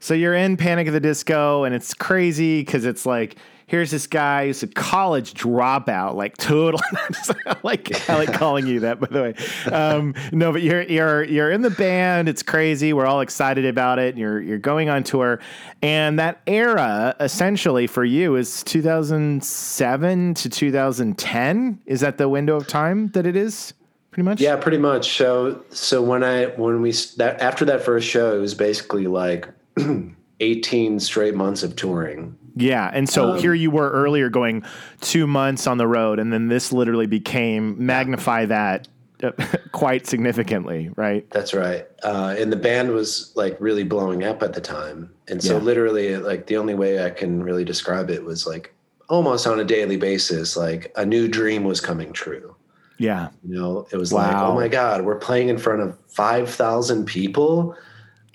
So 0.00 0.14
you're 0.14 0.34
in 0.34 0.56
Panic! 0.56 0.88
at 0.88 0.90
the 0.90 0.98
Disco, 0.98 1.62
and 1.62 1.72
it's 1.76 1.94
crazy 1.94 2.60
because 2.60 2.84
it's 2.84 3.06
like 3.06 3.36
here's 3.66 3.90
this 3.90 4.06
guy 4.06 4.46
who's 4.46 4.62
a 4.62 4.66
college 4.66 5.34
dropout, 5.34 6.14
like 6.14 6.36
total. 6.36 6.80
I 7.46 7.56
like 7.62 8.08
I 8.08 8.16
like 8.16 8.32
calling 8.32 8.66
you 8.66 8.80
that, 8.80 9.00
by 9.00 9.06
the 9.08 9.22
way. 9.22 9.72
Um, 9.72 10.14
no, 10.32 10.52
but 10.52 10.62
you're 10.62 10.82
you're 10.82 11.24
you're 11.24 11.50
in 11.50 11.62
the 11.62 11.70
band. 11.70 12.28
It's 12.28 12.42
crazy. 12.42 12.92
We're 12.92 13.06
all 13.06 13.20
excited 13.20 13.64
about 13.64 13.98
it. 13.98 14.16
You're 14.16 14.40
you're 14.40 14.58
going 14.58 14.88
on 14.88 15.04
tour, 15.04 15.40
and 15.82 16.18
that 16.18 16.40
era 16.46 17.16
essentially 17.20 17.86
for 17.86 18.04
you 18.04 18.36
is 18.36 18.62
2007 18.64 20.34
to 20.34 20.48
2010. 20.48 21.80
Is 21.86 22.00
that 22.00 22.18
the 22.18 22.28
window 22.28 22.56
of 22.56 22.66
time 22.66 23.08
that 23.08 23.26
it 23.26 23.36
is? 23.36 23.74
Pretty 24.10 24.24
much. 24.24 24.40
Yeah, 24.42 24.56
pretty 24.56 24.78
much. 24.78 25.16
So 25.16 25.64
so 25.70 26.02
when 26.02 26.22
I 26.22 26.46
when 26.46 26.82
we 26.82 26.92
that 27.16 27.40
after 27.40 27.64
that 27.64 27.82
first 27.82 28.06
show, 28.06 28.36
it 28.36 28.40
was 28.40 28.54
basically 28.54 29.06
like 29.06 29.48
18 30.40 31.00
straight 31.00 31.34
months 31.34 31.62
of 31.62 31.76
touring. 31.76 32.36
Yeah, 32.54 32.90
and 32.92 33.08
so 33.08 33.32
here 33.34 33.54
you 33.54 33.70
were 33.70 33.90
earlier 33.90 34.28
going 34.28 34.62
two 35.00 35.26
months 35.26 35.66
on 35.66 35.78
the 35.78 35.86
road, 35.86 36.18
and 36.18 36.32
then 36.32 36.48
this 36.48 36.72
literally 36.72 37.06
became 37.06 37.84
magnify 37.84 38.44
that 38.46 38.88
uh, 39.22 39.30
quite 39.72 40.06
significantly, 40.06 40.90
right? 40.96 41.28
That's 41.30 41.54
right. 41.54 41.86
Uh, 42.02 42.34
and 42.38 42.52
the 42.52 42.56
band 42.56 42.90
was 42.90 43.32
like 43.36 43.56
really 43.60 43.84
blowing 43.84 44.24
up 44.24 44.42
at 44.42 44.52
the 44.52 44.60
time. 44.60 45.10
And 45.28 45.42
so 45.42 45.56
Yeah. 45.56 45.62
literally 45.62 46.16
like 46.16 46.46
the 46.46 46.56
only 46.56 46.74
way 46.74 47.04
I 47.04 47.10
can 47.10 47.42
really 47.42 47.64
describe 47.64 48.10
it 48.10 48.24
was 48.24 48.46
like 48.46 48.74
almost 49.08 49.46
on 49.46 49.60
a 49.60 49.64
daily 49.64 49.96
basis, 49.96 50.56
like 50.56 50.92
a 50.96 51.06
new 51.06 51.28
dream 51.28 51.64
was 51.64 51.80
coming 51.80 52.12
true. 52.12 52.56
Yeah, 52.98 53.28
You 53.42 53.58
know, 53.58 53.86
it 53.90 53.96
was 53.96 54.12
like, 54.12 54.36
oh 54.36 54.54
my 54.54 54.68
God, 54.68 55.02
we're 55.04 55.18
playing 55.18 55.48
in 55.48 55.58
front 55.58 55.80
of 55.82 55.98
5,000 56.08 57.04
people. 57.04 57.74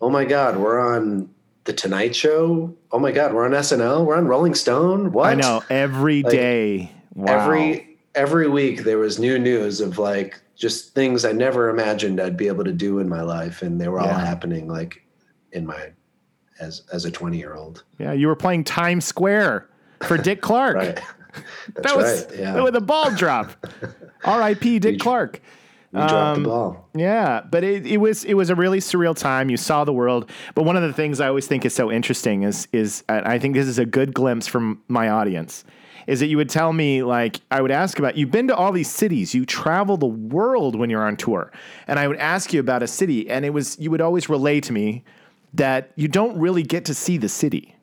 Oh 0.01 0.09
my 0.09 0.25
God, 0.25 0.57
we're 0.57 0.79
on 0.79 1.29
The 1.67 1.73
Tonight 1.73 2.15
Show. 2.15 2.73
Oh 2.93 2.97
my 2.99 3.11
God, 3.11 3.33
we're 3.33 3.43
on 3.45 3.51
SNL. 3.51 4.05
We're 4.05 4.15
on 4.15 4.25
Rolling 4.25 4.55
Stone. 4.55 5.11
What? 5.11 5.27
I 5.27 5.33
know 5.35 5.61
every 5.69 6.23
Like, 6.23 6.31
day. 6.31 6.91
Wow. 7.13 7.43
Every 7.43 7.97
every 8.15 8.47
week 8.47 8.85
there 8.85 8.97
was 8.97 9.19
new 9.19 9.37
news 9.37 9.81
of 9.81 9.99
like 9.99 10.39
just 10.55 10.95
things 10.95 11.25
I 11.25 11.33
never 11.33 11.69
imagined 11.69 12.21
I'd 12.21 12.37
be 12.37 12.47
able 12.47 12.63
to 12.63 12.71
do 12.71 12.99
in 12.99 13.09
my 13.09 13.21
life, 13.21 13.61
and 13.63 13.81
they 13.81 13.89
were 13.89 13.99
all 13.99 14.07
happening 14.07 14.69
like 14.69 15.03
in 15.51 15.65
my 15.65 15.91
as 16.61 16.83
as 16.93 17.03
a 17.03 17.11
20 17.11 17.37
year 17.37 17.53
old. 17.53 17.83
yeah, 17.99 18.13
you 18.13 18.27
were 18.27 18.35
playing 18.35 18.63
Times 18.63 19.03
Square 19.03 19.67
for 20.03 20.17
Dick 20.17 20.41
Clark. 20.41 20.77
Right. 21.35 21.43
That's 21.75 21.87
that 21.93 21.97
was 21.97 22.25
right. 22.31 22.39
Yeah. 22.39 22.61
with 22.63 22.75
a 22.77 22.81
ball 22.81 23.11
drop. 23.11 23.51
R.I.P. 24.23 24.79
Dick 24.79 24.99
Clark. 24.99 25.39
We 25.91 25.99
dropped 25.99 26.37
um, 26.37 26.43
the 26.43 26.49
ball. 26.49 26.89
Yeah, 26.95 27.41
but 27.49 27.63
it, 27.63 27.85
it 27.85 27.97
was 27.97 28.25
it 28.25 28.33
was 28.33 28.49
a 28.49 28.55
really 28.55 28.79
surreal 28.79 29.15
time. 29.15 29.49
You 29.49 29.57
saw 29.57 29.83
the 29.85 29.93
world, 29.93 30.29
but 30.53 30.63
one 30.63 30.75
of 30.75 30.83
the 30.83 30.93
things 30.93 31.19
I 31.21 31.27
always 31.27 31.47
think 31.47 31.65
is 31.65 31.73
so 31.73 31.91
interesting 31.91 32.43
is 32.43 32.67
is 32.73 33.03
I 33.09 33.39
think 33.39 33.55
this 33.55 33.67
is 33.67 33.79
a 33.79 33.85
good 33.85 34.13
glimpse 34.13 34.47
from 34.47 34.81
my 34.87 35.09
audience 35.09 35.63
is 36.07 36.21
that 36.21 36.27
you 36.27 36.37
would 36.37 36.49
tell 36.49 36.73
me 36.73 37.03
like 37.03 37.41
I 37.51 37.61
would 37.61 37.71
ask 37.71 37.99
about 37.99 38.17
you've 38.17 38.31
been 38.31 38.47
to 38.47 38.55
all 38.55 38.71
these 38.71 38.89
cities, 38.89 39.35
you 39.35 39.45
travel 39.45 39.97
the 39.97 40.07
world 40.07 40.75
when 40.75 40.89
you're 40.89 41.05
on 41.05 41.17
tour, 41.17 41.51
and 41.87 41.99
I 41.99 42.07
would 42.07 42.17
ask 42.17 42.53
you 42.53 42.59
about 42.59 42.81
a 42.81 42.87
city, 42.87 43.29
and 43.29 43.45
it 43.45 43.51
was 43.51 43.77
you 43.77 43.91
would 43.91 44.01
always 44.01 44.29
relay 44.29 44.59
to 44.61 44.73
me 44.73 45.03
that 45.53 45.91
you 45.95 46.07
don't 46.07 46.37
really 46.37 46.63
get 46.63 46.85
to 46.85 46.93
see 46.93 47.17
the 47.17 47.29
city. 47.29 47.75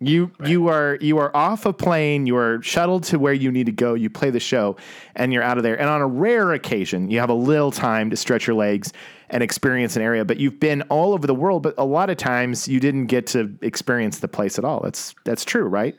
You 0.00 0.30
you 0.44 0.68
are 0.68 0.96
you 1.00 1.18
are 1.18 1.34
off 1.36 1.66
a 1.66 1.72
plane. 1.72 2.26
You 2.26 2.36
are 2.36 2.62
shuttled 2.62 3.02
to 3.04 3.18
where 3.18 3.32
you 3.32 3.50
need 3.50 3.66
to 3.66 3.72
go. 3.72 3.94
You 3.94 4.08
play 4.08 4.30
the 4.30 4.38
show, 4.38 4.76
and 5.16 5.32
you're 5.32 5.42
out 5.42 5.56
of 5.56 5.64
there. 5.64 5.78
And 5.78 5.90
on 5.90 6.00
a 6.00 6.06
rare 6.06 6.52
occasion, 6.52 7.10
you 7.10 7.18
have 7.18 7.30
a 7.30 7.34
little 7.34 7.72
time 7.72 8.08
to 8.10 8.16
stretch 8.16 8.46
your 8.46 8.54
legs 8.54 8.92
and 9.30 9.42
experience 9.42 9.96
an 9.96 10.02
area. 10.02 10.24
But 10.24 10.36
you've 10.36 10.60
been 10.60 10.82
all 10.82 11.14
over 11.14 11.26
the 11.26 11.34
world. 11.34 11.64
But 11.64 11.74
a 11.78 11.84
lot 11.84 12.10
of 12.10 12.16
times, 12.16 12.68
you 12.68 12.78
didn't 12.78 13.06
get 13.06 13.26
to 13.28 13.52
experience 13.60 14.20
the 14.20 14.28
place 14.28 14.56
at 14.56 14.64
all. 14.64 14.80
That's 14.84 15.16
that's 15.24 15.44
true, 15.44 15.64
right? 15.64 15.96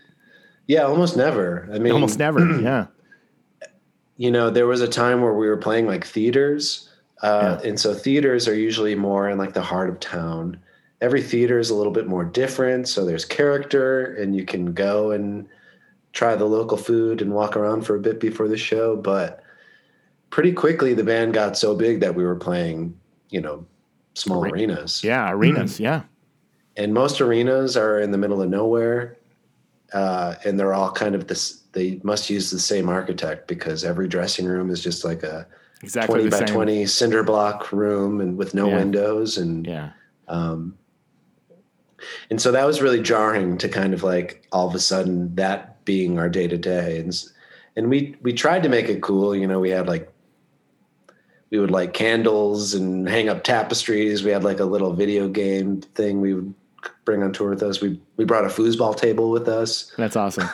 Yeah, 0.68 0.84
almost 0.84 1.18
never. 1.18 1.68
I 1.74 1.80
mean, 1.80 1.92
Almost 1.92 2.20
never. 2.20 2.40
yeah. 2.62 2.86
you 4.16 4.32
know, 4.32 4.50
there 4.50 4.68
was 4.68 4.80
a 4.80 4.88
time 4.88 5.20
where 5.22 5.34
we 5.34 5.48
were 5.48 5.58
playing 5.58 5.88
like 5.88 6.06
theaters. 6.06 6.90
Uh, 7.22 7.60
And 7.66 7.78
so 7.78 7.94
theaters 7.94 8.48
are 8.48 8.56
usually 8.56 8.96
more 8.96 9.28
in 9.30 9.38
like 9.38 9.54
the 9.54 9.62
heart 9.62 9.90
of 9.90 10.00
town. 10.00 10.58
Every 11.02 11.22
theater 11.22 11.60
is 11.60 11.70
a 11.70 11.76
little 11.76 11.94
bit 11.94 12.08
more 12.08 12.26
different. 12.26 12.88
So 12.88 13.06
there's 13.06 13.26
character, 13.26 14.16
and 14.16 14.36
you 14.36 14.46
can 14.46 14.74
go 14.74 15.12
and 15.12 15.48
try 16.12 16.36
the 16.36 16.46
local 16.46 16.78
food 16.78 17.22
and 17.22 17.34
walk 17.34 17.56
around 17.56 17.84
for 17.84 17.96
a 17.96 18.00
bit 18.00 18.20
before 18.20 18.48
the 18.48 18.58
show. 18.58 18.96
But 18.96 19.42
pretty 20.30 20.52
quickly, 20.52 20.94
the 20.94 21.04
band 21.04 21.34
got 21.34 21.58
so 21.58 21.76
big 21.76 22.02
that 22.02 22.16
we 22.16 22.24
were 22.26 22.36
playing, 22.36 23.00
you 23.30 23.40
know, 23.42 23.66
small 24.16 24.44
arenas. 24.46 25.04
Yeah. 25.04 25.32
Arenas. 25.32 25.80
yeah. 25.80 26.02
and 26.76 26.94
most 26.94 27.22
arenas 27.22 27.78
are 27.78 28.00
in 28.00 28.12
the 28.12 28.18
middle 28.18 28.42
of 28.42 28.50
nowhere 28.50 29.18
uh, 29.94 30.36
and 30.46 30.60
they're 30.60 30.74
all 30.74 30.92
kind 30.92 31.16
of 31.16 31.28
this 31.28 31.62
they 31.72 32.00
must 32.04 32.30
use 32.30 32.52
the 32.52 32.60
same 32.60 32.90
architect 32.90 33.48
because 33.48 33.84
every 33.86 34.08
dressing 34.08 34.46
room 34.46 34.70
is 34.70 34.82
just 34.84 35.04
like 35.06 35.24
a 35.24 35.48
Exactly 35.82 36.16
20 36.22 36.30
by 36.30 36.38
same. 36.40 36.48
20 36.48 36.86
cinder 36.88 37.24
block 37.24 37.72
room 37.72 38.20
and 38.22 38.36
with 38.38 38.54
no 38.54 38.68
Yeah. 38.68 38.78
windows 38.78 39.38
and 39.38 39.66
Yeah. 39.66 39.92
um, 40.28 40.78
and 42.30 42.42
so 42.42 42.52
that 42.52 42.66
was 42.66 42.82
really 42.82 43.02
jarring 43.02 43.58
to 43.58 43.70
kind 43.70 43.94
of 43.94 44.04
like 44.04 44.46
all 44.52 44.68
of 44.68 44.76
a 44.76 44.80
sudden 44.80 45.34
that 45.36 45.84
being 45.86 46.20
our 46.20 46.30
day 46.30 46.48
to 46.48 46.58
day 46.58 47.00
and 47.00 47.26
and 47.76 47.90
we 47.90 48.16
we 48.22 48.34
tried 48.34 48.64
to 48.64 48.70
make 48.70 48.90
it 48.90 49.02
cool 49.02 49.36
you 49.36 49.48
know 49.48 49.60
we 49.60 49.70
had 49.70 49.88
like 49.88 50.12
we 51.52 51.60
would 51.60 51.72
like 51.72 51.94
candles 51.94 52.74
and 52.76 53.10
hang 53.10 53.28
up 53.28 53.44
tapestries. 53.44 54.24
We 54.24 54.30
had 54.32 54.44
like 54.44 54.60
a 54.60 54.66
little 54.66 54.94
video 54.94 55.28
game 55.28 55.82
thing 55.82 56.22
we 56.22 56.36
would 56.36 56.54
bring 57.06 57.24
on 57.24 57.34
tour 57.34 57.50
with 57.50 57.64
us. 57.64 57.82
We 57.82 58.00
we 58.18 58.26
brought 58.26 58.46
a 58.46 58.50
foosball 58.50 58.96
table 58.96 59.32
with 59.32 59.48
us. 59.48 59.92
That's 59.98 60.16
awesome. 60.16 60.48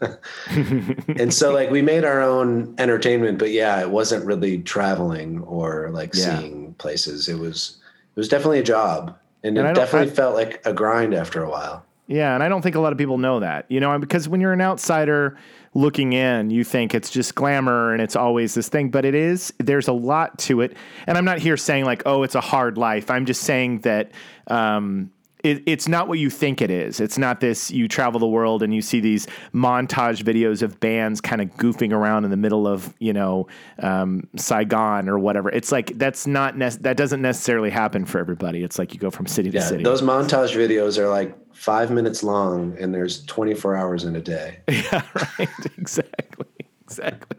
and 0.50 1.32
so 1.32 1.52
like 1.52 1.70
we 1.70 1.82
made 1.82 2.04
our 2.04 2.20
own 2.20 2.74
entertainment 2.78 3.38
but 3.38 3.50
yeah 3.50 3.80
it 3.80 3.90
wasn't 3.90 4.24
really 4.26 4.58
traveling 4.58 5.40
or 5.42 5.90
like 5.92 6.14
Yeah. 6.14 6.38
seeing 6.40 6.74
places. 6.74 7.28
It 7.28 7.38
was 7.38 7.76
it 8.16 8.18
was 8.18 8.28
definitely 8.28 8.58
a 8.58 8.64
job 8.64 9.16
and, 9.42 9.56
And 9.58 9.68
it 9.68 9.74
definitely 9.74 10.10
I- 10.12 10.14
felt 10.14 10.34
like 10.34 10.60
a 10.64 10.72
grind 10.72 11.14
after 11.14 11.42
a 11.42 11.50
while 11.50 11.84
Yeah, 12.06 12.34
and 12.34 12.42
I 12.42 12.48
don't 12.48 12.62
think 12.62 12.74
a 12.76 12.80
lot 12.80 12.92
of 12.92 12.98
people 12.98 13.18
know 13.18 13.40
that. 13.40 13.66
You 13.68 13.80
know, 13.80 13.96
because 13.98 14.28
when 14.28 14.40
you're 14.40 14.52
an 14.52 14.60
outsider 14.60 15.36
looking 15.74 16.12
in, 16.12 16.50
you 16.50 16.64
think 16.64 16.94
it's 16.94 17.10
just 17.10 17.36
glamour 17.36 17.92
and 17.92 18.02
it's 18.02 18.16
always 18.16 18.54
this 18.54 18.68
thing, 18.68 18.90
but 18.90 19.04
it 19.04 19.14
is. 19.14 19.52
There's 19.58 19.86
a 19.86 19.92
lot 19.92 20.36
to 20.40 20.60
it, 20.62 20.76
and 21.06 21.16
I'm 21.16 21.24
not 21.24 21.38
here 21.38 21.56
saying 21.56 21.84
like, 21.84 22.02
oh, 22.06 22.24
it's 22.24 22.34
a 22.34 22.40
hard 22.40 22.76
life. 22.76 23.10
I'm 23.10 23.24
just 23.26 23.42
saying 23.42 23.80
that 23.82 24.10
um, 24.48 25.12
it, 25.44 25.62
it's 25.66 25.88
not 25.88 26.08
what 26.08 26.18
you 26.18 26.30
think 26.30 26.60
it 26.60 26.70
is. 26.70 27.00
It's 27.00 27.18
not 27.18 27.40
this. 27.40 27.70
You 27.70 27.88
travel 27.88 28.20
the 28.20 28.26
world 28.26 28.62
and 28.62 28.74
you 28.74 28.82
see 28.82 29.00
these 29.00 29.26
montage 29.54 30.22
videos 30.22 30.62
of 30.62 30.78
bands 30.80 31.20
kind 31.20 31.40
of 31.40 31.48
goofing 31.56 31.92
around 31.92 32.24
in 32.24 32.30
the 32.30 32.36
middle 32.36 32.66
of 32.66 32.94
you 32.98 33.12
know 33.12 33.46
um, 33.78 34.28
Saigon 34.36 35.08
or 35.08 35.18
whatever. 35.18 35.48
It's 35.50 35.72
like 35.72 35.96
that's 35.98 36.26
not 36.26 36.56
nec- 36.56 36.80
that 36.82 36.96
doesn't 36.96 37.22
necessarily 37.22 37.70
happen 37.70 38.04
for 38.04 38.18
everybody. 38.18 38.62
It's 38.62 38.78
like 38.78 38.92
you 38.94 39.00
go 39.00 39.10
from 39.10 39.26
city 39.26 39.50
to 39.50 39.58
yeah 39.58 39.64
city. 39.64 39.84
those 39.84 40.02
montage 40.02 40.54
videos 40.56 40.98
are 40.98 41.08
like 41.08 41.36
five 41.54 41.90
minutes 41.90 42.22
long 42.22 42.76
and 42.80 42.94
there's 42.94 43.24
24 43.26 43.76
hours 43.76 44.04
in 44.04 44.16
a 44.16 44.20
day 44.20 44.58
Yeah, 44.68 45.02
right. 45.38 45.48
exactly. 45.78 46.46
Exactly. 46.82 47.36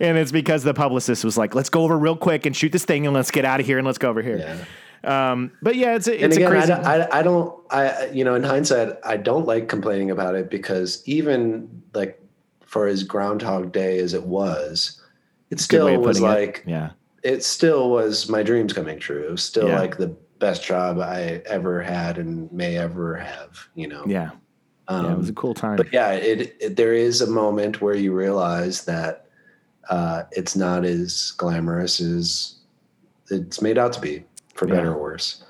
And 0.00 0.18
it's 0.18 0.30
because 0.32 0.62
the 0.64 0.74
publicist 0.74 1.24
was 1.24 1.38
like, 1.38 1.54
let's 1.54 1.70
go 1.70 1.82
over 1.82 1.96
real 1.98 2.16
quick 2.16 2.46
and 2.46 2.54
shoot 2.54 2.72
this 2.72 2.84
thing 2.84 3.06
and 3.06 3.14
let's 3.14 3.30
get 3.30 3.44
out 3.44 3.60
of 3.60 3.66
here 3.66 3.78
and 3.78 3.86
let's 3.86 3.98
go 3.98 4.10
over 4.10 4.22
here. 4.22 4.38
yeah 4.38 4.56
Um, 5.04 5.52
but 5.62 5.76
yeah, 5.76 5.94
it's 5.96 6.06
a, 6.08 6.14
and 6.14 6.24
it's 6.24 6.36
again 6.36 6.48
a 6.52 6.54
crazy. 6.54 6.72
I, 6.72 6.98
don't- 6.98 7.12
I, 7.12 7.18
I 7.18 7.22
don't 7.22 7.60
i 7.70 8.06
you 8.12 8.22
know 8.24 8.34
in 8.34 8.42
hindsight 8.42 8.94
i 9.04 9.16
don't 9.16 9.46
like 9.46 9.68
complaining 9.68 10.10
about 10.10 10.34
it 10.34 10.50
because 10.50 11.02
even 11.06 11.82
like 11.94 12.20
for 12.66 12.86
as 12.86 13.02
groundhog 13.02 13.72
day 13.72 13.98
as 13.98 14.12
it 14.14 14.24
was 14.24 15.00
it 15.50 15.60
still 15.60 15.86
was 15.98 16.18
putting 16.20 16.22
it. 16.22 16.40
like 16.40 16.62
yeah. 16.66 16.90
it 17.22 17.42
still 17.42 17.90
was 17.90 18.28
my 18.28 18.42
dreams 18.42 18.72
coming 18.72 18.98
true. 18.98 19.24
It 19.26 19.30
was 19.30 19.42
still 19.44 19.68
Yeah. 19.68 19.80
like 19.80 19.96
the 19.96 20.08
best 20.40 20.64
job 20.64 20.98
I 20.98 21.42
ever 21.46 21.80
had 21.82 22.18
and 22.18 22.50
may 22.52 22.76
ever 22.76 23.16
have, 23.16 23.68
you 23.74 23.86
know. 23.88 24.04
Yeah. 24.06 24.30
Um, 24.88 25.04
yeah. 25.06 25.12
It 25.12 25.18
was 25.18 25.28
a 25.30 25.32
cool 25.34 25.54
time. 25.54 25.76
but 25.76 25.92
yeah, 25.92 26.10
it, 26.12 26.56
it 26.60 26.76
there 26.76 26.92
is 26.92 27.20
a 27.22 27.26
moment 27.30 27.80
where 27.80 27.94
you 27.94 28.12
realize 28.12 28.84
that 28.84 29.26
uh, 29.88 30.24
it's 30.32 30.54
not 30.56 30.84
as 30.84 31.30
glamorous 31.36 32.00
as 32.00 32.56
it's 33.30 33.62
made 33.62 33.78
out 33.78 33.92
to 33.94 34.00
be, 34.00 34.24
for 34.54 34.66
better 34.66 34.86
Yeah. 34.86 34.92
or 34.92 34.98
worse. 35.00 35.42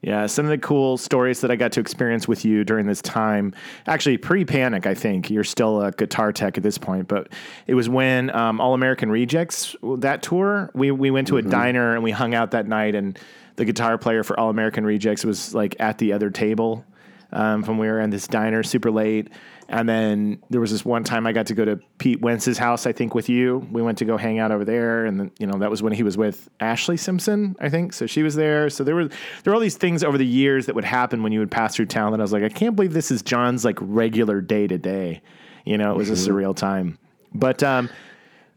Yeah, 0.00 0.26
some 0.26 0.44
of 0.44 0.50
the 0.50 0.58
cool 0.58 0.96
stories 0.96 1.40
that 1.40 1.50
I 1.50 1.56
got 1.56 1.72
to 1.72 1.80
experience 1.80 2.28
with 2.28 2.44
you 2.44 2.62
during 2.62 2.86
this 2.86 3.02
time, 3.02 3.52
actually 3.88 4.16
pre 4.16 4.44
Panic, 4.44 4.86
I 4.86 4.94
think 4.94 5.28
you're 5.28 5.42
still 5.42 5.82
a 5.82 5.90
guitar 5.90 6.32
tech 6.32 6.56
at 6.56 6.62
this 6.62 6.78
point, 6.78 7.08
but 7.08 7.28
it 7.66 7.74
was 7.74 7.88
when 7.88 8.30
um, 8.30 8.60
All 8.60 8.74
American 8.74 9.10
Rejects 9.10 9.74
that 9.98 10.22
tour. 10.22 10.70
We 10.72 10.92
we 10.92 11.10
went 11.10 11.26
to 11.28 11.34
Mm-hmm. 11.34 11.48
a 11.48 11.50
diner 11.50 11.94
and 11.94 12.04
we 12.04 12.12
hung 12.12 12.32
out 12.32 12.52
that 12.52 12.68
night, 12.68 12.94
and 12.94 13.18
the 13.56 13.64
guitar 13.64 13.98
player 13.98 14.22
for 14.22 14.38
All 14.38 14.50
American 14.50 14.86
Rejects 14.86 15.24
was 15.24 15.52
like 15.52 15.74
at 15.80 15.98
the 15.98 16.12
other 16.12 16.30
table. 16.30 16.84
um, 17.32 17.62
from 17.64 17.76
we 17.76 17.88
were 17.88 18.00
in 18.00 18.08
this 18.10 18.26
diner 18.28 18.62
super 18.62 18.90
late. 18.92 19.28
And 19.70 19.86
then 19.86 20.42
there 20.48 20.62
was 20.62 20.70
this 20.70 20.82
one 20.82 21.04
time 21.04 21.26
I 21.26 21.32
got 21.32 21.46
to 21.48 21.54
go 21.54 21.62
to 21.62 21.78
Pete 21.98 22.22
Wentz's 22.22 22.56
house, 22.56 22.86
I 22.86 22.92
think, 22.92 23.14
with 23.14 23.28
you. 23.28 23.68
We 23.70 23.82
went 23.82 23.98
to 23.98 24.06
go 24.06 24.16
hang 24.16 24.38
out 24.38 24.50
over 24.50 24.64
there, 24.64 25.04
and 25.04 25.20
then, 25.20 25.30
you 25.38 25.46
know 25.46 25.58
that 25.58 25.70
was 25.70 25.82
when 25.82 25.92
he 25.92 26.02
was 26.02 26.16
with 26.16 26.48
Ashlee 26.58 26.98
Simpson, 26.98 27.54
I 27.60 27.68
think. 27.68 27.92
So 27.92 28.06
she 28.06 28.22
was 28.22 28.34
there. 28.34 28.70
So 28.70 28.82
there 28.82 28.94
were 28.94 29.08
there 29.08 29.50
were 29.50 29.54
all 29.54 29.60
these 29.60 29.76
things 29.76 30.02
over 30.02 30.16
the 30.16 30.26
years 30.26 30.66
that 30.66 30.74
would 30.74 30.86
happen 30.86 31.22
when 31.22 31.32
you 31.32 31.40
would 31.40 31.50
pass 31.50 31.76
through 31.76 31.86
town 31.86 32.12
that 32.12 32.20
I 32.20 32.22
was 32.22 32.32
like, 32.32 32.42
I 32.42 32.48
can't 32.48 32.76
believe 32.76 32.94
this 32.94 33.10
is 33.10 33.20
Jon's 33.20 33.64
like 33.64 33.76
regular 33.80 34.40
day 34.40 34.66
to 34.66 34.78
day. 34.78 35.20
You 35.66 35.76
know, 35.76 35.92
it 35.92 35.98
was 35.98 36.08
a 36.08 36.14
surreal 36.14 36.56
time. 36.56 36.98
But 37.34 37.62
um, 37.62 37.90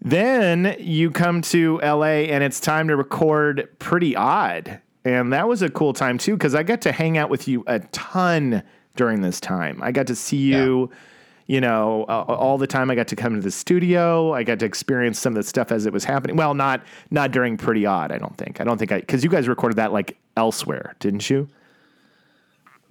then 0.01 0.77
you 0.79 1.11
come 1.11 1.41
to 1.43 1.79
LA 1.79 2.23
and 2.31 2.41
it's 2.41 2.61
time 2.61 2.87
to 2.87 2.95
record 2.95 3.67
Pretty 3.79 4.15
Odd. 4.15 4.79
And 5.03 5.33
that 5.33 5.47
was 5.47 5.61
a 5.61 5.69
cool 5.69 5.91
time 5.93 6.17
too, 6.17 6.33
because 6.33 6.55
I 6.55 6.63
got 6.63 6.81
to 6.81 6.91
hang 6.93 7.17
out 7.17 7.29
with 7.29 7.47
you 7.49 7.63
a 7.67 7.79
ton 7.79 8.63
during 8.95 9.21
this 9.21 9.39
time. 9.39 9.81
I 9.81 9.91
got 9.91 10.07
to 10.07 10.15
see 10.15 10.37
you, 10.37 10.89
you 11.47 11.61
know, 11.61 12.05
uh, 12.09 12.23
all 12.23 12.57
the 12.57 12.67
time. 12.67 12.91
I 12.91 12.95
got 12.95 13.07
to 13.09 13.15
come 13.15 13.35
to 13.35 13.41
the 13.41 13.51
studio. 13.51 14.33
I 14.33 14.43
got 14.43 14.59
to 14.59 14.65
experience 14.65 15.19
some 15.19 15.33
of 15.33 15.37
the 15.37 15.43
stuff 15.47 15.71
as 15.71 15.85
it 15.85 15.93
was 15.93 16.03
happening. 16.03 16.35
Well, 16.35 16.53
not 16.53 16.81
not 17.09 17.31
during 17.31 17.57
Pretty 17.57 17.85
Odd, 17.85 18.11
I 18.11 18.17
don't 18.17 18.37
think. 18.37 18.59
I 18.61 18.63
don't 18.63 18.77
think 18.77 18.91
I 18.91 18.99
because 18.99 19.23
you 19.23 19.29
guys 19.29 19.47
recorded 19.47 19.75
that 19.77 19.91
like 19.93 20.17
elsewhere, 20.37 20.95
didn't 20.99 21.29
you? 21.29 21.49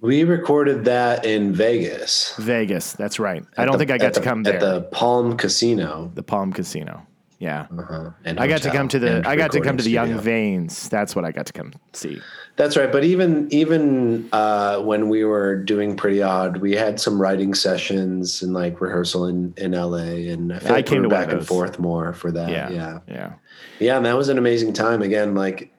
We 0.01 0.23
recorded 0.23 0.85
that 0.85 1.25
in 1.25 1.53
Vegas. 1.53 2.33
Vegas, 2.39 2.93
that's 2.93 3.19
right. 3.19 3.43
I 3.57 3.65
don't 3.65 3.73
the- 3.73 3.77
think 3.77 3.91
I 3.91 3.97
got 3.99 4.07
at 4.07 4.13
to 4.15 4.19
the- 4.19 4.25
come 4.25 4.41
there. 4.43 4.55
At 4.55 4.59
the 4.59 4.81
Palm 4.91 5.37
Casino. 5.37 6.11
the 6.15 6.23
Palm 6.23 6.51
Casino. 6.51 7.05
Yeah. 7.41 7.65
uh, 7.75 8.11
and 8.23 8.39
I 8.39 8.45
got 8.45 8.61
to 8.61 8.69
come 8.69 8.87
to 8.89 8.99
the 8.99 9.23
I 9.25 9.35
got 9.35 9.51
to 9.53 9.61
come 9.61 9.75
to 9.75 9.83
the 9.83 9.89
Young. 9.89 10.19
Veins. 10.19 10.87
That's 10.89 11.15
what 11.15 11.25
I 11.25 11.31
got 11.31 11.47
to 11.47 11.53
come 11.53 11.73
see. 11.91 12.21
That's 12.55 12.77
right. 12.77 12.91
But 12.91 13.03
even 13.03 13.51
even 13.51 14.29
uh, 14.31 14.79
when 14.81 15.09
we 15.09 15.23
were 15.23 15.55
doing 15.55 15.97
Pretty 15.97 16.21
Odd, 16.21 16.57
we 16.57 16.73
had 16.75 16.99
some 16.99 17.19
writing 17.19 17.55
sessions 17.55 18.43
and 18.43 18.53
like 18.53 18.79
rehearsal 18.79 19.25
in, 19.25 19.55
in 19.57 19.71
LA, 19.71 20.31
and 20.31 20.53
I 20.53 20.59
feel 20.59 20.71
I 20.71 20.75
like 20.75 20.85
came 20.85 21.01
we 21.01 21.07
were 21.07 21.09
back 21.09 21.31
and 21.31 21.45
forth 21.45 21.79
more 21.79 22.13
for 22.13 22.31
that. 22.31 22.51
Yeah. 22.51 22.69
yeah, 22.69 22.99
Yeah. 23.07 23.33
yeah. 23.79 23.97
And 23.97 24.05
that 24.05 24.15
was 24.15 24.29
an 24.29 24.37
amazing 24.37 24.73
time. 24.73 25.01
Again, 25.01 25.33
like 25.33 25.73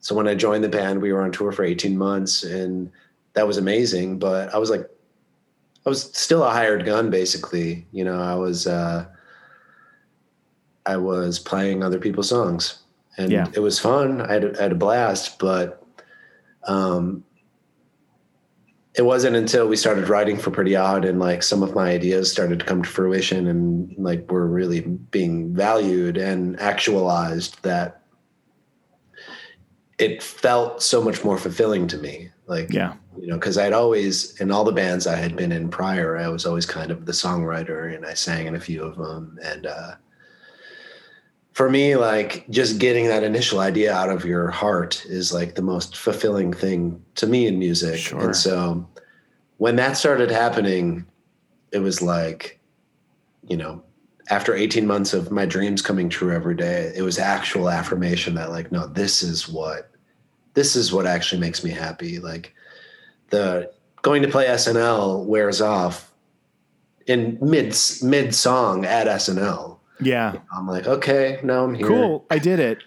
so 0.00 0.14
when 0.14 0.28
I 0.28 0.34
joined 0.34 0.64
the 0.64 0.68
band, 0.68 1.00
we 1.00 1.14
were 1.14 1.22
on 1.22 1.32
tour 1.32 1.50
for 1.50 1.64
eighteen 1.64 1.96
months, 1.96 2.42
and 2.42 2.90
that 3.32 3.46
was 3.46 3.56
amazing. 3.56 4.18
But 4.18 4.52
I 4.54 4.58
was 4.58 4.68
like, 4.68 4.86
I 5.86 5.88
was 5.88 6.02
still 6.12 6.44
a 6.44 6.50
hired 6.50 6.84
gun, 6.84 7.08
basically. 7.08 7.86
You 7.92 8.04
know, 8.04 8.20
I 8.20 8.34
was 8.34 8.66
uh, 8.66 9.06
I 10.86 10.96
was 10.96 11.38
playing 11.38 11.82
other 11.82 11.98
people's 11.98 12.28
songs, 12.28 12.78
and 13.18 13.30
Yeah. 13.32 13.46
it 13.54 13.60
was 13.60 13.78
fun. 13.78 14.20
I 14.22 14.32
had, 14.34 14.56
I 14.58 14.62
had 14.62 14.72
a 14.72 14.76
blast, 14.76 15.38
but 15.38 15.82
um, 16.64 17.24
it 18.94 19.02
wasn't 19.04 19.36
until 19.36 19.68
we 19.68 19.76
started 19.76 20.08
writing 20.08 20.36
for 20.38 20.50
Pretty 20.50 20.74
Odd 20.74 21.04
and 21.04 21.18
like 21.20 21.42
some 21.42 21.62
of 21.62 21.74
my 21.74 21.90
ideas 21.90 22.30
started 22.32 22.58
to 22.60 22.64
come 22.64 22.82
to 22.82 22.88
fruition 22.88 23.46
and 23.46 23.94
like 23.98 24.30
were 24.30 24.46
really 24.46 24.80
being 24.80 25.54
valued 25.54 26.16
and 26.16 26.58
actualized 26.60 27.62
that 27.62 28.00
it 29.98 30.22
felt 30.22 30.82
so 30.82 31.02
much 31.02 31.24
more 31.24 31.36
fulfilling 31.38 31.86
to 31.88 31.98
me. 31.98 32.30
Like, 32.46 32.72
Yeah. 32.72 32.94
you 33.18 33.26
know, 33.28 33.34
because 33.34 33.58
I'd 33.58 33.72
always, 33.72 34.38
in 34.40 34.50
all 34.50 34.64
the 34.64 34.72
bands 34.72 35.06
I 35.06 35.16
had 35.16 35.36
been 35.36 35.52
in 35.52 35.68
prior, 35.68 36.16
I 36.16 36.28
was 36.28 36.46
always 36.46 36.66
kind 36.66 36.90
of 36.90 37.06
the 37.06 37.12
songwriter 37.12 37.94
and 37.94 38.04
I 38.06 38.14
sang 38.14 38.46
in 38.46 38.54
a 38.54 38.60
few 38.60 38.82
of 38.82 38.96
them. 38.96 39.38
And 39.42 39.66
uh, 39.66 39.94
for 41.56 41.70
me, 41.70 41.96
like 41.96 42.44
just 42.50 42.78
getting 42.78 43.06
that 43.06 43.24
initial 43.24 43.60
idea 43.60 43.90
out 43.90 44.10
of 44.10 44.26
your 44.26 44.50
heart 44.50 45.02
is 45.06 45.32
like 45.32 45.54
the 45.54 45.62
most 45.62 45.96
fulfilling 45.96 46.52
thing 46.52 47.02
to 47.14 47.26
me 47.26 47.46
in 47.46 47.58
music. 47.58 47.98
Sure. 47.98 48.20
And 48.20 48.36
so 48.36 48.86
when 49.56 49.76
that 49.76 49.96
started 49.96 50.30
happening, 50.30 51.06
it 51.72 51.78
was 51.78 52.02
like, 52.02 52.60
you 53.48 53.56
know, 53.56 53.82
after 54.28 54.54
18 54.54 54.86
months 54.86 55.14
of 55.14 55.30
my 55.30 55.46
dreams 55.46 55.80
coming 55.80 56.10
true 56.10 56.30
every 56.30 56.54
day, 56.54 56.92
it 56.94 57.00
was 57.00 57.18
actual 57.18 57.70
affirmation 57.70 58.34
that 58.34 58.50
like, 58.50 58.70
no, 58.70 58.86
this 58.88 59.22
is 59.22 59.48
what, 59.48 59.90
this 60.52 60.76
is 60.76 60.92
what 60.92 61.06
actually 61.06 61.40
makes 61.40 61.64
me 61.64 61.70
happy. 61.70 62.18
Like 62.18 62.54
the 63.30 63.72
going 64.02 64.20
to 64.20 64.28
play 64.28 64.46
SNL 64.46 65.24
wears 65.24 65.62
off 65.62 66.12
in 67.06 67.38
mid 67.40 67.74
mid 68.02 68.34
song 68.34 68.84
at 68.84 69.06
SNL. 69.06 69.75
Yeah. 70.00 70.34
I'm 70.52 70.66
like, 70.66 70.86
okay, 70.86 71.40
no, 71.42 71.64
I'm 71.64 71.74
here. 71.74 71.86
Cool. 71.86 72.26
I 72.30 72.38
did 72.38 72.58
it. 72.58 72.82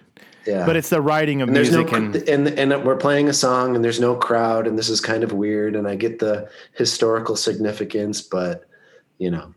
Yeah. 0.45 0.65
But 0.65 0.75
it's 0.75 0.89
the 0.89 1.01
writing 1.01 1.41
of 1.41 1.49
and 1.49 1.55
there's 1.55 1.71
no 1.71 1.83
music 1.83 2.29
and 2.29 2.47
and 2.47 2.73
and 2.73 2.85
we're 2.85 2.95
playing 2.95 3.29
a 3.29 3.33
song 3.33 3.75
and 3.75 3.83
there's 3.83 3.99
no 3.99 4.15
crowd 4.15 4.67
and 4.67 4.77
this 4.77 4.89
is 4.89 5.01
kind 5.01 5.23
of 5.23 5.31
weird 5.31 5.75
and 5.75 5.87
I 5.87 5.95
get 5.95 6.19
the 6.19 6.49
historical 6.73 7.35
significance, 7.35 8.21
but 8.21 8.65
you 9.17 9.29
know, 9.29 9.53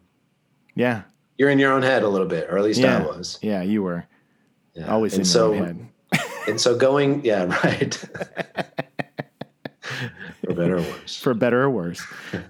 yeah. 0.75 1.03
you're 1.39 1.51
in 1.51 1.59
your 1.59 1.73
own 1.73 1.83
head 1.83 2.03
a 2.03 2.09
little 2.09 2.27
bit, 2.27 2.51
or 2.51 2.59
at 2.59 2.65
least 2.65 2.81
Yeah. 2.81 2.99
I 2.99 3.07
was. 3.07 3.39
Yeah, 3.43 3.63
you 3.63 3.83
were 3.83 4.07
Yeah. 4.75 4.93
always 4.93 5.15
and 5.15 5.21
in 5.21 5.25
so, 5.25 5.53
your 5.53 5.67
own 5.67 5.67
head. 5.67 5.89
And 6.49 6.61
so 6.61 6.77
going, 6.77 7.25
yeah, 7.25 7.45
right. 7.45 7.95
For 10.45 10.55
better 10.55 10.77
or 10.79 10.81
worse. 10.81 11.17
For 11.17 11.35
better 11.35 11.63
or 11.63 11.71
worse. 11.71 12.03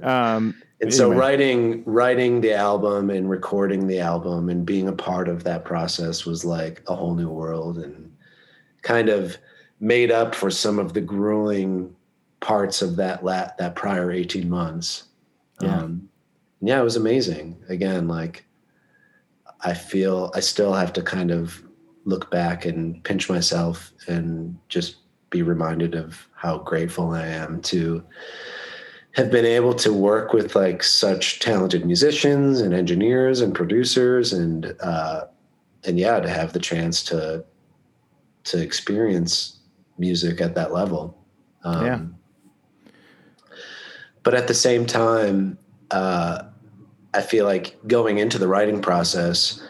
Um, 0.03 0.55
And 0.83 0.93
so 0.93 1.13
writing 1.13 1.85
writing 1.85 2.41
the 2.41 2.55
album 2.55 3.09
and 3.11 3.31
recording 3.31 3.87
the 3.87 4.01
album 4.01 4.49
and 4.49 4.67
being 4.67 4.89
a 4.89 4.93
part 4.93 5.29
of 5.29 5.45
that 5.45 5.65
process 5.65 6.27
was 6.27 6.45
like 6.45 6.83
a 6.89 6.95
whole 6.97 7.15
new 7.15 7.29
world 7.29 7.79
and 7.79 8.13
kind 8.83 9.09
of 9.09 9.37
made 9.79 10.11
up 10.11 10.35
for 10.35 10.51
some 10.51 10.81
of 10.81 10.93
the 10.93 11.01
grueling 11.01 11.95
parts 12.41 12.83
of 12.83 12.97
that 12.97 13.25
lat 13.25 13.57
that 13.59 13.77
prior 13.77 14.11
18 14.11 14.51
months. 14.51 15.05
Yeah. 15.61 15.79
Um, 15.79 16.09
yeah, 16.61 16.81
it 16.81 16.85
was 16.85 16.97
amazing. 16.97 17.63
Again, 17.69 18.09
like 18.09 18.45
I 19.61 19.75
feel 19.75 20.33
I 20.35 20.41
still 20.41 20.73
have 20.73 20.93
to 20.95 21.03
kind 21.03 21.31
of 21.31 21.63
look 22.05 22.29
back 22.33 22.65
and 22.65 23.03
pinch 23.05 23.31
myself 23.31 23.93
and 24.09 24.59
just 24.69 24.97
be 25.31 25.43
reminded 25.43 25.95
of 25.95 26.29
how 26.35 26.59
grateful 26.59 27.13
I 27.13 27.27
am 27.27 27.63
to 27.63 28.03
have 29.15 29.31
been 29.31 29.45
able 29.45 29.75
to 29.75 29.93
work 29.93 30.33
with 30.33 30.55
like 30.57 30.83
such 30.83 31.39
talented 31.41 31.85
musicians 31.85 32.61
and 32.61 32.73
engineers 32.75 33.41
and 33.41 33.55
producers 33.55 34.33
and 34.33 34.75
uh, 34.81 35.25
and 35.85 35.99
yeah 35.99 36.19
to 36.21 36.29
have 36.29 36.53
the 36.53 36.59
chance 36.59 37.03
to 37.03 37.45
to 38.45 38.61
experience 38.61 39.59
music 39.99 40.41
at 40.41 40.55
that 40.55 40.73
level 40.73 41.17
um, 41.65 41.87
Yeah. 41.87 42.01
but 44.23 44.35
at 44.35 44.49
the 44.49 44.55
same 44.55 44.87
time 44.87 45.59
uh, 45.91 46.45
i 47.15 47.21
feel 47.21 47.45
like 47.45 47.77
going 47.87 48.19
into 48.19 48.39
the 48.39 48.49
writing 48.49 48.81
process 48.81 49.63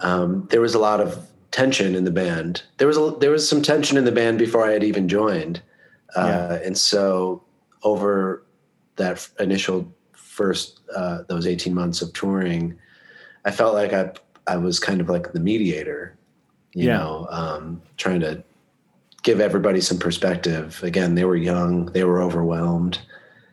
um, 0.00 0.46
there 0.50 0.60
was 0.60 0.74
a 0.74 0.78
lot 0.78 1.00
of 1.00 1.26
tension 1.50 1.94
in 1.94 2.04
the 2.04 2.10
band 2.10 2.62
there 2.78 2.86
was 2.88 2.96
a, 2.98 3.14
there 3.20 3.30
was 3.30 3.48
some 3.48 3.62
tension 3.62 3.96
in 3.96 4.04
the 4.04 4.12
band 4.12 4.38
before 4.38 4.66
i 4.66 4.72
had 4.72 4.84
even 4.84 5.08
joined 5.08 5.62
uh, 6.16 6.26
Yeah. 6.26 6.66
and 6.66 6.76
so 6.76 7.42
over 7.82 8.44
that 8.96 9.28
initial 9.40 9.92
first 10.12 10.80
uh, 10.96 11.22
those 11.28 11.46
18 11.46 11.74
months 11.74 12.02
of 12.02 12.12
touring 12.12 12.76
i 13.44 13.50
felt 13.50 13.74
like 13.74 13.92
i 13.92 14.10
i 14.46 14.56
was 14.56 14.78
kind 14.80 15.00
of 15.00 15.08
like 15.08 15.32
the 15.32 15.40
mediator 15.40 16.16
you 16.74 16.86
Yeah. 16.86 16.98
know 16.98 17.26
um, 17.30 17.82
trying 17.96 18.20
to 18.20 18.42
give 19.22 19.40
everybody 19.40 19.80
some 19.80 19.98
perspective 19.98 20.80
again 20.82 21.14
they 21.14 21.24
were 21.24 21.36
young 21.36 21.86
they 21.86 22.04
were 22.04 22.20
overwhelmed 22.22 22.98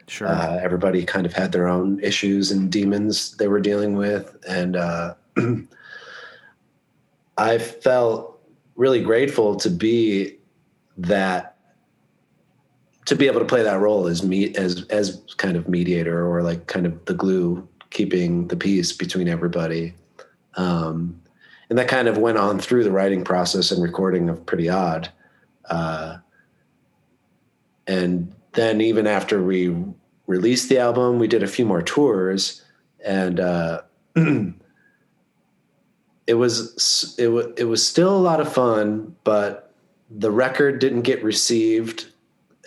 Sure. 0.08 0.28
uh, 0.28 0.58
everybody 0.64 1.06
kind 1.06 1.28
of 1.28 1.34
had 1.34 1.52
their 1.52 1.68
own 1.68 2.00
issues 2.00 2.50
and 2.52 2.72
demons 2.72 3.38
they 3.38 3.48
were 3.48 3.60
dealing 3.60 3.96
with 3.96 4.36
and 4.48 4.76
uh, 4.76 5.14
i 7.38 7.58
felt 7.58 8.40
really 8.76 9.02
grateful 9.04 9.56
to 9.56 9.70
be 9.70 10.38
that 10.98 11.49
to 13.06 13.16
be 13.16 13.28
able 13.28 13.40
to 13.40 13.46
play 13.46 13.64
that 13.64 13.80
role 13.80 14.08
as 14.08 14.24
me 14.24 14.54
as 14.56 14.86
as 14.90 15.22
kind 15.38 15.56
of 15.56 15.68
mediator 15.68 16.28
or 16.28 16.44
like 16.44 16.68
kind 16.68 16.86
of 16.86 17.06
the 17.06 17.14
glue 17.14 17.68
keeping 17.90 18.48
the 18.48 18.56
peace 18.56 18.94
between 18.94 19.28
everybody. 19.28 19.94
Um, 20.56 21.22
and 21.70 21.78
that 21.78 21.88
kind 21.88 22.08
of 22.08 22.18
went 22.18 22.38
on 22.38 22.60
through 22.60 22.84
the 22.84 22.92
writing 22.92 23.24
process 23.24 23.72
and 23.72 23.82
recording 23.82 24.30
of 24.30 24.46
pretty 24.46 24.70
odd. 24.70 25.10
Uh, 25.70 26.18
and 27.88 28.34
then 28.54 28.82
even 28.82 29.08
after 29.08 29.44
we 29.44 29.76
released 30.28 30.70
the 30.70 30.78
album 30.78 31.20
we 31.20 31.28
did 31.28 31.44
a 31.44 31.48
few 31.48 31.66
more 31.66 31.82
tours 31.82 32.64
and 33.04 33.40
uh, 33.40 33.82
it 34.16 34.54
was 36.36 37.16
it 37.18 37.28
was 37.28 37.48
it 37.58 37.66
was 37.66 37.86
still 37.86 38.16
a 38.16 38.20
lot 38.20 38.40
of 38.40 38.52
fun 38.52 39.16
but 39.24 39.74
the 40.10 40.32
record 40.32 40.80
didn't 40.80 41.02
get 41.02 41.24
received 41.24 42.08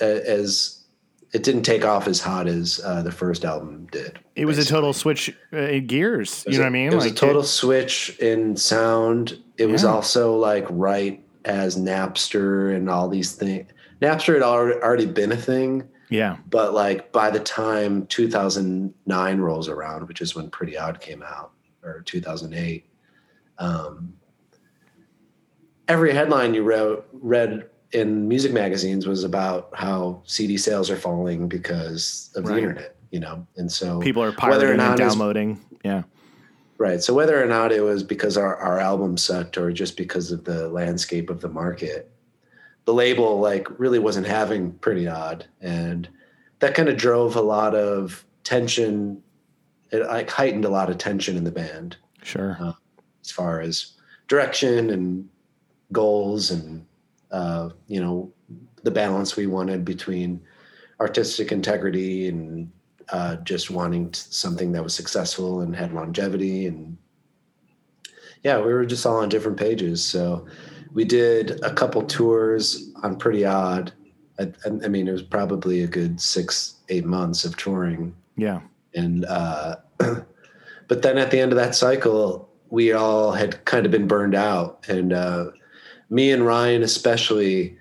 as 0.00 0.84
it 1.32 1.42
didn't 1.42 1.62
take 1.62 1.84
off 1.84 2.06
as 2.08 2.20
hot 2.20 2.46
as 2.46 2.80
uh, 2.84 3.02
the 3.02 3.10
first 3.12 3.44
album 3.44 3.86
did. 3.90 4.18
it 4.36 4.44
was 4.44 4.58
a 4.58 4.64
total 4.64 4.92
switch 4.92 5.34
uh, 5.52 5.56
in 5.56 5.86
gears. 5.86 6.44
You 6.46 6.52
know 6.54 6.58
a- 6.58 6.60
what 6.62 6.66
I 6.66 6.70
mean? 6.70 6.92
It 6.92 6.94
was 6.94 7.04
like 7.04 7.14
a 7.14 7.16
total 7.16 7.42
it- 7.42 7.46
switch 7.46 8.16
in 8.18 8.56
sound. 8.56 9.38
It 9.58 9.66
was 9.66 9.84
also 9.84 10.36
like 10.36 10.66
right 10.70 11.24
as 11.44 11.76
Napster 11.78 12.74
and 12.76 12.88
all 12.90 13.08
these 13.08 13.32
things. 13.32 13.70
Napster 14.00 14.34
had 14.34 14.42
already 14.42 15.06
been 15.06 15.32
a 15.32 15.36
thing, 15.36 15.88
Yeah. 16.10 16.36
But 16.50 16.74
like 16.74 17.12
by 17.12 17.30
the 17.30 17.40
time 17.40 18.06
2009 18.06 19.38
rolls 19.38 19.68
around, 19.68 20.08
which 20.08 20.20
is 20.20 20.34
when 20.34 20.50
Pretty 20.50 20.76
Odd 20.76 21.00
came 21.00 21.22
out, 21.22 21.52
or 21.84 22.02
2008, 22.02 22.84
um, 23.58 24.12
every 25.88 26.12
headline 26.12 26.54
you 26.54 26.62
wrote 26.62 27.06
read 27.12 27.68
in 27.92 28.26
music 28.28 28.52
magazines 28.52 29.06
was 29.06 29.24
about 29.24 29.70
how 29.74 30.22
CD 30.24 30.56
sales 30.56 30.90
are 30.90 30.96
falling 30.96 31.48
because 31.48 32.30
of 32.36 32.44
the 32.44 32.56
internet, 32.56 32.96
you 33.10 33.20
know, 33.20 33.46
and 33.56 33.70
so 33.70 34.00
People 34.00 34.22
are 34.22 34.32
whether 34.32 34.34
or 34.34 34.50
pirating 34.50 34.70
and 34.70 34.78
not 34.78 34.94
it's- 34.94 35.12
downloading. 35.12 35.60
Yeah. 35.84 36.02
Right. 36.78 37.02
So 37.02 37.14
whether 37.14 37.40
or 37.40 37.46
not 37.46 37.70
it 37.70 37.80
was 37.82 38.02
because 38.02 38.36
our, 38.36 38.56
our 38.56 38.80
album 38.80 39.16
sucked 39.16 39.56
or 39.56 39.70
just 39.72 39.96
because 39.96 40.32
of 40.32 40.42
the 40.44 40.68
landscape 40.68 41.30
of 41.30 41.40
the 41.40 41.48
market, 41.48 42.10
the 42.86 42.94
label 42.94 43.38
like 43.38 43.68
really 43.78 44.00
wasn't 44.00 44.26
having 44.26 44.72
pretty 44.72 45.06
odd. 45.06 45.46
And 45.60 46.08
that 46.58 46.74
kind 46.74 46.88
of 46.88 46.96
drove 46.96 47.36
a 47.36 47.40
lot 47.40 47.76
of 47.76 48.24
tension. 48.42 49.22
It 49.92 50.00
like 50.06 50.28
heightened 50.30 50.64
a 50.64 50.70
lot 50.70 50.90
of 50.90 50.98
tension 50.98 51.36
in 51.36 51.44
the 51.44 51.52
band 51.52 51.98
Sure. 52.22 52.56
Uh, 52.60 52.72
as 53.22 53.30
far 53.30 53.60
as 53.60 53.92
direction 54.26 54.90
and 54.90 55.28
goals 55.92 56.50
and 56.50 56.84
uh, 57.32 57.70
you 57.86 58.00
know 58.00 58.32
the 58.82 58.90
balance 58.90 59.36
we 59.36 59.46
wanted 59.46 59.84
between 59.84 60.40
artistic 61.00 61.52
integrity 61.52 62.28
and 62.28 62.70
uh, 63.10 63.36
just 63.36 63.70
wanting 63.70 64.10
t- 64.10 64.20
something 64.30 64.72
that 64.72 64.82
was 64.82 64.94
successful 64.94 65.60
and 65.60 65.74
had 65.74 65.92
longevity 65.92 66.66
and 66.66 66.96
yeah 68.42 68.58
we 68.58 68.72
were 68.72 68.84
just 68.84 69.06
all 69.06 69.18
on 69.18 69.28
different 69.28 69.56
pages. 69.58 70.04
So 70.04 70.46
we 70.92 71.04
did 71.04 71.62
a 71.64 71.72
couple 71.72 72.02
tours 72.02 72.90
on 73.02 73.16
pretty 73.16 73.44
odd. 73.44 73.92
I, 74.38 74.52
I 74.66 74.88
mean 74.88 75.08
it 75.08 75.12
was 75.12 75.22
probably 75.22 75.82
a 75.82 75.86
good 75.86 76.20
six 76.20 76.76
eight 76.88 77.04
months 77.04 77.44
of 77.44 77.56
touring. 77.56 78.14
Yeah. 78.36 78.60
and 78.94 79.24
uh, 79.26 79.76
but 79.98 81.02
then 81.02 81.18
at 81.18 81.30
the 81.30 81.38
end 81.40 81.52
of 81.52 81.56
that 81.58 81.74
cycle 81.74 82.52
we 82.72 82.90
all 82.90 83.32
had 83.32 83.62
kind 83.66 83.84
of 83.84 83.92
been 83.92 84.08
burned 84.08 84.34
out. 84.34 84.86
And 84.88 85.12
uh, 85.12 85.50
me 86.12 86.30
and 86.30 86.44
ryan 86.46 86.82
especially 86.82 87.76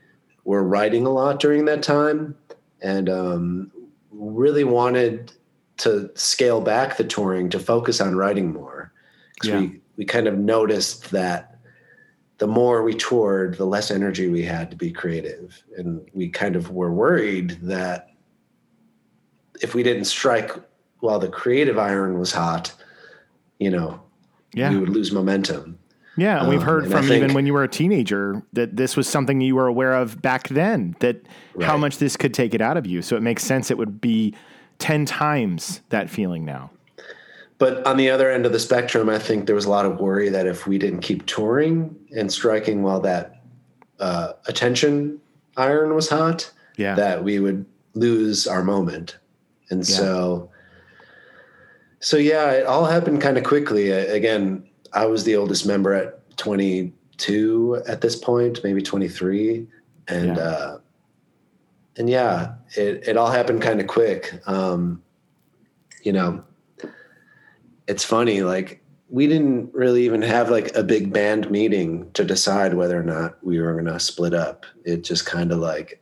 were 0.45 0.63
writing 0.63 1.05
a 1.05 1.09
lot 1.09 1.39
during 1.39 1.65
that 1.65 1.83
time 1.83 2.33
and 2.81 3.09
um, 3.09 3.71
really 4.11 4.63
wanted 4.63 5.31
to 5.77 6.09
scale 6.15 6.61
back 6.61 6.95
the 6.97 7.03
touring 7.03 7.49
to 7.49 7.59
focus 7.59 7.99
on 8.01 8.15
writing 8.15 8.51
more 8.53 8.91
because 9.33 9.49
Yeah. 9.49 9.59
we, 9.59 9.81
we 9.97 10.05
kind 10.05 10.27
of 10.27 10.37
noticed 10.37 11.11
that 11.11 11.57
the 12.37 12.47
more 12.47 12.81
we 12.83 12.95
toured 12.95 13.55
the 13.57 13.65
less 13.65 13.91
energy 13.91 14.29
we 14.29 14.41
had 14.43 14.71
to 14.71 14.77
be 14.77 14.91
creative 14.91 15.61
and 15.77 16.01
we 16.13 16.29
kind 16.29 16.55
of 16.55 16.71
were 16.71 16.91
worried 16.91 17.59
that 17.61 18.07
if 19.61 19.75
we 19.75 19.83
didn't 19.83 20.05
strike 20.05 20.51
while 21.01 21.19
the 21.19 21.27
creative 21.27 21.77
iron 21.77 22.17
was 22.17 22.31
hot, 22.31 22.73
you 23.59 23.69
know, 23.69 24.01
Yeah. 24.53 24.71
we 24.71 24.77
would 24.77 24.89
lose 24.89 25.11
momentum. 25.11 25.77
Yeah, 26.17 26.39
and 26.41 26.49
we've 26.49 26.59
Um, 26.59 26.65
heard 26.65 26.91
from 26.91 27.03
think- 27.05 27.23
even 27.23 27.33
when 27.33 27.45
you 27.45 27.53
were 27.53 27.63
a 27.63 27.67
teenager 27.69 28.41
that 28.53 28.75
this 28.75 28.97
was 28.97 29.07
something 29.07 29.39
you 29.41 29.55
were 29.55 29.67
aware 29.67 29.93
of 29.93 30.21
back 30.21 30.49
then. 30.49 30.95
That 30.99 31.25
how 31.61 31.77
much 31.77 31.97
this 31.99 32.17
could 32.17 32.33
take 32.33 32.53
it 32.53 32.61
out 32.61 32.75
of 32.77 32.85
you. 32.85 33.01
So 33.01 33.15
it 33.15 33.21
makes 33.21 33.43
sense. 33.43 33.71
It 33.71 33.77
would 33.77 34.01
be 34.01 34.33
ten 34.77 35.05
times 35.05 35.81
that 35.89 36.09
feeling 36.09 36.43
now. 36.43 36.71
But 37.59 37.85
on 37.85 37.95
the 37.97 38.09
other 38.09 38.29
end 38.29 38.45
of 38.45 38.51
the 38.51 38.59
spectrum, 38.59 39.07
I 39.07 39.19
think 39.19 39.45
there 39.45 39.55
was 39.55 39.65
a 39.65 39.69
lot 39.69 39.85
of 39.85 39.99
worry 39.99 40.29
that 40.29 40.47
if 40.47 40.65
we 40.67 40.77
didn't 40.79 41.01
keep 41.01 41.25
touring 41.27 41.95
and 42.15 42.31
striking 42.31 42.81
while 42.83 42.99
that 43.01 43.35
uh, 43.99 44.33
attention 44.47 45.19
iron 45.57 45.93
was 45.93 46.09
hot, 46.09 46.49
Yeah. 46.77 46.95
that 46.95 47.23
we 47.23 47.39
would 47.39 47.65
lose 47.93 48.47
our 48.47 48.63
moment. 48.63 49.17
And 49.69 49.87
Yeah. 49.87 49.95
so, 49.95 50.49
so 51.99 52.17
yeah, 52.17 52.49
it 52.51 52.65
all 52.65 52.85
happened 52.85 53.21
kind 53.21 53.37
of 53.37 53.43
quickly. 53.43 53.93
I, 53.93 53.97
again, 53.97 54.63
I 54.93 55.05
was 55.05 55.23
the 55.23 55.35
oldest 55.35 55.65
member 55.65 55.93
at 55.93 56.37
22 56.37 57.83
at 57.87 58.01
this 58.01 58.15
point, 58.15 58.59
maybe 58.63 58.81
23, 58.81 59.67
and 60.07 60.35
Yeah. 60.35 60.37
uh, 60.37 60.77
and 61.97 62.09
yeah, 62.09 62.53
it 62.75 63.07
it 63.07 63.17
all 63.17 63.29
happened 63.31 63.61
kind 63.61 63.81
of 63.81 63.87
quick. 63.87 64.41
Um, 64.47 65.01
you 66.03 66.13
know, 66.13 66.43
it's 67.87 68.03
funny, 68.03 68.41
like 68.43 68.81
we 69.09 69.27
didn't 69.27 69.73
really 69.73 70.05
even 70.05 70.21
have 70.21 70.49
like 70.49 70.73
a 70.75 70.83
big 70.83 71.11
band 71.11 71.51
meeting 71.51 72.09
to 72.13 72.23
decide 72.23 72.73
whether 72.73 72.97
or 72.97 73.03
not 73.03 73.37
we 73.43 73.59
were 73.59 73.73
going 73.73 73.85
to 73.85 73.99
split 73.99 74.33
up. 74.33 74.65
It 74.85 75.03
just 75.03 75.25
kind 75.25 75.51
of 75.51 75.59
like, 75.59 76.00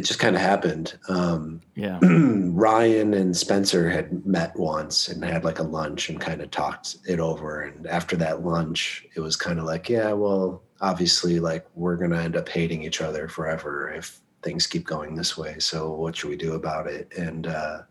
it 0.00 0.06
just 0.06 0.18
kind 0.18 0.34
of 0.34 0.40
happened. 0.40 0.98
Um, 1.10 1.60
yeah. 1.74 1.98
Ryan 2.02 3.12
and 3.12 3.36
Spencer 3.36 3.90
had 3.90 4.24
met 4.24 4.58
once 4.58 5.08
and 5.08 5.22
had 5.22 5.44
like 5.44 5.58
a 5.58 5.62
lunch 5.62 6.08
and 6.08 6.18
kind 6.18 6.40
of 6.40 6.50
talked 6.50 6.96
it 7.06 7.20
over. 7.20 7.60
And 7.60 7.86
after 7.86 8.16
that 8.16 8.42
lunch, 8.42 9.06
it 9.14 9.20
was 9.20 9.36
kind 9.36 9.58
of 9.58 9.66
like, 9.66 9.90
yeah, 9.90 10.14
well, 10.14 10.62
obviously, 10.80 11.38
like 11.38 11.66
we're 11.74 11.96
going 11.96 12.12
to 12.12 12.18
end 12.18 12.34
up 12.34 12.48
hating 12.48 12.82
each 12.82 13.02
other 13.02 13.28
forever 13.28 13.92
if 13.92 14.20
things 14.42 14.66
keep 14.66 14.86
going 14.86 15.14
this 15.14 15.36
way. 15.36 15.58
So 15.58 15.92
what 15.92 16.16
should 16.16 16.30
we 16.30 16.36
do 16.36 16.54
about 16.54 16.86
it? 16.86 17.12
And, 17.18 17.46
uh, 17.46 17.82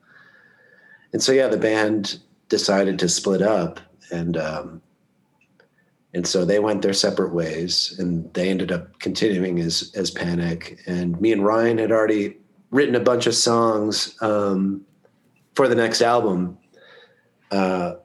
and 1.13 1.21
so, 1.21 1.31
yeah, 1.31 1.47
the 1.47 1.57
band 1.57 2.21
decided 2.47 2.97
to 2.97 3.07
split 3.07 3.43
up 3.43 3.79
and, 4.09 4.35
um, 4.35 4.81
and 6.13 6.27
so 6.27 6.43
they 6.43 6.59
went 6.59 6.81
their 6.81 6.93
separate 6.93 7.33
ways 7.33 7.95
and 7.99 8.33
they 8.33 8.49
ended 8.49 8.71
up 8.71 8.99
continuing 8.99 9.59
as, 9.59 9.91
as 9.95 10.09
panic. 10.09 10.79
And 10.87 11.19
me 11.21 11.31
and 11.31 11.45
Ryan 11.45 11.77
had 11.77 11.91
already 11.91 12.37
written 12.71 12.95
a 12.95 12.99
bunch 12.99 13.27
of 13.27 13.35
songs 13.35 14.15
um, 14.21 14.81
for 15.53 15.67
the 15.67 15.75
next 15.75 16.01
album, 16.01 16.57
uh, 17.51 17.95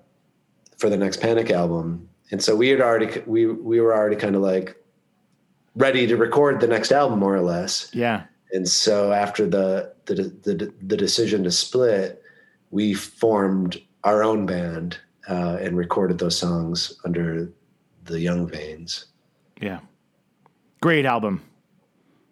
for 0.79 0.91
the 0.91 0.97
next 0.97 1.21
Panic 1.21 1.51
album, 1.51 2.09
and 2.31 2.43
so 2.43 2.57
we 2.57 2.69
had 2.69 2.81
already 2.81 3.23
we 3.27 3.47
we 3.47 3.81
were 3.81 3.95
already 3.95 4.17
kind 4.17 4.35
of 4.35 4.43
like 4.43 4.77
ready 5.77 6.07
to 6.07 6.17
record 6.17 6.61
the 6.61 6.67
next 6.67 6.93
album 6.93 7.19
more 7.19 7.35
or 7.35 7.43
less. 7.43 7.91
Yeah. 7.93 8.25
And 8.53 8.69
so 8.69 9.13
after 9.13 9.47
the 9.47 9.95
the 10.07 10.15
the, 10.15 10.73
the 10.83 10.97
decision 10.97 11.45
to 11.45 11.51
split, 11.51 12.23
we 12.71 12.95
formed 12.95 13.81
our 14.03 14.23
own 14.23 14.47
band 14.47 14.99
uh, 15.29 15.59
and 15.61 15.77
recorded 15.77 16.19
those 16.19 16.39
songs 16.39 16.99
under 17.05 17.51
the 18.05 18.21
Young 18.21 18.47
Veins. 18.47 19.07
Yeah. 19.61 19.81
Great 20.81 21.07
album. 21.07 21.43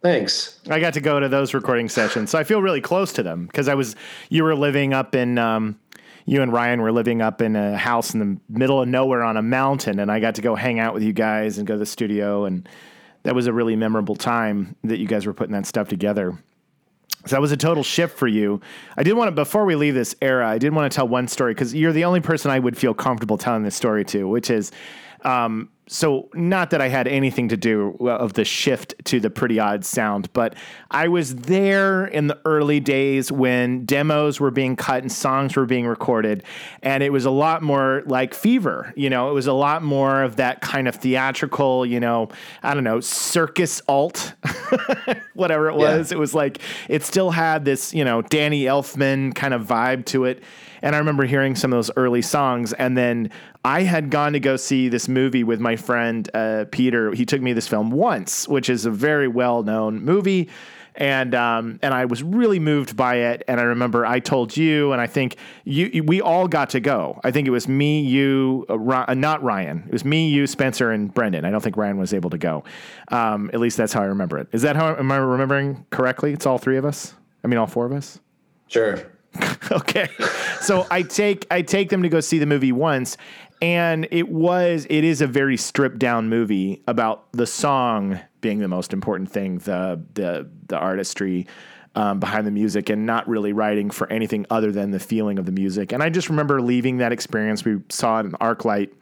Thanks. 0.03 0.61
I 0.69 0.81
got 0.81 0.95
to 0.95 1.01
go 1.01 1.21
to 1.21 1.29
those 1.29 1.55
recording 1.55 1.89
sessions, 1.89 2.31
so 2.31 2.39
I 2.39 2.45
feel 2.45 2.61
really 2.61 2.81
close 2.81 3.13
to 3.15 3.23
them 3.23 3.47
because 3.47 3.69
I 3.69 3.75
was. 3.75 3.95
You 4.31 4.43
were 4.43 4.55
living 4.57 4.93
up 4.93 5.15
in. 5.15 5.39
Um, 5.39 5.79
you 6.27 6.43
and 6.43 6.53
Ryan 6.53 6.81
were 6.81 6.93
living 6.93 7.21
up 7.21 7.43
in 7.43 7.57
a 7.57 7.77
house 7.77 8.15
in 8.15 8.21
the 8.21 8.41
middle 8.49 8.81
of 8.81 8.89
nowhere 8.89 9.23
on 9.23 9.37
a 9.37 9.43
mountain, 9.43 9.99
and 9.99 10.11
I 10.11 10.21
got 10.21 10.37
to 10.37 10.43
go 10.43 10.55
hang 10.55 10.79
out 10.79 10.95
with 10.95 11.03
you 11.03 11.13
guys 11.13 11.59
and 11.59 11.67
go 11.67 11.75
to 11.75 11.79
the 11.79 11.87
studio, 11.87 12.45
and 12.45 12.69
that 13.25 13.35
was 13.35 13.47
a 13.47 13.53
really 13.53 13.77
memorable 13.77 14.15
time 14.15 14.77
that 14.85 14.99
you 14.99 15.07
guys 15.07 15.27
were 15.27 15.33
putting 15.33 15.53
that 15.53 15.67
stuff 15.67 15.89
together. 15.89 16.37
So 17.27 17.37
that 17.37 17.41
was 17.41 17.53
a 17.53 17.57
total 17.57 17.85
shift 17.85 18.19
for 18.19 18.27
you. 18.27 18.61
I 18.97 19.05
did 19.05 19.13
want 19.15 19.29
to, 19.29 19.33
before 19.33 19.65
we 19.65 19.77
leave 19.77 19.95
this 19.95 20.15
era, 20.21 20.49
I 20.49 20.59
did 20.59 20.75
want 20.75 20.91
to 20.91 20.95
tell 20.95 21.07
one 21.07 21.29
story 21.29 21.55
because 21.55 21.73
you're 21.73 21.93
the 21.93 22.05
only 22.05 22.21
person 22.21 22.51
I 22.51 22.59
would 22.59 22.77
feel 22.77 22.95
comfortable 22.95 23.39
telling 23.39 23.63
this 23.63 23.77
story 23.77 24.05
to, 24.07 24.27
which 24.27 24.51
is, 24.51 24.73
um, 25.25 25.69
so 25.89 26.31
not 26.33 26.71
that 26.71 26.81
I 26.81 26.89
had 26.89 27.07
anything 27.07 27.49
to 27.49 27.57
do 27.57 27.97
of 28.09 28.33
the 28.33 28.45
shift 28.45 28.95
to 29.07 29.21
the 29.21 29.29
pretty 29.29 29.59
odd 29.59 29.85
sound, 29.85 30.33
but 30.33 30.55
I 30.91 31.09
was 31.09 31.35
there 31.35 32.07
in 32.07 32.29
the 32.29 32.39
early 32.47 32.81
days 32.81 33.31
when 33.31 33.85
demos 33.85 34.41
were 34.41 34.51
being 34.53 34.75
cut 34.77 35.03
and 35.03 35.13
songs 35.13 35.55
were 35.55 35.67
being 35.67 35.87
recorded, 35.87 36.45
and 36.83 37.03
it 37.03 37.11
was 37.11 37.25
a 37.27 37.31
lot 37.31 37.63
more 37.63 38.03
like 38.07 38.33
Fever. 38.33 38.93
You 38.97 39.11
know, 39.11 39.29
it 39.29 39.35
was 39.35 39.47
a 39.49 39.53
lot 39.53 39.83
more 39.83 40.23
of 40.23 40.37
that 40.37 40.61
kind 40.63 40.89
of 40.89 40.95
theatrical, 40.95 41.85
you 41.85 42.01
know, 42.01 42.29
I 42.63 42.73
don't 42.75 42.85
know, 42.85 43.01
circus 43.01 43.83
alt, 43.87 44.35
whatever 45.35 45.69
it 45.69 45.79
Yeah. 45.79 45.97
was. 45.99 46.13
It 46.13 46.19
was 46.19 46.33
like 46.35 46.59
it 46.89 47.03
still 47.03 47.31
had 47.31 47.65
this, 47.65 47.93
you 47.93 48.05
know, 48.05 48.23
Danny 48.23 48.63
Elfman 48.65 49.35
kind 49.35 49.53
of 49.53 49.67
vibe 49.67 50.07
to 50.07 50.25
it. 50.25 50.43
And 50.83 50.95
I 50.95 50.99
remember 50.99 51.25
hearing 51.25 51.55
some 51.55 51.73
of 51.73 51.77
those 51.77 51.91
early 51.97 52.23
songs. 52.23 52.73
And 52.73 52.97
then 52.97 53.31
I 53.65 53.83
had 53.83 54.11
gone 54.11 54.33
to 54.33 54.41
go 54.41 54.57
see 54.57 54.89
this 54.89 55.09
movie 55.09 55.45
with 55.45 55.61
my 55.61 55.77
friend 55.77 56.29
uh, 56.35 56.67
Peter. 56.71 57.13
He 57.13 57.25
took 57.25 57.41
me 57.41 57.53
this 57.53 57.69
film 57.69 57.91
once, 57.91 58.49
which 58.49 58.69
is 58.69 58.85
a 58.85 58.91
very 58.91 59.29
well 59.29 59.63
known 59.63 60.05
movie. 60.05 60.51
And 60.95 61.35
um, 61.35 61.79
and 61.81 61.95
I 61.95 62.05
was 62.05 62.23
really 62.23 62.59
moved 62.59 62.99
by 62.99 63.15
it. 63.15 63.45
And 63.49 63.59
I 63.59 63.63
remember 63.63 64.05
I 64.05 64.21
told 64.21 64.55
you, 64.55 64.93
and 64.93 65.01
I 65.01 65.07
think 65.07 65.37
you 65.65 66.05
we 66.05 66.21
all 66.21 66.47
got 66.47 66.69
to 66.71 66.81
go. 66.81 67.19
I 67.25 67.31
think 67.31 67.49
it 67.49 67.51
was 67.51 67.67
me, 67.67 68.03
you, 68.03 68.67
uh, 68.69 69.05
uh, 69.09 69.15
not 69.15 69.43
Ryan. 69.43 69.85
It 69.87 69.93
was 69.93 70.05
me, 70.05 70.29
you, 70.29 70.47
Spencer, 70.47 70.91
and 70.91 71.13
Brendon. 71.13 71.47
I 71.47 71.51
don't 71.51 71.63
think 71.63 71.79
Ryan 71.79 71.97
was 71.97 72.13
able 72.13 72.29
to 72.29 72.37
go. 72.37 72.65
Um, 73.09 73.49
at 73.55 73.61
least 73.61 73.79
that's 73.79 73.95
how 73.95 74.03
I 74.03 74.07
remember 74.07 74.37
it. 74.37 74.49
Is 74.53 74.61
that 74.63 74.77
how 74.77 74.95
am 74.95 75.11
I 75.11 75.17
remembering 75.17 75.87
correctly? 75.89 76.35
It's 76.35 76.45
all 76.45 76.59
three 76.59 76.77
of 76.77 76.85
us. 76.85 77.15
I 77.43 77.47
mean, 77.47 77.59
all 77.59 77.67
four 77.67 77.87
of 77.87 77.93
us. 77.93 78.21
Sure. 78.69 79.03
okay. 79.73 80.09
So 80.61 80.87
I 80.91 81.03
take 81.03 81.47
I 81.51 81.63
take 81.63 81.89
them 81.89 82.03
to 82.03 82.09
go 82.09 82.21
see 82.21 82.39
the 82.39 82.47
movie 82.47 82.73
once 82.73 83.17
and 83.61 84.09
it 84.11 84.29
was 84.29 84.87
it 84.91 85.05
is 85.05 85.21
a 85.21 85.27
very 85.27 85.57
stripped 85.57 85.99
down 85.99 86.29
movie 86.29 86.83
about 86.87 87.33
the 87.33 87.47
song 87.47 88.21
being 88.41 88.59
the 88.59 88.69
most 88.69 88.93
important 88.93 89.31
thing, 89.31 89.59
the 89.59 90.03
the 90.15 90.51
the 90.67 90.77
artistry. 90.77 91.47
um, 91.95 92.19
behind 92.21 92.47
the 92.47 92.51
music 92.51 92.89
and 92.89 93.05
not 93.05 93.29
really 93.29 93.53
writing 93.53 93.91
for 93.91 94.11
anything 94.11 94.47
other 94.49 94.73
than 94.73 94.93
the 94.93 94.99
feeling 94.99 95.39
of 95.39 95.45
the 95.45 95.53
music. 95.53 95.93
And 95.93 96.03
I 96.03 96.09
just 96.09 96.31
remember 96.31 96.63
leaving 96.63 96.97
that 96.99 97.13
experience. 97.13 97.67
We 97.67 97.81
saw 97.91 98.21
it 98.21 98.25
in 98.25 98.33
ArcLight 98.33 98.93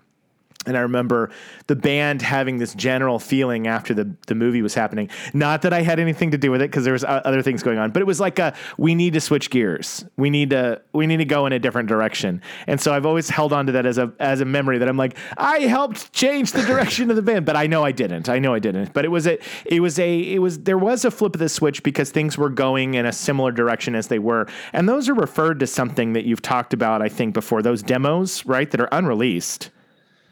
and 0.67 0.77
I 0.77 0.81
remember 0.81 1.31
the 1.69 1.77
band 1.77 2.21
having 2.21 2.59
this 2.59 2.75
general 2.75 3.19
feeling 3.19 3.67
after 3.67 3.95
the, 3.95 4.15
the 4.27 4.35
movie 4.35 4.61
was 4.61 4.75
happening. 4.75 5.09
Not 5.33 5.63
that 5.63 5.73
I 5.73 5.81
had 5.81 5.99
anything 5.99 6.33
to 6.33 6.39
do 6.39 6.51
with 6.51 6.61
it 6.61 6.71
because 6.71 6.85
there 6.85 6.93
was 6.93 7.03
uh, 7.03 7.23
other 7.25 7.41
things 7.41 7.63
going 7.63 7.79
on, 7.79 7.93
but 7.93 8.03
it 8.03 8.05
was 8.05 8.21
like 8.21 8.39
a 8.39 8.55
we 8.77 8.95
need 8.95 9.15
to 9.15 9.23
switch 9.23 9.49
gears. 9.49 10.05
We 10.19 10.29
need 10.29 10.51
to 10.51 10.83
we 10.93 11.07
need 11.07 11.17
to 11.17 11.25
go 11.25 11.47
in 11.47 11.55
a 11.55 11.59
different 11.59 11.89
direction. 11.89 12.43
And 12.67 12.79
so 12.79 12.93
I've 12.93 13.07
always 13.07 13.31
held 13.31 13.55
on 13.55 13.67
to 13.67 13.73
that 13.73 13.87
as 13.87 13.97
a 13.97 14.13
as 14.21 14.43
a 14.43 14.45
memory 14.45 14.77
that 14.79 14.89
I'm 14.89 14.99
like 14.99 15.17
I 15.39 15.61
helped 15.61 16.13
change 16.13 16.53
the 16.53 16.63
direction 16.63 17.09
of 17.09 17.17
the 17.17 17.23
band, 17.23 17.47
but 17.47 17.57
I 17.57 17.67
know 17.67 17.83
I 17.83 17.93
didn't. 17.93 18.29
I 18.29 18.39
know 18.39 18.53
I 18.53 18.59
didn't. 18.59 18.93
But 18.93 19.07
it 19.07 19.11
was 19.11 19.27
a 19.27 19.39
it 19.65 19.81
was 19.81 19.99
a 19.99 20.19
it 20.19 20.41
was 20.41 20.59
there 20.61 20.79
was 20.79 21.07
a 21.07 21.11
flip 21.11 21.35
of 21.35 21.39
the 21.39 21.49
switch 21.49 21.83
because 21.83 22.11
things 22.11 22.37
were 22.37 22.51
going 22.51 22.95
in 22.95 23.07
a 23.07 23.13
similar 23.13 23.51
direction 23.51 23.95
as 23.95 24.09
they 24.09 24.19
were. 24.19 24.47
And 24.75 24.87
those 24.87 25.09
are 25.09 25.15
referred 25.15 25.59
to 25.61 25.67
something 25.67 26.13
that 26.13 26.27
you've 26.27 26.43
talked 26.43 26.75
about 26.75 27.01
I 27.01 27.09
think 27.09 27.33
before. 27.33 27.63
Those 27.63 27.83
demos, 27.83 28.45
right, 28.45 28.71
that 28.71 28.81
are 28.81 28.89
unreleased. 28.93 29.71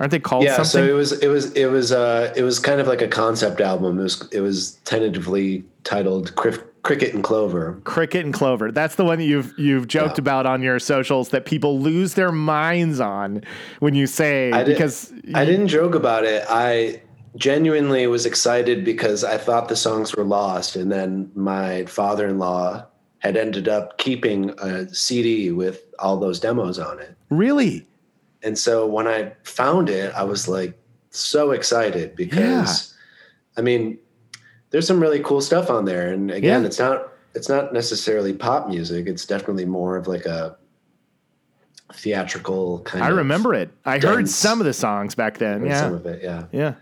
Aren't 0.00 0.12
they 0.12 0.20
called 0.20 0.44
yeah 0.44 0.56
something? 0.62 0.70
so 0.70 0.84
it 0.84 0.92
was 0.94 1.12
it 1.20 1.28
was 1.28 1.52
it 1.54 1.66
was 1.66 1.90
uh 1.92 2.32
it 2.36 2.42
was 2.42 2.58
kind 2.58 2.80
of 2.80 2.86
like 2.86 3.02
a 3.02 3.08
concept 3.08 3.60
album 3.60 3.98
it 3.98 4.02
was 4.02 4.28
it 4.32 4.40
was 4.40 4.72
tentatively 4.84 5.64
titled 5.84 6.34
Criff, 6.36 6.58
cricket 6.82 7.14
and 7.14 7.24
clover 7.24 7.80
Cricket 7.84 8.24
and 8.24 8.32
Clover. 8.32 8.70
That's 8.70 8.94
the 8.94 9.04
one 9.04 9.18
that 9.18 9.24
you've 9.24 9.52
you've 9.58 9.88
joked 9.88 10.18
Yeah. 10.18 10.22
about 10.22 10.46
on 10.46 10.62
your 10.62 10.78
socials 10.78 11.30
that 11.30 11.44
people 11.46 11.80
lose 11.80 12.14
their 12.14 12.30
minds 12.32 13.00
on 13.00 13.42
when 13.80 13.94
you 13.94 14.06
say 14.06 14.52
I 14.52 14.62
because 14.64 15.12
I 15.34 15.44
didn't 15.44 15.68
joke 15.68 15.94
about 15.94 16.24
it 16.24 16.44
i 16.48 17.02
genuinely 17.36 18.06
was 18.06 18.24
excited 18.26 18.84
because 18.84 19.22
i 19.22 19.36
thought 19.36 19.68
the 19.68 19.76
songs 19.76 20.14
were 20.16 20.24
lost 20.24 20.76
and 20.76 20.90
then 20.90 21.30
my 21.34 21.84
father-in-law 21.84 22.84
had 23.20 23.36
ended 23.36 23.68
up 23.68 23.98
keeping 23.98 24.50
a 24.58 24.92
cd 24.94 25.52
with 25.52 25.82
all 25.98 26.16
those 26.16 26.40
demos 26.40 26.78
on 26.78 26.98
it 26.98 27.14
really 27.30 27.86
and 28.42 28.56
so 28.58 28.86
when 28.86 29.06
I 29.06 29.32
found 29.44 29.88
it, 29.88 30.12
I 30.14 30.24
was 30.24 30.48
like 30.48 30.78
so 31.10 31.50
excited 31.52 32.14
because 32.16 32.94
I 33.56 33.60
mean, 33.62 33.98
there's 34.70 34.86
some 34.86 35.00
really 35.00 35.20
cool 35.20 35.40
stuff 35.40 35.70
on 35.70 35.84
there. 35.84 36.12
And 36.12 36.30
again, 36.30 36.62
Yeah. 36.62 36.66
it's 36.66 36.78
not 36.78 37.08
it's 37.34 37.48
not 37.48 37.72
necessarily 37.72 38.32
pop 38.32 38.68
music. 38.68 39.06
It's 39.06 39.26
definitely 39.26 39.64
more 39.64 39.96
of 39.96 40.06
like 40.08 40.26
a 40.26 40.56
theatrical 41.94 42.80
kind 42.80 43.02
I 43.04 43.10
of 43.10 43.16
remember 43.16 43.54
it. 43.54 43.70
I 43.84 43.98
heard 43.98 44.28
some 44.28 44.60
of 44.60 44.66
the 44.66 44.72
songs 44.72 45.14
back 45.14 45.38
then. 45.38 45.64
Yeah. 45.64 45.80
some 45.80 45.94
of 45.94 46.06
it, 46.06 46.22
yeah. 46.22 46.44
yeah. 46.52 46.74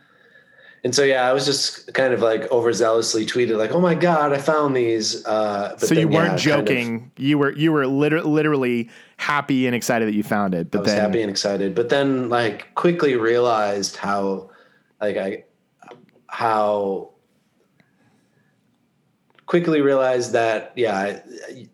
And 0.86 0.94
so 0.94 1.02
yeah, 1.02 1.28
I 1.28 1.32
was 1.32 1.44
just 1.44 1.92
kind 1.94 2.14
of 2.14 2.20
like 2.22 2.42
overzealously 2.50 3.26
tweeted 3.26 3.58
like, 3.58 3.72
"Oh 3.72 3.80
my 3.80 3.96
god, 3.96 4.32
I 4.32 4.38
found 4.38 4.76
these." 4.76 5.26
Uh, 5.26 5.70
but 5.72 5.80
So 5.80 5.94
you 5.96 6.02
then, 6.02 6.12
yeah, 6.12 6.18
weren't 6.18 6.28
kind 6.28 6.60
of- 6.60 6.64
joking. 6.64 7.10
you 7.16 7.38
were 7.38 7.50
you 7.50 7.72
were 7.72 7.88
liter- 7.88 8.22
literally 8.22 8.88
happy 9.16 9.66
and 9.66 9.74
excited 9.74 10.06
that 10.06 10.14
you 10.14 10.22
found 10.22 10.54
it. 10.54 10.70
But 10.70 10.78
I 10.78 10.82
was 10.82 10.92
then 10.92 11.00
happy 11.00 11.22
and 11.22 11.28
excited, 11.28 11.74
but 11.74 11.88
then 11.88 12.28
like 12.28 12.72
quickly 12.76 13.16
realized 13.16 13.96
how 13.96 14.50
like 15.00 15.16
I 15.16 15.42
how 16.28 17.10
quickly 19.46 19.80
realized 19.80 20.34
that 20.34 20.72
yeah, 20.76 20.96
I, 20.96 21.66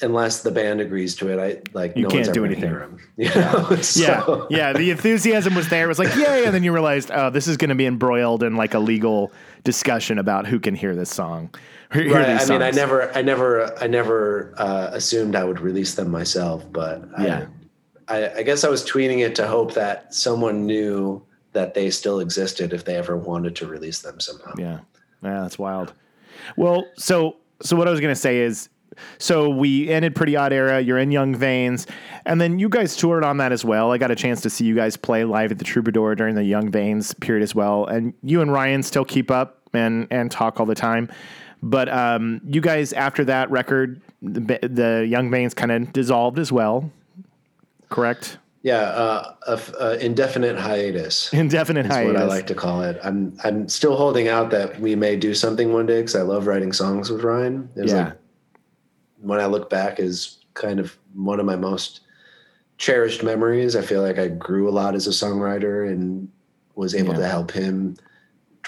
unless 0.00 0.42
the 0.42 0.50
band 0.50 0.80
agrees 0.80 1.14
to 1.16 1.28
it, 1.28 1.38
I 1.38 1.60
like 1.74 1.96
You 1.96 2.04
no 2.04 2.08
can't 2.08 2.26
one's 2.26 2.34
do 2.34 2.44
anything. 2.44 2.70
You 3.16 3.28
know? 3.34 3.66
yeah, 3.70 3.76
So- 3.82 4.46
yeah. 4.50 4.72
The 4.72 4.90
enthusiasm 4.90 5.54
was 5.54 5.68
there. 5.68 5.84
It 5.84 5.88
was 5.88 5.98
like, 5.98 6.14
yay. 6.16 6.44
And 6.46 6.54
then 6.54 6.62
you 6.64 6.72
realized, 6.72 7.10
oh, 7.12 7.30
this 7.30 7.46
is 7.46 7.56
going 7.56 7.68
to 7.68 7.74
be 7.74 7.86
embroiled 7.86 8.42
in 8.42 8.56
like 8.56 8.74
a 8.74 8.78
legal 8.78 9.30
discussion 9.64 10.18
about 10.18 10.46
who 10.46 10.58
can 10.58 10.74
hear 10.74 10.94
this 10.96 11.10
song. 11.10 11.54
Hear, 11.92 12.10
Right. 12.14 12.40
I 12.40 12.46
mean, 12.46 12.62
I 12.62 12.70
never, 12.70 13.12
I 13.14 13.20
never, 13.22 13.78
I 13.78 13.86
never 13.86 14.54
uh, 14.56 14.90
assumed 14.92 15.36
I 15.36 15.44
would 15.44 15.60
release 15.60 15.94
them 15.94 16.10
myself, 16.10 16.64
but 16.72 17.06
Yeah. 17.20 17.46
I, 18.08 18.24
I, 18.24 18.36
I 18.38 18.42
guess 18.42 18.64
I 18.64 18.68
was 18.70 18.82
tweeting 18.82 19.18
it 19.20 19.34
to 19.36 19.46
hope 19.46 19.74
that 19.74 20.14
someone 20.14 20.64
knew 20.66 21.22
that 21.52 21.74
they 21.74 21.90
still 21.90 22.20
existed 22.20 22.72
if 22.72 22.84
they 22.86 22.96
ever 22.96 23.16
wanted 23.16 23.54
to 23.56 23.66
release 23.66 24.00
them 24.00 24.18
somehow. 24.20 24.54
Yeah. 24.58 24.80
Yeah, 25.22 25.42
that's 25.42 25.58
wild. 25.58 25.92
Well, 26.56 26.86
so 26.96 27.36
so 27.62 27.76
what 27.76 27.86
I 27.86 27.90
was 27.92 28.00
gonna 28.00 28.16
say 28.16 28.38
is 28.38 28.68
so 29.18 29.48
we 29.48 29.88
ended 29.88 30.14
Pretty 30.14 30.36
Odd 30.36 30.52
Era, 30.52 30.80
you're 30.80 30.98
in 30.98 31.10
Young 31.10 31.34
Veins, 31.34 31.86
and 32.26 32.40
then 32.40 32.58
you 32.58 32.68
guys 32.68 32.96
toured 32.96 33.24
on 33.24 33.36
that 33.38 33.52
as 33.52 33.64
well. 33.64 33.92
I 33.92 33.98
got 33.98 34.10
a 34.10 34.16
chance 34.16 34.40
to 34.42 34.50
see 34.50 34.64
you 34.64 34.74
guys 34.74 34.96
play 34.96 35.24
live 35.24 35.50
at 35.52 35.58
the 35.58 35.64
Troubadour 35.64 36.14
during 36.14 36.34
the 36.34 36.44
Young 36.44 36.70
Veins 36.70 37.14
period 37.14 37.42
as 37.42 37.54
well. 37.54 37.86
And 37.86 38.14
you 38.22 38.40
and 38.40 38.52
Ryan 38.52 38.82
still 38.82 39.04
keep 39.04 39.30
up 39.30 39.60
and 39.74 40.06
and 40.10 40.30
talk 40.30 40.60
all 40.60 40.66
the 40.66 40.74
time. 40.74 41.10
But 41.62 41.88
um, 41.88 42.40
you 42.44 42.60
guys 42.60 42.92
after 42.92 43.24
that 43.26 43.50
record, 43.50 44.00
the, 44.20 44.58
the 44.62 45.06
Young 45.08 45.30
Veins 45.30 45.54
kind 45.54 45.70
of 45.70 45.92
dissolved 45.92 46.38
as 46.38 46.50
well. 46.50 46.90
Correct? 47.88 48.38
Yeah, 48.64 48.78
uh, 48.80 49.34
uh, 49.48 49.96
indefinite 50.00 50.56
hiatus. 50.56 51.32
Indefinite 51.32 51.82
That's 51.84 51.96
hiatus. 51.96 52.14
what 52.14 52.22
I 52.22 52.26
like 52.26 52.46
to 52.46 52.54
call 52.54 52.82
it. 52.84 52.96
I'm 53.02 53.36
I'm 53.42 53.68
still 53.68 53.96
holding 53.96 54.28
out 54.28 54.50
that 54.50 54.78
we 54.80 54.94
may 54.94 55.16
do 55.16 55.34
something 55.34 55.72
one 55.72 55.86
day 55.86 56.00
because 56.00 56.14
I 56.14 56.22
love 56.22 56.46
writing 56.46 56.72
songs 56.72 57.10
with 57.10 57.22
Ryan. 57.24 57.68
It 57.74 57.88
Yeah. 57.88 58.04
like 58.04 58.12
when 59.22 59.40
I 59.40 59.46
look 59.46 59.70
back 59.70 59.98
is 59.98 60.38
kind 60.54 60.78
of 60.78 60.96
one 61.14 61.40
of 61.40 61.46
my 61.46 61.56
most 61.56 62.00
cherished 62.78 63.22
memories. 63.22 63.76
I 63.76 63.82
feel 63.82 64.02
like 64.02 64.18
I 64.18 64.28
grew 64.28 64.68
a 64.68 64.70
lot 64.72 64.94
as 64.94 65.06
a 65.06 65.10
songwriter 65.10 65.88
and 65.88 66.28
was 66.74 66.94
able 66.94 67.12
Yeah. 67.14 67.20
to 67.20 67.28
help 67.28 67.50
him 67.52 67.96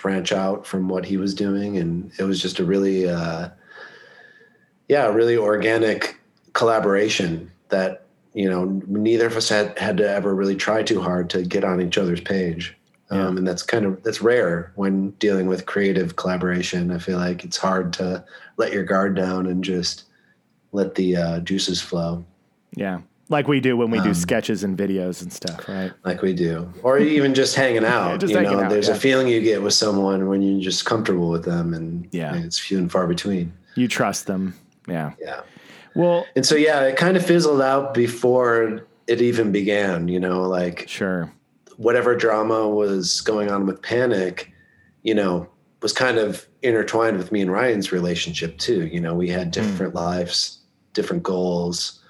branch 0.01 0.33
out 0.33 0.67
from 0.67 0.89
what 0.89 1.05
he 1.05 1.17
was 1.17 1.35
doing, 1.35 1.77
and 1.79 2.11
it 2.19 2.25
was 2.25 2.41
just 2.41 2.59
a 2.59 2.65
really, 2.65 3.09
uh, 3.09 3.49
yeah, 4.89 5.07
really 5.07 5.37
organic 5.37 6.19
collaboration 6.53 7.51
that 7.71 8.07
you 8.35 8.49
know 8.49 8.81
neither 8.87 9.27
of 9.27 9.37
us 9.37 9.49
had 9.49 9.77
had 9.79 9.97
to 9.97 10.09
ever 10.09 10.35
really 10.35 10.57
try 10.57 10.83
too 10.83 11.01
hard 11.01 11.29
to 11.31 11.43
get 11.43 11.65
on 11.65 11.81
each 11.81 11.99
other's 11.99 12.21
page 12.21 12.77
um, 13.11 13.37
and 13.37 13.47
that's 13.47 13.63
kind 13.63 13.85
of 13.85 14.03
that's 14.03 14.21
rare 14.21 14.73
when 14.77 15.11
dealing 15.13 15.47
with 15.47 15.67
creative 15.67 16.15
collaboration 16.17 16.91
i 16.93 16.99
feel 16.99 17.19
like 17.19 17.45
it's 17.45 17.57
hard 17.57 17.93
to 17.93 18.25
let 18.57 18.73
your 18.73 18.85
guard 18.85 19.17
down 19.17 19.47
and 19.47 19.65
just 19.65 20.05
let 20.75 20.95
the 20.97 21.17
uh, 21.17 21.41
juices 21.41 21.81
flow 21.81 22.25
yeah. 22.77 23.01
Like 23.31 23.49
we 23.49 23.61
do 23.61 23.77
when 23.77 23.91
we 23.91 23.99
Um, 24.01 24.09
do 24.09 24.15
sketches 24.15 24.65
and 24.65 24.77
videos 24.77 25.23
and 25.23 25.33
stuff, 25.33 25.67
right? 25.69 25.93
like 26.05 26.21
we 26.23 26.35
do 26.35 26.69
or 26.83 26.99
even 26.99 27.33
just 27.33 27.55
hanging 27.57 27.85
out 27.85 28.21
just 28.21 28.35
you 28.35 28.41
know 28.43 28.61
out, 28.61 28.69
there's 28.71 28.89
yeah. 28.89 28.95
a 28.95 28.99
feeling 28.99 29.29
you 29.29 29.41
get 29.41 29.63
with 29.63 29.73
someone 29.73 30.29
when 30.29 30.43
you're 30.43 30.61
just 30.61 30.85
comfortable 30.85 31.31
with 31.31 31.45
them 31.45 31.73
and 31.73 32.07
Yeah. 32.13 32.35
it's 32.37 32.59
few 32.59 32.77
and 32.79 32.91
far 32.93 33.07
between 33.07 33.53
You 33.77 33.89
trust 33.89 34.27
them. 34.27 34.55
Yeah. 34.89 35.13
yeah 35.21 35.41
Well, 35.95 36.27
and 36.37 36.45
so 36.45 36.55
yeah 36.55 36.83
it 36.83 36.97
kind 36.97 37.17
of 37.17 37.25
fizzled 37.25 37.63
out 37.63 37.95
before 37.95 38.83
it 39.07 39.21
even 39.23 39.53
began 39.53 40.09
you 40.09 40.21
know 40.21 40.43
like 40.43 40.85
sure. 40.89 41.31
whatever 41.77 42.15
drama 42.17 42.69
was 42.69 43.21
going 43.23 43.51
on 43.51 43.67
with 43.67 43.81
Panic, 43.83 44.53
you 45.03 45.15
know, 45.15 45.49
was 45.83 45.93
kind 45.93 46.19
of 46.19 46.47
intertwined 46.63 47.17
with 47.19 47.31
me 47.33 47.41
and 47.41 47.51
Ryan's 47.53 47.93
relationship 47.93 48.59
too. 48.59 48.87
You 48.87 49.01
know, 49.01 49.15
we 49.15 49.29
had 49.29 49.51
different 49.51 49.95
lives, 49.95 50.59
different 50.95 51.23
goals, 51.23 52.01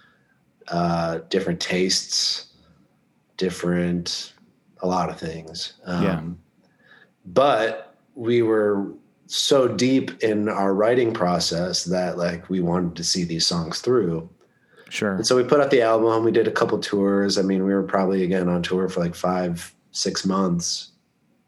uh, 0.68 1.18
different 1.28 1.60
tastes, 1.60 2.54
different, 3.36 4.34
a 4.82 4.86
lot 4.86 5.10
of 5.10 5.18
things. 5.18 5.74
Um, 5.84 6.04
Yeah. 6.04 6.22
But 7.26 7.96
we 8.14 8.42
were 8.42 8.92
so 9.26 9.66
deep 9.66 10.22
in 10.22 10.48
our 10.48 10.74
writing 10.74 11.12
process 11.12 11.84
that 11.84 12.18
like 12.18 12.48
we 12.50 12.60
wanted 12.60 12.94
to 12.96 13.04
see 13.04 13.24
these 13.24 13.46
songs 13.46 13.80
through. 13.80 14.28
Sure. 14.90 15.14
And 15.14 15.26
so 15.26 15.34
we 15.34 15.42
put 15.42 15.60
out 15.60 15.70
the 15.70 15.82
album. 15.82 16.22
We 16.24 16.30
did 16.30 16.46
a 16.46 16.52
couple 16.52 16.78
tours. 16.78 17.38
I 17.38 17.42
mean, 17.42 17.64
we 17.64 17.74
were 17.74 17.82
probably 17.82 18.22
again 18.22 18.48
on 18.48 18.62
tour 18.62 18.88
for 18.88 19.00
like 19.00 19.14
five, 19.14 19.74
six 19.90 20.24
months, 20.24 20.92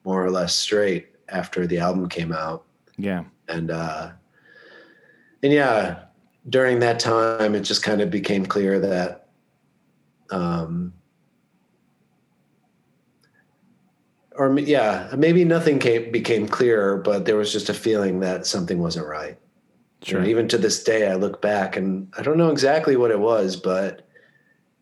more 0.04 0.24
or 0.24 0.30
less 0.30 0.54
straight 0.54 1.08
after 1.28 1.66
the 1.66 1.78
album 1.78 2.08
came 2.08 2.32
out. 2.32 2.64
Yeah. 2.96 3.24
And 3.48 3.70
uh, 3.70 4.12
and 5.42 5.52
yeah, 5.52 6.05
during 6.48 6.80
that 6.80 7.00
time, 7.00 7.54
it 7.54 7.60
just 7.60 7.82
kind 7.82 8.00
of 8.00 8.10
became 8.10 8.46
clear 8.46 8.78
that 8.78 9.28
um, 10.30 10.92
or 14.36 14.58
yeah, 14.58 15.12
maybe 15.16 15.44
nothing 15.44 15.78
came, 15.78 16.10
became 16.12 16.46
clearer, 16.46 16.98
but 16.98 17.24
there 17.24 17.36
was 17.36 17.52
just 17.52 17.68
a 17.68 17.74
feeling 17.74 18.20
that 18.20 18.46
something 18.46 18.78
wasn't 18.78 19.06
right. 19.06 19.38
Sure. 20.02 20.22
even 20.22 20.46
to 20.46 20.58
this 20.58 20.84
day, 20.84 21.10
I 21.10 21.14
look 21.14 21.40
back 21.40 21.76
and 21.76 22.12
I 22.16 22.22
don't 22.22 22.36
know 22.36 22.50
exactly 22.50 22.96
what 22.96 23.10
it 23.10 23.18
was, 23.18 23.56
but 23.56 24.06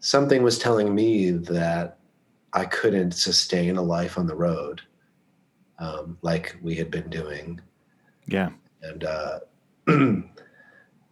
something 0.00 0.42
was 0.42 0.58
telling 0.58 0.94
me 0.94 1.30
that 1.30 1.98
I 2.52 2.66
couldn't 2.66 3.12
sustain 3.12 3.76
a 3.76 3.82
life 3.82 4.18
on 4.18 4.26
the 4.26 4.34
road 4.34 4.82
um, 5.78 6.18
like 6.20 6.56
we 6.60 6.74
had 6.74 6.90
been 6.90 7.08
doing. 7.08 7.60
Yeah. 8.26 8.50
And 8.82 9.04
uh, 9.04 9.38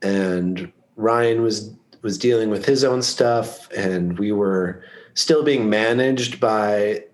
and 0.03 0.73
Ryan 0.97 1.43
was 1.43 1.73
was 2.03 2.19
dealing 2.19 2.51
with 2.51 2.67
his 2.67 2.85
own 2.85 3.03
stuff, 3.03 3.71
and 3.73 4.19
we 4.19 4.33
were 4.33 4.85
still 5.15 5.45
being 5.45 5.71
managed 5.71 6.41
by 6.41 7.05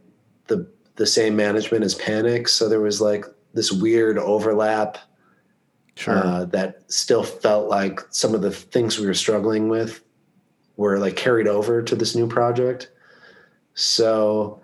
the 0.47 0.67
the 0.97 1.07
same 1.07 1.37
management 1.37 1.85
as 1.85 1.95
Panic. 1.95 2.49
So 2.49 2.69
there 2.69 2.81
was 2.81 3.01
like 3.01 3.25
this 3.55 3.73
weird 3.73 4.19
overlap 4.19 4.99
Sure. 5.99 6.15
uh, 6.17 6.45
that 6.45 6.85
still 6.87 7.25
felt 7.25 7.69
like 7.69 7.99
some 8.11 8.33
of 8.33 8.41
the 8.41 8.53
things 8.53 9.01
we 9.01 9.07
were 9.07 9.15
struggling 9.15 9.69
with 9.69 10.01
were 10.77 10.97
like 10.97 11.17
carried 11.17 11.49
over 11.49 11.83
to 11.83 11.97
this 11.97 12.15
new 12.15 12.29
project. 12.29 12.89
So, 13.75 14.63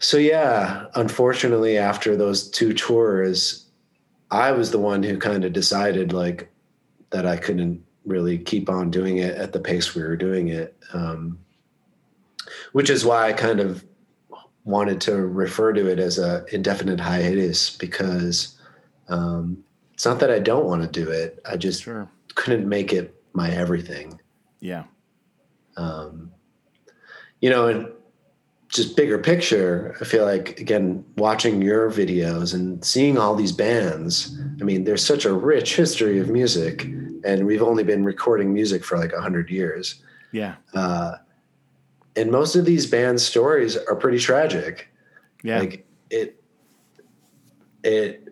so 0.00 0.16
yeah, 0.16 0.86
unfortunately, 0.96 1.78
after 1.78 2.16
those 2.16 2.50
two 2.50 2.74
tours, 2.74 3.66
I 4.32 4.50
was 4.50 4.72
the 4.72 4.78
one 4.80 5.04
who 5.04 5.18
kind 5.18 5.44
of 5.44 5.52
decided 5.52 6.12
like 6.12 6.50
that 7.16 7.24
I 7.24 7.38
couldn't 7.38 7.82
really 8.04 8.36
keep 8.36 8.68
on 8.68 8.90
doing 8.90 9.16
it 9.16 9.36
at 9.36 9.54
the 9.54 9.58
pace 9.58 9.94
we 9.94 10.02
were 10.02 10.18
doing 10.18 10.48
it. 10.48 10.76
Um, 10.92 11.38
which 12.72 12.90
is 12.90 13.06
why 13.06 13.26
I 13.26 13.32
kind 13.32 13.58
of 13.58 13.82
wanted 14.64 15.00
to 15.00 15.16
refer 15.16 15.72
to 15.72 15.90
it 15.90 15.98
as 15.98 16.18
a 16.18 16.44
indefinite 16.52 17.00
hiatus 17.00 17.74
because 17.74 18.58
um, 19.08 19.64
it's 19.94 20.04
not 20.04 20.20
that 20.20 20.30
I 20.30 20.38
don't 20.38 20.66
want 20.66 20.82
to 20.82 20.88
do 20.88 21.10
it. 21.10 21.40
I 21.50 21.56
just 21.56 21.84
Sure. 21.84 22.06
couldn't 22.34 22.68
make 22.68 22.92
it 22.92 23.14
my 23.32 23.50
everything. 23.50 24.20
Yeah. 24.60 24.84
Um, 25.78 26.32
you 27.40 27.48
know, 27.48 27.68
and 27.68 27.88
just 28.68 28.94
bigger 28.94 29.16
picture, 29.18 29.96
I 30.02 30.04
feel 30.04 30.24
like 30.26 30.60
again 30.60 31.04
watching 31.16 31.62
your 31.62 31.90
videos 31.90 32.52
and 32.52 32.84
seeing 32.84 33.16
all 33.16 33.34
these 33.34 33.52
bands. 33.52 34.38
I 34.60 34.64
mean, 34.64 34.84
there's 34.84 35.04
such 35.04 35.24
a 35.24 35.32
rich 35.32 35.76
history 35.76 36.18
of 36.18 36.28
music, 36.28 36.86
and 37.26 37.44
we've 37.44 37.62
only 37.62 37.82
been 37.82 38.04
recording 38.04 38.54
music 38.54 38.84
for 38.84 38.96
like 38.96 39.12
a 39.12 39.20
hundred 39.20 39.50
years. 39.50 39.96
Yeah. 40.30 40.54
Uh, 40.72 41.16
and 42.14 42.30
most 42.30 42.54
of 42.54 42.64
these 42.64 42.86
band 42.86 43.20
stories 43.20 43.76
are 43.76 43.96
pretty 43.96 44.18
tragic. 44.18 44.88
Yeah. 45.42 45.58
Like 45.58 45.86
it, 46.08 46.42
it 47.82 48.28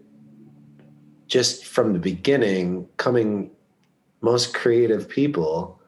just 1.27 1.67
from 1.67 1.93
the 1.93 1.99
beginning, 1.99 2.89
coming, 2.97 3.51
most 4.21 4.55
creative 4.55 5.09
people 5.09 5.81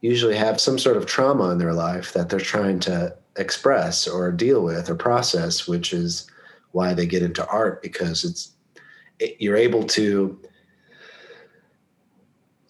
usually 0.00 0.36
have 0.36 0.60
some 0.60 0.78
sort 0.78 0.96
of 0.96 1.04
trauma 1.06 1.50
in 1.50 1.58
their 1.58 1.74
life 1.74 2.14
that 2.14 2.30
they're 2.30 2.40
trying 2.40 2.80
to 2.80 3.14
express 3.36 4.08
or 4.08 4.32
deal 4.32 4.62
with 4.62 4.88
or 4.88 4.94
process, 4.94 5.68
which 5.68 5.92
is 5.92 6.30
why 6.72 6.94
they 6.94 7.06
get 7.06 7.22
into 7.22 7.46
art 7.48 7.82
because 7.82 8.24
it's 8.24 8.52
it, 9.18 9.36
you're 9.38 9.56
able 9.56 9.84
to 9.84 10.38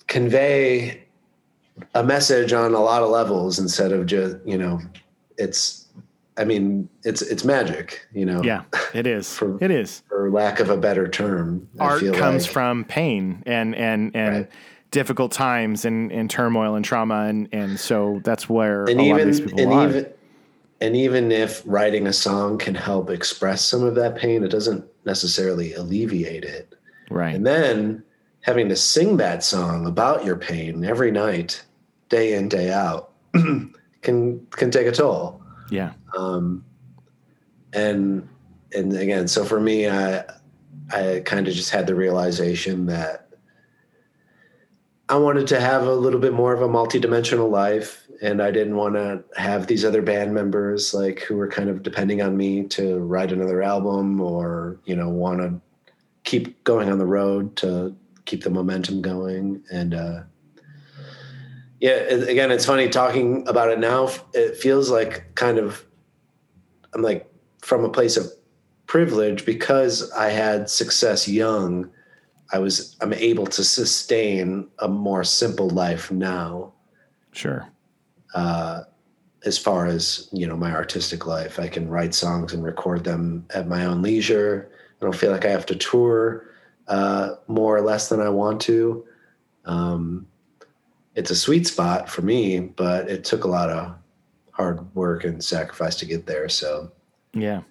convey 0.07 1.03
a 1.95 2.03
message 2.03 2.53
on 2.53 2.75
a 2.75 2.81
lot 2.81 3.03
of 3.03 3.11
levels 3.11 3.59
instead 3.59 3.93
of 3.93 4.07
just 4.07 4.37
you 4.47 4.57
know 4.57 4.81
it's 5.37 5.87
i 6.39 6.45
mean 6.45 6.89
it's 7.05 7.21
it's 7.23 7.45
magic 7.45 8.07
you 8.15 8.25
know 8.25 8.43
yeah. 8.43 8.63
It 8.95 9.07
is. 9.17 9.35
For- 9.37 9.63
it 9.63 9.71
is. 9.71 10.03
for 10.09 10.31
lack 10.31 10.61
of 10.61 10.71
a 10.71 10.77
better 10.77 11.07
term 11.09 11.69
I 11.79 11.85
art 11.85 12.01
comes 12.15 12.45
like- 12.45 12.53
from 12.53 12.85
pain 12.85 13.43
and 13.47 13.75
and 13.75 14.15
and 14.17 14.37
Right. 14.37 14.49
difficult 14.91 15.33
times 15.33 15.85
and, 15.85 16.11
and 16.13 16.31
turmoil 16.31 16.77
and 16.77 16.85
trauma 16.85 17.25
and 17.27 17.49
and 17.53 17.79
so 17.79 18.21
that's 18.25 18.49
where 18.49 18.85
and 18.85 19.01
a 19.01 19.03
lot 19.03 19.05
even 19.05 19.21
of 19.21 19.27
these 19.27 19.41
people 19.41 19.61
and 19.61 19.73
are. 19.73 19.89
even 19.89 20.07
and 20.81 20.97
even 20.97 21.33
if 21.33 21.63
writing 21.67 22.07
a 22.07 22.13
song 22.13 22.57
can 22.59 22.75
help 22.75 23.11
express 23.11 23.63
some 23.65 23.83
of 23.83 23.95
that 23.97 24.17
pain 24.17 24.43
it 24.45 24.49
doesn't 24.49 24.85
necessarily 25.05 25.75
alleviate 25.75 26.45
it 26.45 26.75
right. 27.11 27.35
and 27.35 27.47
then 27.47 28.03
having 28.47 28.69
to 28.69 28.77
sing 28.77 29.17
that 29.17 29.43
song 29.43 29.87
about 29.87 30.25
your 30.25 30.37
pain 30.37 30.85
every 30.85 31.11
night 31.11 31.65
day 32.09 32.35
in 32.35 32.49
day 32.49 32.73
out 32.73 33.11
can 34.03 34.47
can 34.51 34.71
take 34.71 34.87
a 34.87 34.93
toll 34.93 35.43
yeah. 35.69 35.93
um, 36.17 36.65
and 37.73 38.27
and 38.73 38.97
again 38.97 39.27
so 39.27 39.45
for 39.45 39.59
me 39.59 39.89
i 39.89 40.25
i 40.93 41.21
kind 41.25 41.49
of 41.49 41.55
just 41.55 41.71
had 41.71 41.89
the 41.89 41.95
realization 41.95 42.87
that 42.87 43.29
i 45.09 45.17
wanted 45.17 45.49
to 45.49 45.61
have 45.61 45.85
a 45.85 45.93
little 45.93 46.21
bit 46.21 46.33
more 46.33 46.53
of 46.53 46.63
a 46.63 46.69
multi-dimensional 46.69 47.49
life 47.49 48.07
and 48.23 48.41
i 48.41 48.53
didn't 48.53 48.77
want 48.77 48.95
to 48.95 49.25
have 49.37 49.67
these 49.67 49.85
other 49.85 50.03
band 50.03 50.33
members 50.33 50.95
like 50.95 51.21
who 51.23 51.35
were 51.35 51.49
kind 51.49 51.69
of 51.69 51.83
depending 51.83 52.23
on 52.23 52.37
me 52.37 52.63
to 52.63 53.01
write 53.01 53.33
another 53.33 53.61
album 53.61 54.21
or 54.21 54.79
you 54.85 54.95
know 54.95 55.09
want 55.09 55.41
to 55.41 55.61
keep 56.23 56.63
going 56.63 56.89
on 56.89 56.99
the 56.99 57.07
road 57.07 57.57
to 57.57 57.95
keep 58.27 58.45
the 58.45 58.51
momentum 58.51 59.01
going. 59.01 59.65
And 59.73 59.95
uh 59.95 60.23
yeah 61.81 61.93
again 61.93 62.51
it's 62.51 62.65
funny 62.65 62.89
talking 62.89 63.47
about 63.49 63.71
it 63.71 63.79
now 63.79 64.09
it 64.33 64.57
feels 64.57 64.91
like 64.91 65.35
kind 65.35 65.59
of 65.59 65.85
i'm 66.95 67.03
like 67.03 67.31
from 67.61 67.85
a 67.85 67.89
place 67.89 68.17
of 68.17 68.27
privilege 68.87 69.45
because 69.45 70.11
i 70.13 70.31
had 70.31 70.71
success 70.71 71.29
young 71.29 71.91
i 72.53 72.59
was 72.59 72.97
i'm 73.01 73.13
able 73.13 73.47
to 73.47 73.63
sustain 73.63 74.69
a 74.79 74.89
more 74.89 75.25
simple 75.25 75.71
life 75.71 76.11
now. 76.11 76.73
Sure. 77.33 77.69
uh, 78.35 78.83
as 79.45 79.59
far 79.59 79.85
as 79.87 80.31
you 80.33 80.47
know 80.47 80.57
my 80.57 80.73
artistic 80.73 81.27
life 81.27 81.59
i 81.59 81.69
can 81.69 81.89
write 81.89 82.15
songs 82.15 82.55
and 82.55 82.65
record 82.65 83.05
them 83.05 83.45
at 83.55 83.69
my 83.69 83.85
own 83.85 84.01
leisure. 84.01 84.71
I 85.01 85.05
don't 85.05 85.15
feel 85.15 85.31
like 85.31 85.45
i 85.45 85.51
have 85.51 85.67
to 85.67 85.77
tour 85.77 86.47
uh, 86.89 87.35
more 87.47 87.77
or 87.77 87.81
less 87.81 88.09
than 88.09 88.21
i 88.21 88.29
want 88.29 88.61
to 88.61 89.05
um, 89.65 90.27
it's 91.15 91.31
a 91.31 91.37
sweet 91.37 91.67
spot 91.67 92.09
for 92.09 92.23
me 92.23 92.61
but 92.61 93.09
it 93.09 93.25
took 93.25 93.45
a 93.45 93.49
lot 93.49 93.71
of 93.71 93.95
hard 94.53 94.95
work 94.95 95.25
and 95.25 95.43
sacrifice 95.43 95.97
to 95.97 96.07
get 96.07 96.27
there 96.27 96.49
so 96.49 96.91
Yeah. 97.37 97.63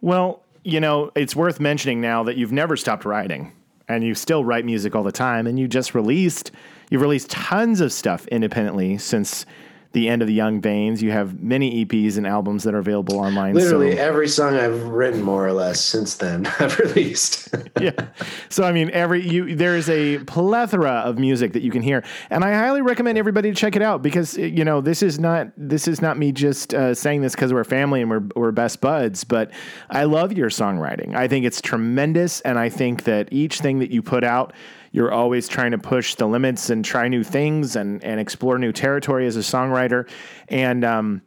Well, 0.00 0.42
you 0.64 0.80
know, 0.80 1.10
it's 1.14 1.36
worth 1.36 1.60
mentioning 1.60 2.00
now 2.00 2.22
that 2.24 2.36
you've 2.36 2.52
never 2.52 2.76
stopped 2.76 3.04
writing 3.04 3.52
and 3.88 4.04
you 4.04 4.14
still 4.14 4.44
write 4.44 4.64
music 4.64 4.94
all 4.94 5.02
the 5.02 5.12
time 5.12 5.46
and 5.46 5.58
you 5.58 5.68
just 5.68 5.94
released 5.94 6.50
you've 6.90 7.02
released 7.02 7.30
tons 7.30 7.80
of 7.80 7.92
stuff 7.92 8.26
independently 8.28 8.98
since 8.98 9.46
the 9.92 10.08
end 10.08 10.22
of 10.22 10.28
the 10.28 10.34
Young 10.34 10.60
Veins. 10.60 11.02
You 11.02 11.10
have 11.10 11.40
many 11.40 11.84
EPs 11.84 12.16
and 12.16 12.26
albums 12.26 12.64
that 12.64 12.74
are 12.74 12.78
available 12.78 13.18
online. 13.18 13.54
literally 13.54 13.96
so, 13.96 14.02
every 14.02 14.28
song 14.28 14.54
i've 14.54 14.84
written 14.84 15.22
more 15.22 15.46
or 15.46 15.52
less 15.52 15.80
since 15.80 16.16
then 16.16 16.46
i've 16.58 16.78
released 16.78 17.50
yeah. 17.80 18.08
So 18.48 18.64
I 18.64 18.72
mean, 18.72 18.90
every 18.90 19.26
you 19.26 19.54
there 19.54 19.76
is 19.76 19.88
a 19.88 20.18
plethora 20.18 21.02
of 21.04 21.18
music 21.18 21.52
that 21.52 21.62
you 21.62 21.70
can 21.70 21.82
hear, 21.82 22.04
and 22.30 22.44
I 22.44 22.52
highly 22.52 22.82
recommend 22.82 23.18
everybody 23.18 23.50
to 23.50 23.54
check 23.54 23.76
it 23.76 23.82
out 23.82 24.02
because 24.02 24.36
you 24.36 24.64
know 24.64 24.80
this 24.80 25.02
is 25.02 25.18
not 25.18 25.48
this 25.56 25.88
is 25.88 26.00
not 26.00 26.18
me 26.18 26.32
just 26.32 26.74
uh, 26.74 26.94
saying 26.94 27.22
this 27.22 27.34
because 27.34 27.52
we're 27.52 27.64
family 27.64 28.00
and 28.02 28.10
we're 28.10 28.22
we're 28.36 28.52
best 28.52 28.80
buds, 28.80 29.24
but 29.24 29.50
I 29.88 30.04
love 30.04 30.32
your 30.32 30.50
songwriting. 30.50 31.14
I 31.14 31.28
think 31.28 31.44
it's 31.44 31.60
tremendous, 31.60 32.40
and 32.42 32.58
I 32.58 32.68
think 32.68 33.04
that 33.04 33.28
each 33.32 33.60
thing 33.60 33.78
that 33.80 33.90
you 33.90 34.02
put 34.02 34.24
out. 34.24 34.52
You're 34.92 35.12
always 35.12 35.48
trying 35.48 35.70
to 35.70 35.78
push 35.78 36.16
the 36.16 36.26
limits 36.26 36.70
and 36.70 36.84
try 36.84 37.08
new 37.08 37.22
things 37.22 37.76
and, 37.76 38.02
and 38.02 38.18
explore 38.18 38.58
new 38.58 38.72
territory 38.72 39.26
as 39.26 39.36
a 39.36 39.40
songwriter. 39.40 40.08
And 40.48 40.84
um, 40.84 41.22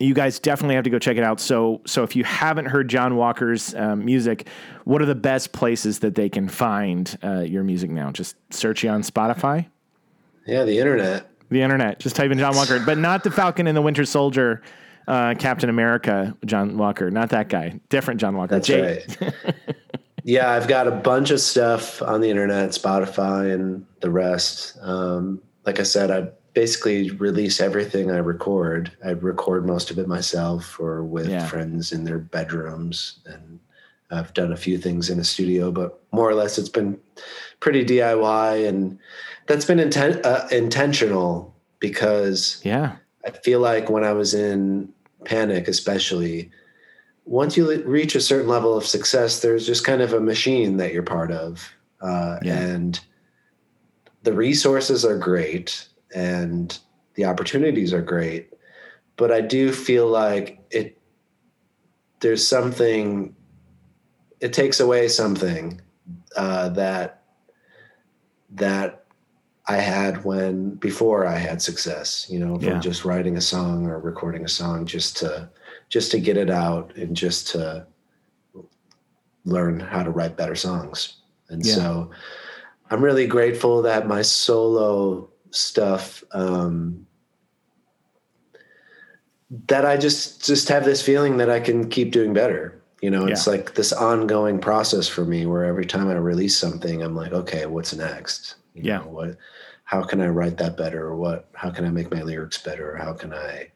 you 0.00 0.14
guys 0.14 0.38
definitely 0.38 0.74
have 0.76 0.84
to 0.84 0.90
go 0.90 0.98
check 0.98 1.16
it 1.16 1.22
out. 1.22 1.38
So, 1.40 1.82
so 1.86 2.02
if 2.02 2.16
you 2.16 2.24
haven't 2.24 2.66
heard 2.66 2.88
Jon 2.88 3.16
Walker's 3.16 3.74
um, 3.74 4.04
music, 4.04 4.48
what 4.84 5.02
are 5.02 5.06
the 5.06 5.14
best 5.14 5.52
places 5.52 5.98
that 6.00 6.14
they 6.14 6.28
can 6.28 6.48
find 6.48 7.16
uh, 7.22 7.40
your 7.40 7.62
music 7.62 7.90
now? 7.90 8.10
Just 8.10 8.36
search 8.50 8.82
you 8.82 8.90
on 8.90 9.02
Spotify, 9.02 9.66
yeah 10.46 10.64
the 10.64 10.78
internet 10.78 11.30
the 11.50 11.62
internet. 11.62 11.98
Just 11.98 12.16
type 12.16 12.30
in 12.30 12.38
Jon 12.38 12.54
Walker, 12.54 12.80
but 12.84 12.98
not 12.98 13.24
the 13.24 13.30
Falcon 13.30 13.66
and 13.66 13.76
the 13.76 13.82
Winter 13.82 14.04
Soldier, 14.04 14.62
uh, 15.08 15.34
Captain 15.38 15.70
America, 15.70 16.36
John 16.44 16.76
Walker, 16.76 17.10
not 17.10 17.30
that 17.30 17.48
guy. 17.48 17.80
Different 17.88 18.20
John 18.20 18.36
Walker. 18.36 18.56
That's 18.56 18.66
Jay- 18.66 19.04
right. 19.20 19.34
yeah, 20.24 20.50
I've 20.52 20.66
got 20.68 20.88
a 20.88 20.90
bunch 20.90 21.30
of 21.30 21.40
stuff 21.40 22.00
on 22.02 22.20
the 22.22 22.30
internet, 22.30 22.70
Spotify, 22.70 23.52
and 23.52 23.86
the 24.00 24.10
rest. 24.10 24.76
Um, 24.80 25.40
like 25.66 25.78
I 25.78 25.82
said, 25.82 26.10
I 26.10 26.28
basically 26.54 27.10
release 27.10 27.60
everything 27.60 28.10
I 28.10 28.16
record. 28.18 28.90
I 29.04 29.10
record 29.10 29.66
most 29.66 29.90
of 29.90 29.98
it 29.98 30.08
myself 30.08 30.80
or 30.80 31.04
with 31.04 31.28
Yeah. 31.28 31.46
friends 31.46 31.92
in 31.92 32.04
their 32.04 32.18
bedrooms, 32.18 33.18
and 33.26 33.60
I've 34.10 34.32
done 34.32 34.52
a 34.52 34.56
few 34.56 34.78
things 34.78 35.10
in 35.10 35.18
a 35.20 35.24
studio, 35.24 35.70
but 35.70 36.00
more 36.10 36.28
or 36.28 36.34
less 36.34 36.56
it's 36.58 36.68
been 36.70 36.98
pretty 37.60 37.84
DIY, 37.84 38.66
and 38.66 38.98
that's 39.46 39.64
been 39.66 39.78
inten- 39.78 40.24
uh, 40.24 40.46
intentional 40.50 41.54
because 41.80 42.60
Yeah. 42.64 42.96
I 43.26 43.30
feel 43.30 43.60
like 43.60 43.90
when 43.90 44.04
I 44.04 44.12
was 44.12 44.32
in 44.32 44.88
panic, 45.24 45.68
especially, 45.68 46.50
once 47.24 47.56
you 47.56 47.82
reach 47.84 48.14
a 48.14 48.20
certain 48.20 48.48
level 48.48 48.76
of 48.76 48.86
success, 48.86 49.40
there's 49.40 49.66
just 49.66 49.84
kind 49.84 50.02
of 50.02 50.12
a 50.12 50.20
machine 50.20 50.76
that 50.76 50.92
you're 50.92 51.02
part 51.02 51.30
of. 51.32 51.72
Uh, 52.00 52.38
Yeah. 52.42 52.58
And 52.58 53.00
the 54.22 54.32
resources 54.32 55.04
are 55.04 55.18
great 55.18 55.88
and 56.14 56.78
the 57.14 57.24
opportunities 57.24 57.92
are 57.92 58.02
great. 58.02 58.52
But 59.16 59.30
I 59.30 59.40
do 59.40 59.72
feel 59.72 60.06
like 60.08 60.60
it, 60.70 60.98
there's 62.20 62.46
something, 62.46 63.34
it 64.40 64.52
takes 64.52 64.80
away 64.80 65.08
something 65.08 65.80
uh, 66.36 66.70
that, 66.70 67.22
that 68.50 69.04
I 69.66 69.76
had 69.76 70.24
when 70.24 70.74
before 70.74 71.26
I 71.26 71.36
had 71.36 71.62
success, 71.62 72.26
you 72.28 72.38
know, 72.38 72.58
from 72.58 72.68
Yeah. 72.68 72.78
just 72.80 73.04
writing 73.04 73.36
a 73.36 73.40
song 73.40 73.86
or 73.86 73.98
recording 73.98 74.44
a 74.44 74.48
song 74.48 74.84
just 74.84 75.16
to 75.18 75.48
just 75.88 76.10
to 76.12 76.18
get 76.18 76.36
it 76.36 76.50
out 76.50 76.94
and 76.96 77.16
just 77.16 77.48
to 77.48 77.86
learn 79.44 79.80
how 79.80 80.02
to 80.02 80.10
write 80.10 80.36
better 80.36 80.54
songs. 80.54 81.16
And 81.48 81.64
Yeah. 81.64 81.74
so 81.74 82.10
I'm 82.90 83.02
really 83.02 83.26
grateful 83.26 83.82
that 83.82 84.06
my 84.06 84.22
solo 84.22 85.28
stuff 85.50 86.24
um, 86.32 87.06
that 89.68 89.84
I 89.84 89.96
just 89.96 90.44
just 90.44 90.68
have 90.68 90.84
this 90.84 91.02
feeling 91.02 91.36
that 91.36 91.50
I 91.50 91.60
can 91.60 91.88
keep 91.88 92.10
doing 92.12 92.32
better. 92.32 92.80
You 93.00 93.10
know, 93.10 93.26
it's 93.26 93.46
Yeah. 93.46 93.52
like 93.52 93.74
this 93.74 93.92
ongoing 93.92 94.58
process 94.58 95.06
for 95.06 95.24
me 95.24 95.46
where 95.46 95.64
every 95.64 95.84
time 95.84 96.08
I 96.08 96.14
release 96.14 96.56
something, 96.56 97.02
I'm 97.02 97.14
like, 97.14 97.32
okay, 97.32 97.66
what's 97.66 97.94
next? 97.94 98.56
You 98.74 98.84
Yeah. 98.84 98.98
know, 98.98 99.08
what 99.08 99.36
how 99.84 100.02
can 100.02 100.20
I 100.22 100.28
write 100.28 100.56
that 100.58 100.76
better? 100.76 101.06
Or 101.06 101.16
what 101.16 101.48
how 101.52 101.70
can 101.70 101.84
I 101.84 101.90
make 101.90 102.10
my 102.10 102.22
lyrics 102.22 102.58
better? 102.58 102.92
Or 102.92 102.96
how 102.96 103.12
can 103.12 103.34
I 103.34 103.68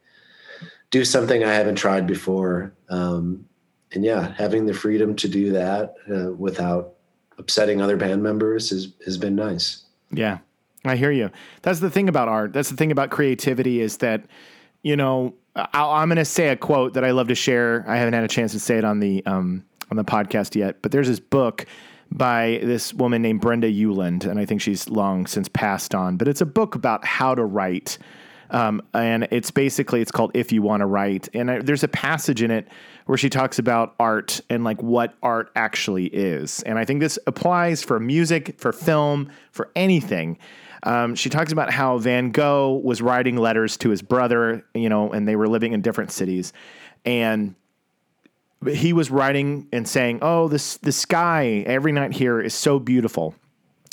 do 0.90 1.04
something 1.04 1.44
I 1.44 1.52
haven't 1.52 1.76
tried 1.76 2.06
before? 2.06 2.74
Um, 2.88 3.46
and 3.92 4.04
yeah, 4.04 4.34
having 4.36 4.66
the 4.66 4.74
freedom 4.74 5.16
to 5.16 5.28
do 5.28 5.52
that 5.52 5.94
uh, 6.12 6.32
without 6.32 6.94
upsetting 7.38 7.80
other 7.80 7.96
band 7.96 8.22
members 8.22 8.70
has 8.70 8.92
has 9.04 9.16
been 9.16 9.34
nice. 9.34 9.84
Yeah, 10.10 10.38
I 10.84 10.96
hear 10.96 11.10
you. 11.10 11.30
That's 11.62 11.80
the 11.80 11.90
thing 11.90 12.08
about 12.08 12.28
art. 12.28 12.52
That's 12.52 12.70
the 12.70 12.76
thing 12.76 12.92
about 12.92 13.10
creativity 13.10 13.80
is 13.80 13.98
that, 13.98 14.24
you 14.82 14.96
know, 14.96 15.34
I, 15.54 15.68
I'm 15.74 16.08
going 16.08 16.16
to 16.16 16.24
say 16.24 16.48
a 16.48 16.56
quote 16.56 16.94
that 16.94 17.04
I 17.04 17.10
love 17.10 17.28
to 17.28 17.34
share. 17.34 17.84
I 17.86 17.96
haven't 17.96 18.14
had 18.14 18.24
a 18.24 18.28
chance 18.28 18.52
to 18.52 18.60
say 18.60 18.78
it 18.78 18.84
on 18.84 19.00
the 19.00 19.24
um, 19.26 19.64
on 19.90 19.96
the 19.96 20.04
podcast 20.04 20.54
yet, 20.54 20.82
but 20.82 20.92
there's 20.92 21.08
this 21.08 21.20
book 21.20 21.66
by 22.10 22.60
this 22.62 22.94
woman 22.94 23.20
named 23.22 23.40
Brenda 23.40 23.70
Ueland, 23.70 24.24
and 24.24 24.38
I 24.38 24.46
think 24.46 24.60
she's 24.60 24.88
long 24.88 25.26
since 25.26 25.48
passed 25.48 25.94
on. 25.94 26.16
But 26.16 26.28
it's 26.28 26.40
a 26.40 26.46
book 26.46 26.74
about 26.74 27.04
how 27.04 27.34
to 27.34 27.44
write. 27.44 27.98
Um, 28.50 28.82
and 28.94 29.28
it's 29.30 29.50
basically 29.50 30.00
it's 30.00 30.10
called 30.10 30.30
if 30.34 30.52
you 30.52 30.62
want 30.62 30.80
to 30.80 30.86
write. 30.86 31.28
And 31.34 31.50
I, 31.50 31.58
there's 31.60 31.84
a 31.84 31.88
passage 31.88 32.42
in 32.42 32.50
it 32.50 32.68
where 33.06 33.18
she 33.18 33.30
talks 33.30 33.58
about 33.58 33.94
art 33.98 34.40
and 34.48 34.64
like 34.64 34.82
what 34.82 35.14
art 35.22 35.50
actually 35.56 36.06
is. 36.06 36.62
And 36.64 36.78
i 36.78 36.84
think 36.84 37.00
this 37.00 37.18
applies 37.26 37.82
for 37.82 37.98
music 38.00 38.58
for 38.58 38.72
film 38.72 39.30
for 39.50 39.70
anything. 39.76 40.38
Um, 40.84 41.14
she 41.14 41.28
talks 41.28 41.52
about 41.52 41.72
how 41.72 41.98
van 41.98 42.30
gogh 42.30 42.80
was 42.84 43.02
writing 43.02 43.36
letters 43.36 43.76
to 43.78 43.90
his 43.90 44.00
brother 44.00 44.64
you 44.74 44.88
know 44.88 45.10
and 45.10 45.26
they 45.26 45.36
were 45.36 45.48
living 45.48 45.72
in 45.72 45.82
different 45.82 46.10
cities. 46.10 46.52
And 47.04 47.54
he 48.66 48.92
was 48.92 49.10
writing 49.10 49.68
and 49.72 49.86
saying 49.86 50.18
oh 50.22 50.48
this 50.48 50.78
the 50.78 50.92
sky 50.92 51.64
every 51.66 51.92
night 51.92 52.12
here 52.12 52.40
is 52.40 52.54
so 52.54 52.78
beautiful 52.78 53.34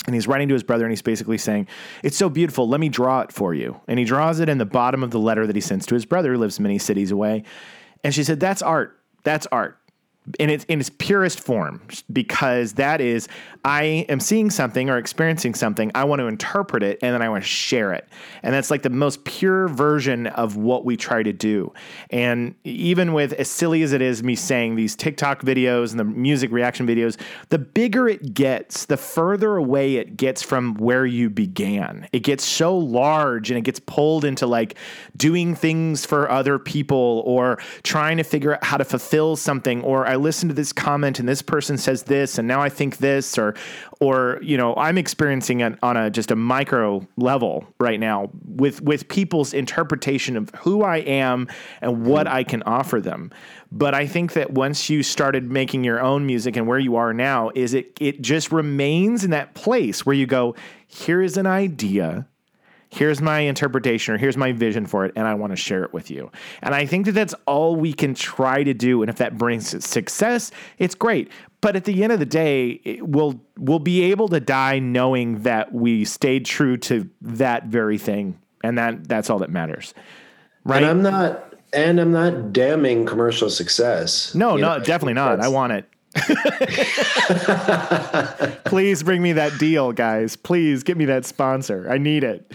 and 0.06 0.14
he's 0.14 0.28
writing 0.28 0.48
to 0.48 0.54
his 0.54 0.62
brother 0.62 0.84
and 0.84 0.92
he's 0.92 1.02
basically 1.02 1.38
saying, 1.38 1.68
It's 2.02 2.16
so 2.16 2.28
beautiful. 2.28 2.68
Let 2.68 2.80
me 2.80 2.88
draw 2.88 3.20
it 3.20 3.32
for 3.32 3.54
you. 3.54 3.80
And 3.88 3.98
he 3.98 4.04
draws 4.04 4.40
it 4.40 4.48
in 4.48 4.58
the 4.58 4.66
bottom 4.66 5.02
of 5.02 5.10
the 5.10 5.18
letter 5.18 5.46
that 5.46 5.56
he 5.56 5.60
sends 5.60 5.86
to 5.86 5.94
his 5.94 6.04
brother, 6.04 6.32
who 6.32 6.38
lives 6.38 6.60
many 6.60 6.78
cities 6.78 7.10
away. 7.10 7.44
And 8.04 8.14
she 8.14 8.24
said, 8.24 8.40
That's 8.40 8.62
art. 8.62 9.00
That's 9.24 9.46
art. 9.50 9.78
In 10.38 10.50
its, 10.50 10.64
in 10.64 10.80
its 10.80 10.90
purest 10.90 11.38
form, 11.38 11.80
because 12.12 12.72
that 12.74 13.00
is, 13.00 13.28
I 13.64 14.06
am 14.08 14.20
seeing 14.20 14.50
something 14.50 14.90
or 14.90 14.98
experiencing 14.98 15.54
something. 15.54 15.90
I 15.94 16.04
want 16.04 16.20
to 16.20 16.26
interpret 16.26 16.82
it 16.82 16.98
and 17.02 17.14
then 17.14 17.22
I 17.22 17.28
want 17.28 17.44
to 17.44 17.48
share 17.48 17.92
it. 17.92 18.08
And 18.42 18.54
that's 18.54 18.70
like 18.70 18.82
the 18.82 18.90
most 18.90 19.24
pure 19.24 19.68
version 19.68 20.26
of 20.28 20.56
what 20.56 20.84
we 20.84 20.96
try 20.96 21.22
to 21.22 21.32
do. 21.32 21.72
And 22.10 22.54
even 22.64 23.12
with 23.12 23.32
as 23.34 23.48
silly 23.48 23.82
as 23.82 23.92
it 23.92 24.02
is, 24.02 24.22
me 24.22 24.34
saying 24.34 24.76
these 24.76 24.96
TikTok 24.96 25.42
videos 25.42 25.90
and 25.90 26.00
the 26.00 26.04
music 26.04 26.50
reaction 26.50 26.86
videos, 26.86 27.20
the 27.48 27.58
bigger 27.58 28.08
it 28.08 28.34
gets, 28.34 28.86
the 28.86 28.96
further 28.96 29.56
away 29.56 29.96
it 29.96 30.16
gets 30.16 30.42
from 30.42 30.74
where 30.74 31.06
you 31.06 31.30
began. 31.30 32.08
It 32.12 32.20
gets 32.20 32.44
so 32.44 32.76
large 32.76 33.50
and 33.50 33.58
it 33.58 33.62
gets 33.62 33.80
pulled 33.80 34.24
into 34.24 34.46
like 34.46 34.76
doing 35.16 35.54
things 35.54 36.04
for 36.04 36.30
other 36.30 36.58
people 36.58 37.22
or 37.26 37.58
trying 37.82 38.16
to 38.16 38.24
figure 38.24 38.54
out 38.54 38.64
how 38.64 38.76
to 38.76 38.84
fulfill 38.84 39.36
something. 39.36 39.82
Or 39.82 40.06
I 40.06 40.15
listen 40.18 40.48
to 40.48 40.54
this 40.54 40.72
comment 40.72 41.18
and 41.18 41.28
this 41.28 41.42
person 41.42 41.78
says 41.78 42.04
this 42.04 42.38
and 42.38 42.46
now 42.46 42.60
I 42.60 42.68
think 42.68 42.98
this 42.98 43.38
or 43.38 43.54
or 44.00 44.38
you 44.42 44.56
know 44.56 44.74
I'm 44.76 44.98
experiencing 44.98 45.60
it 45.60 45.78
on 45.82 45.96
a 45.96 46.10
just 46.10 46.30
a 46.30 46.36
micro 46.36 47.06
level 47.16 47.66
right 47.78 48.00
now 48.00 48.30
with 48.44 48.80
with 48.82 49.08
people's 49.08 49.54
interpretation 49.54 50.36
of 50.36 50.50
who 50.58 50.82
I 50.82 50.98
am 50.98 51.48
and 51.80 52.06
what 52.06 52.26
I 52.26 52.44
can 52.44 52.62
offer 52.62 53.00
them. 53.00 53.30
But 53.72 53.94
I 53.94 54.06
think 54.06 54.34
that 54.34 54.52
once 54.52 54.88
you 54.88 55.02
started 55.02 55.50
making 55.50 55.84
your 55.84 56.00
own 56.00 56.26
music 56.26 56.56
and 56.56 56.66
where 56.66 56.78
you 56.78 56.96
are 56.96 57.12
now 57.12 57.50
is 57.54 57.74
it 57.74 57.96
it 58.00 58.22
just 58.22 58.52
remains 58.52 59.24
in 59.24 59.30
that 59.30 59.54
place 59.54 60.04
where 60.06 60.14
you 60.14 60.26
go 60.26 60.54
here 60.86 61.22
is 61.22 61.36
an 61.36 61.46
idea 61.46 62.26
here's 62.96 63.20
my 63.20 63.40
interpretation 63.40 64.14
or 64.14 64.18
here's 64.18 64.36
my 64.36 64.52
vision 64.52 64.86
for 64.86 65.04
it 65.04 65.12
and 65.16 65.26
i 65.26 65.34
want 65.34 65.52
to 65.52 65.56
share 65.56 65.84
it 65.84 65.92
with 65.92 66.10
you. 66.10 66.30
And 66.62 66.74
i 66.74 66.86
think 66.86 67.06
that 67.06 67.12
that's 67.12 67.34
all 67.46 67.76
we 67.76 67.92
can 67.92 68.14
try 68.14 68.62
to 68.64 68.74
do 68.74 69.02
and 69.02 69.10
if 69.10 69.16
that 69.16 69.36
brings 69.36 69.84
success 69.84 70.50
it's 70.78 70.94
great. 70.94 71.30
But 71.60 71.74
at 71.74 71.84
the 71.84 72.04
end 72.04 72.12
of 72.12 72.20
the 72.20 72.26
day 72.26 72.80
it- 72.84 73.06
we'll 73.06 73.40
we'll 73.58 73.78
be 73.78 74.02
able 74.04 74.28
to 74.28 74.40
die 74.40 74.78
knowing 74.78 75.42
that 75.42 75.72
we 75.72 76.04
stayed 76.04 76.44
true 76.46 76.76
to 76.78 77.08
that 77.20 77.66
very 77.66 77.98
thing 77.98 78.38
and 78.64 78.78
that 78.78 79.06
that's 79.08 79.28
all 79.30 79.38
that 79.40 79.50
matters. 79.50 79.92
Right? 80.64 80.82
And 80.82 80.86
I'm 80.90 81.02
not 81.02 81.54
and 81.72 82.00
I'm 82.00 82.12
not 82.12 82.52
damning 82.52 83.04
commercial 83.04 83.50
success. 83.50 84.34
no 84.34 84.56
no 84.56 84.78
know, 84.78 84.84
definitely 84.84 85.14
not. 85.14 85.40
i 85.40 85.48
want 85.48 85.72
it. 85.72 85.84
Please 88.64 89.02
bring 89.02 89.20
me 89.20 89.32
that 89.34 89.52
deal 89.58 89.92
guys. 89.92 90.36
Please 90.36 90.82
get 90.82 90.96
me 90.96 91.04
that 91.06 91.26
sponsor. 91.26 91.86
I 91.90 91.98
need 91.98 92.24
it 92.24 92.54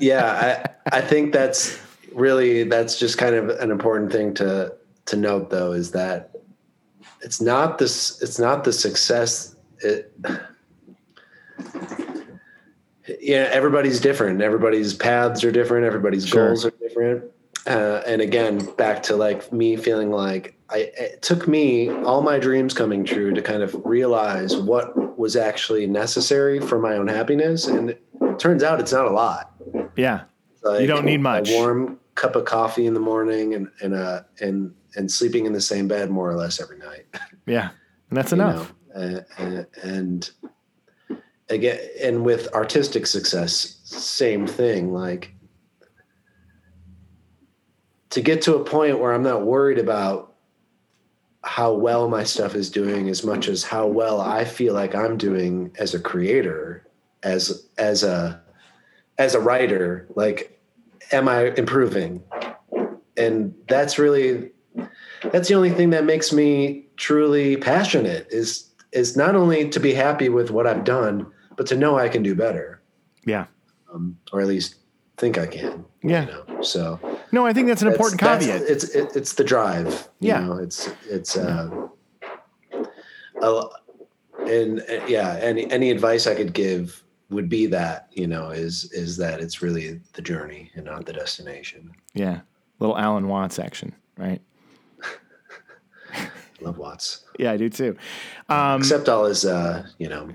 yeah, 0.00 0.64
I, 0.92 0.98
I 0.98 1.00
think 1.00 1.32
that's 1.32 1.78
really 2.14 2.64
that's 2.64 2.98
just 2.98 3.18
kind 3.18 3.34
of 3.34 3.48
an 3.48 3.70
important 3.70 4.12
thing 4.12 4.34
to 4.34 4.74
to 5.06 5.16
note 5.16 5.50
though 5.50 5.72
is 5.72 5.92
that 5.92 6.30
it's 7.22 7.40
not 7.40 7.78
this 7.78 8.20
it's 8.22 8.38
not 8.38 8.64
the 8.64 8.72
success 8.72 9.54
it 9.80 10.12
yeah 13.20 13.48
everybody's 13.52 14.00
different. 14.00 14.42
Everybody's 14.42 14.94
paths 14.94 15.44
are 15.44 15.52
different. 15.52 15.86
Everybody's 15.86 16.26
Sure. 16.26 16.48
goals 16.48 16.64
are 16.64 16.72
different. 16.72 17.24
Uh, 17.66 18.02
and 18.06 18.22
again 18.22 18.58
back 18.76 19.02
to 19.04 19.16
like 19.16 19.52
me 19.52 19.76
feeling 19.76 20.10
like 20.10 20.56
I, 20.70 20.90
it 20.96 21.22
took 21.22 21.48
me 21.48 21.90
all 21.90 22.22
my 22.22 22.38
dreams 22.38 22.72
coming 22.72 23.04
true 23.04 23.34
to 23.34 23.42
kind 23.42 23.62
of 23.62 23.76
realize 23.84 24.56
what 24.56 25.18
was 25.18 25.36
actually 25.36 25.86
necessary 25.86 26.60
for 26.60 26.78
my 26.78 26.94
own 26.94 27.08
happiness. 27.08 27.66
And 27.66 27.96
turns 28.40 28.62
out 28.62 28.80
it's 28.80 28.92
not 28.92 29.06
a 29.06 29.10
lot 29.10 29.52
yeah 29.96 30.22
like 30.62 30.82
You 30.82 30.86
don't 30.86 31.04
need 31.04 31.20
much. 31.20 31.50
A 31.50 31.54
warm 31.54 31.98
cup 32.16 32.36
of 32.36 32.44
coffee 32.44 32.86
in 32.86 32.94
the 32.94 33.00
morning 33.00 33.54
and 33.54 33.70
and 33.80 33.94
uh 33.94 34.22
and 34.40 34.74
and 34.96 35.10
sleeping 35.10 35.46
in 35.46 35.52
the 35.52 35.60
same 35.60 35.88
bed 35.88 36.10
more 36.10 36.28
or 36.28 36.34
less 36.34 36.60
every 36.60 36.78
night. 36.78 37.06
yeah 37.46 37.70
and 38.08 38.16
that's 38.16 38.32
enough 38.32 38.72
know? 38.94 39.24
Uh, 39.38 39.64
and 39.82 40.30
again, 41.48 41.78
and 42.02 42.24
with 42.24 42.52
artistic 42.54 43.06
success, 43.06 43.76
same 43.84 44.46
thing. 44.46 44.92
Like 44.92 45.34
to 48.10 48.20
get 48.20 48.42
to 48.42 48.56
a 48.56 48.64
point 48.64 48.98
where 48.98 49.12
I'm 49.12 49.22
not 49.22 49.42
worried 49.42 49.78
about 49.78 50.34
how 51.42 51.72
well 51.72 52.08
my 52.08 52.24
stuff 52.24 52.54
is 52.54 52.70
doing 52.70 53.08
as 53.08 53.24
much 53.24 53.48
as 53.48 53.62
how 53.62 53.86
well 53.86 54.20
I 54.20 54.44
feel 54.44 54.74
like 54.74 54.94
I'm 54.94 55.16
doing 55.16 55.74
as 55.78 55.94
a 55.94 56.00
creator, 56.00 56.86
as 57.22 57.68
as 57.78 58.02
a 58.02 58.40
as 59.18 59.34
a 59.34 59.40
writer. 59.40 60.06
Like, 60.14 60.60
am 61.12 61.28
I 61.28 61.46
improving? 61.56 62.22
And 63.16 63.54
that's 63.68 63.98
really 63.98 64.50
that's 65.32 65.48
the 65.48 65.54
only 65.54 65.70
thing 65.70 65.90
that 65.90 66.04
makes 66.04 66.32
me 66.32 66.86
truly 66.96 67.56
passionate 67.56 68.26
is 68.30 68.70
is 68.92 69.16
not 69.16 69.36
only 69.36 69.68
to 69.68 69.78
be 69.80 69.92
happy 69.94 70.28
with 70.28 70.50
what 70.50 70.66
I've 70.66 70.84
done, 70.84 71.26
but 71.56 71.66
to 71.68 71.76
know 71.76 71.98
I 71.98 72.08
can 72.08 72.22
do 72.22 72.34
better, 72.34 72.80
yeah 73.24 73.46
um, 73.92 74.16
or 74.32 74.40
at 74.40 74.46
least 74.48 74.76
think 75.16 75.36
I 75.38 75.46
can. 75.46 75.84
Yeah. 76.02 76.26
You 76.26 76.54
know? 76.54 76.62
So 76.62 76.98
No, 77.30 77.44
I 77.46 77.52
think 77.52 77.68
that's 77.68 77.82
an 77.82 77.88
that's- 77.90 77.98
important 78.12 78.20
that's- 78.22 78.46
caveat. 78.46 78.70
It's 78.70 78.84
it, 78.94 79.14
it's 79.14 79.34
the 79.34 79.44
drive. 79.44 80.08
You 80.20 80.28
Yeah. 80.28 80.40
know, 80.40 80.56
it's 80.56 80.88
it's 81.08 81.36
uh, 81.36 81.68
a- 83.42 83.68
and 84.46 84.80
uh, 84.80 85.04
yeah. 85.06 85.38
Any 85.42 85.70
any 85.70 85.90
advice 85.90 86.26
I 86.26 86.34
could 86.34 86.52
give 86.54 87.02
would 87.30 87.48
be 87.48 87.66
that 87.66 88.08
you 88.12 88.26
know 88.26 88.50
is 88.50 88.90
is 88.92 89.16
that 89.16 89.40
it's 89.40 89.62
really 89.62 90.00
the 90.14 90.22
journey 90.22 90.70
and 90.74 90.84
not 90.84 91.06
the 91.06 91.12
destination. 91.12 91.92
yeah. 92.14 92.40
Little 92.78 92.96
Alan 92.96 93.28
Watts 93.28 93.58
action, 93.58 93.94
right? 94.16 94.40
Love 96.62 96.78
Watts, 96.78 97.24
Yeah, 97.38 97.52
I 97.52 97.56
do 97.58 97.68
too. 97.68 97.96
Um, 98.48 98.80
except 98.80 99.08
all 99.08 99.26
his 99.26 99.44
uh, 99.44 99.86
you 99.98 100.08
know 100.08 100.28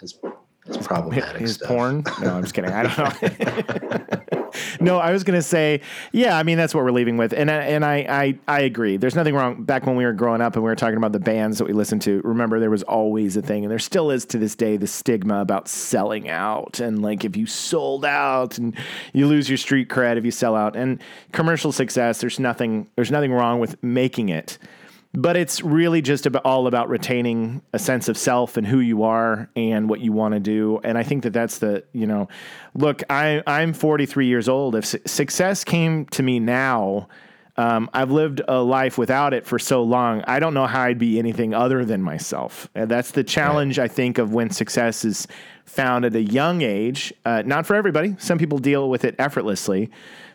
his, 0.00 0.18
his 0.66 0.78
problematic 0.86 1.40
his 1.40 1.54
stuff. 1.56 1.68
porn. 1.68 2.04
No, 2.22 2.34
I'm 2.36 2.42
just 2.42 2.54
kidding. 2.54 2.70
I 2.72 2.82
don't 2.84 2.98
know. 2.98 4.18
no, 4.80 4.98
I 4.98 5.12
was 5.12 5.24
gonna 5.24 5.42
say, 5.42 5.80
yeah. 6.12 6.36
I 6.36 6.42
mean, 6.42 6.56
that's 6.58 6.74
what 6.74 6.84
we're 6.84 6.92
leaving 6.92 7.16
with, 7.16 7.32
and 7.32 7.50
I, 7.50 7.54
and 7.64 7.84
I, 7.84 7.96
I 8.08 8.38
I 8.48 8.60
agree. 8.60 8.96
There's 8.96 9.14
nothing 9.14 9.34
wrong. 9.34 9.64
Back 9.64 9.86
when 9.86 9.96
we 9.96 10.04
were 10.04 10.12
growing 10.12 10.40
up 10.40 10.54
and 10.54 10.64
we 10.64 10.70
were 10.70 10.76
talking 10.76 10.96
about 10.96 11.12
the 11.12 11.20
bands 11.20 11.58
that 11.58 11.66
we 11.66 11.72
listened 11.72 12.02
to, 12.02 12.20
remember 12.22 12.60
there 12.60 12.70
was 12.70 12.82
always 12.84 13.36
a 13.36 13.42
thing, 13.42 13.64
and 13.64 13.70
there 13.70 13.78
still 13.78 14.10
is 14.10 14.24
to 14.26 14.38
this 14.38 14.54
day 14.54 14.76
the 14.76 14.86
stigma 14.86 15.40
about 15.40 15.68
selling 15.68 16.28
out, 16.28 16.80
and 16.80 17.02
like 17.02 17.24
if 17.24 17.36
you 17.36 17.46
sold 17.46 18.04
out 18.04 18.58
and 18.58 18.76
you 19.12 19.26
lose 19.26 19.48
your 19.48 19.58
street 19.58 19.88
cred 19.88 20.16
if 20.16 20.24
you 20.24 20.30
sell 20.30 20.54
out, 20.54 20.76
and 20.76 21.00
commercial 21.32 21.72
success. 21.72 22.20
There's 22.20 22.38
nothing. 22.38 22.88
There's 22.96 23.10
nothing 23.10 23.32
wrong 23.32 23.60
with 23.60 23.82
making 23.82 24.28
it. 24.28 24.58
But 25.14 25.36
it's 25.36 25.62
really 25.62 26.02
just 26.02 26.26
about, 26.26 26.44
all 26.44 26.66
about 26.66 26.88
retaining 26.88 27.62
a 27.72 27.78
sense 27.78 28.08
of 28.08 28.18
self 28.18 28.56
and 28.56 28.66
who 28.66 28.80
you 28.80 29.02
are 29.02 29.48
and 29.56 29.88
what 29.88 30.00
you 30.00 30.12
want 30.12 30.34
to 30.34 30.40
do. 30.40 30.80
And 30.84 30.98
I 30.98 31.02
think 31.02 31.22
that 31.22 31.32
that's 31.32 31.58
the, 31.58 31.84
you 31.92 32.06
know, 32.06 32.28
look, 32.74 33.02
I, 33.08 33.42
I'm 33.46 33.72
43 33.72 34.26
years 34.26 34.48
old. 34.48 34.74
If 34.74 34.84
su- 34.84 35.00
success 35.06 35.64
came 35.64 36.06
to 36.06 36.22
me 36.22 36.40
now, 36.40 37.08
um, 37.58 37.90
I've 37.92 38.12
lived 38.12 38.40
a 38.46 38.62
life 38.62 38.96
without 38.96 39.34
it 39.34 39.44
for 39.44 39.58
so 39.58 39.82
long. 39.82 40.22
I 40.28 40.38
don't 40.38 40.54
know 40.54 40.68
how 40.68 40.82
I'd 40.82 40.96
be 40.96 41.18
anything 41.18 41.54
other 41.54 41.84
than 41.84 42.00
myself. 42.00 42.70
And 42.76 42.88
that's 42.88 43.10
the 43.10 43.24
challenge, 43.24 43.80
I 43.80 43.88
think, 43.88 44.18
of 44.18 44.32
when 44.32 44.50
success 44.50 45.04
is 45.04 45.26
found 45.64 46.04
at 46.04 46.14
a 46.14 46.22
young 46.22 46.62
age. 46.62 47.12
Uh, 47.24 47.42
not 47.44 47.66
for 47.66 47.74
everybody. 47.74 48.14
Some 48.20 48.38
people 48.38 48.58
deal 48.58 48.88
with 48.88 49.04
it 49.04 49.16
effortlessly. 49.18 49.90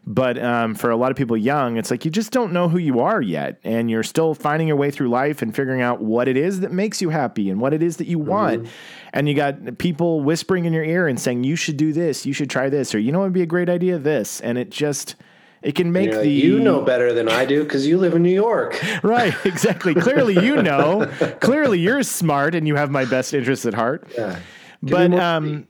But 0.06 0.38
um, 0.38 0.76
for 0.76 0.92
a 0.92 0.98
lot 0.98 1.12
of 1.12 1.18
people 1.18 1.38
young, 1.38 1.78
it's 1.78 1.90
like 1.90 2.04
you 2.04 2.12
just 2.12 2.32
don't 2.32 2.52
know 2.52 2.68
who 2.68 2.78
you 2.78 3.00
are 3.00 3.22
yet. 3.22 3.58
And 3.64 3.90
you're 3.90 4.04
still 4.04 4.34
finding 4.34 4.68
your 4.68 4.76
way 4.76 4.92
through 4.92 5.08
life 5.08 5.42
and 5.42 5.56
figuring 5.56 5.82
out 5.82 6.02
what 6.02 6.28
it 6.28 6.36
is 6.36 6.60
that 6.60 6.74
makes 6.74 7.02
you 7.02 7.10
happy 7.10 7.50
and 7.50 7.62
what 7.62 7.74
it 7.74 7.82
is 7.82 7.96
that 7.98 8.08
you 8.08 8.20
want. 8.20 8.68
And 9.14 9.30
you 9.30 9.34
got 9.34 9.78
people 9.78 10.20
whispering 10.20 10.66
in 10.66 10.74
your 10.74 10.84
ear 10.84 11.08
and 11.08 11.18
saying, 11.18 11.46
you 11.46 11.56
should 11.56 11.78
do 11.78 11.94
this, 11.94 12.26
you 12.26 12.34
should 12.34 12.50
try 12.50 12.68
this, 12.68 12.94
or 12.94 13.00
you 13.00 13.14
know 13.14 13.20
what 13.20 13.28
would 13.28 13.34
be 13.34 13.44
a 13.44 13.46
great 13.46 13.70
idea, 13.70 13.98
this. 13.98 14.42
And 14.42 14.58
it 14.58 14.70
just, 14.70 15.16
it 15.64 15.76
can 15.76 15.92
make 15.92 16.12
the. 16.12 16.28
you 16.28 16.60
know 16.60 16.82
better 16.82 17.14
than 17.14 17.30
I 17.30 17.46
do 17.46 17.64
because 17.64 17.88
you 17.88 17.98
live 17.98 18.14
in 18.14 18.22
New 18.24 18.34
York. 18.34 18.80
Right, 19.04 19.34
exactly. 19.46 19.94
Clearly, 19.96 20.34
you 20.46 20.62
know. 20.62 21.08
Clearly, 21.42 21.80
you're 21.80 22.04
smart 22.04 22.56
and 22.56 22.68
you 22.68 22.76
have 22.76 22.90
my 22.90 23.06
best 23.06 23.34
interests 23.34 23.66
at 23.66 23.74
heart. 23.74 24.08
Yeah. 24.16 24.40
Give 24.84 24.92
But 24.92 25.14
um, 25.14 25.68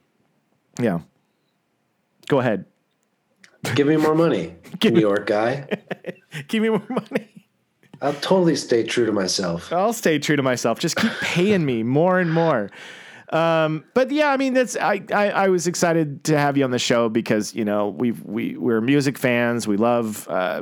yeah. 0.79 0.99
Go 2.27 2.39
ahead. 2.39 2.65
Give 3.75 3.87
me 3.87 3.97
more 3.97 4.13
money, 4.13 4.55
New 4.83 4.99
York 4.99 5.25
guy. 5.25 5.67
Give 6.47 6.61
me 6.61 6.69
more 6.69 6.85
money. 6.89 7.29
I'll 8.01 8.13
totally 8.15 8.55
stay 8.55 8.83
true 8.83 9.05
to 9.05 9.11
myself. 9.11 9.71
I'll 9.71 9.93
stay 9.93 10.19
true 10.19 10.35
to 10.35 10.43
myself. 10.43 10.79
Just 10.79 10.97
keep 10.97 11.11
paying 11.21 11.65
me 11.65 11.81
more 11.83 12.19
and 12.19 12.31
more. 12.33 12.69
Um, 13.33 13.83
but 13.95 14.11
yeah, 14.11 14.29
I 14.29 14.37
mean, 14.37 14.53
that's 14.53 14.77
I, 14.77 15.01
I 15.11 15.29
I 15.31 15.47
was 15.49 15.65
excited 15.65 16.23
to 16.25 16.37
have 16.37 16.55
you 16.55 16.63
on 16.63 16.69
the 16.69 16.77
show 16.77 17.09
because 17.09 17.55
you 17.55 17.65
know 17.65 17.89
we 17.89 18.11
we 18.11 18.55
we're 18.55 18.79
music 18.79 19.17
fans. 19.17 19.67
We 19.67 19.75
love 19.75 20.27
uh, 20.29 20.61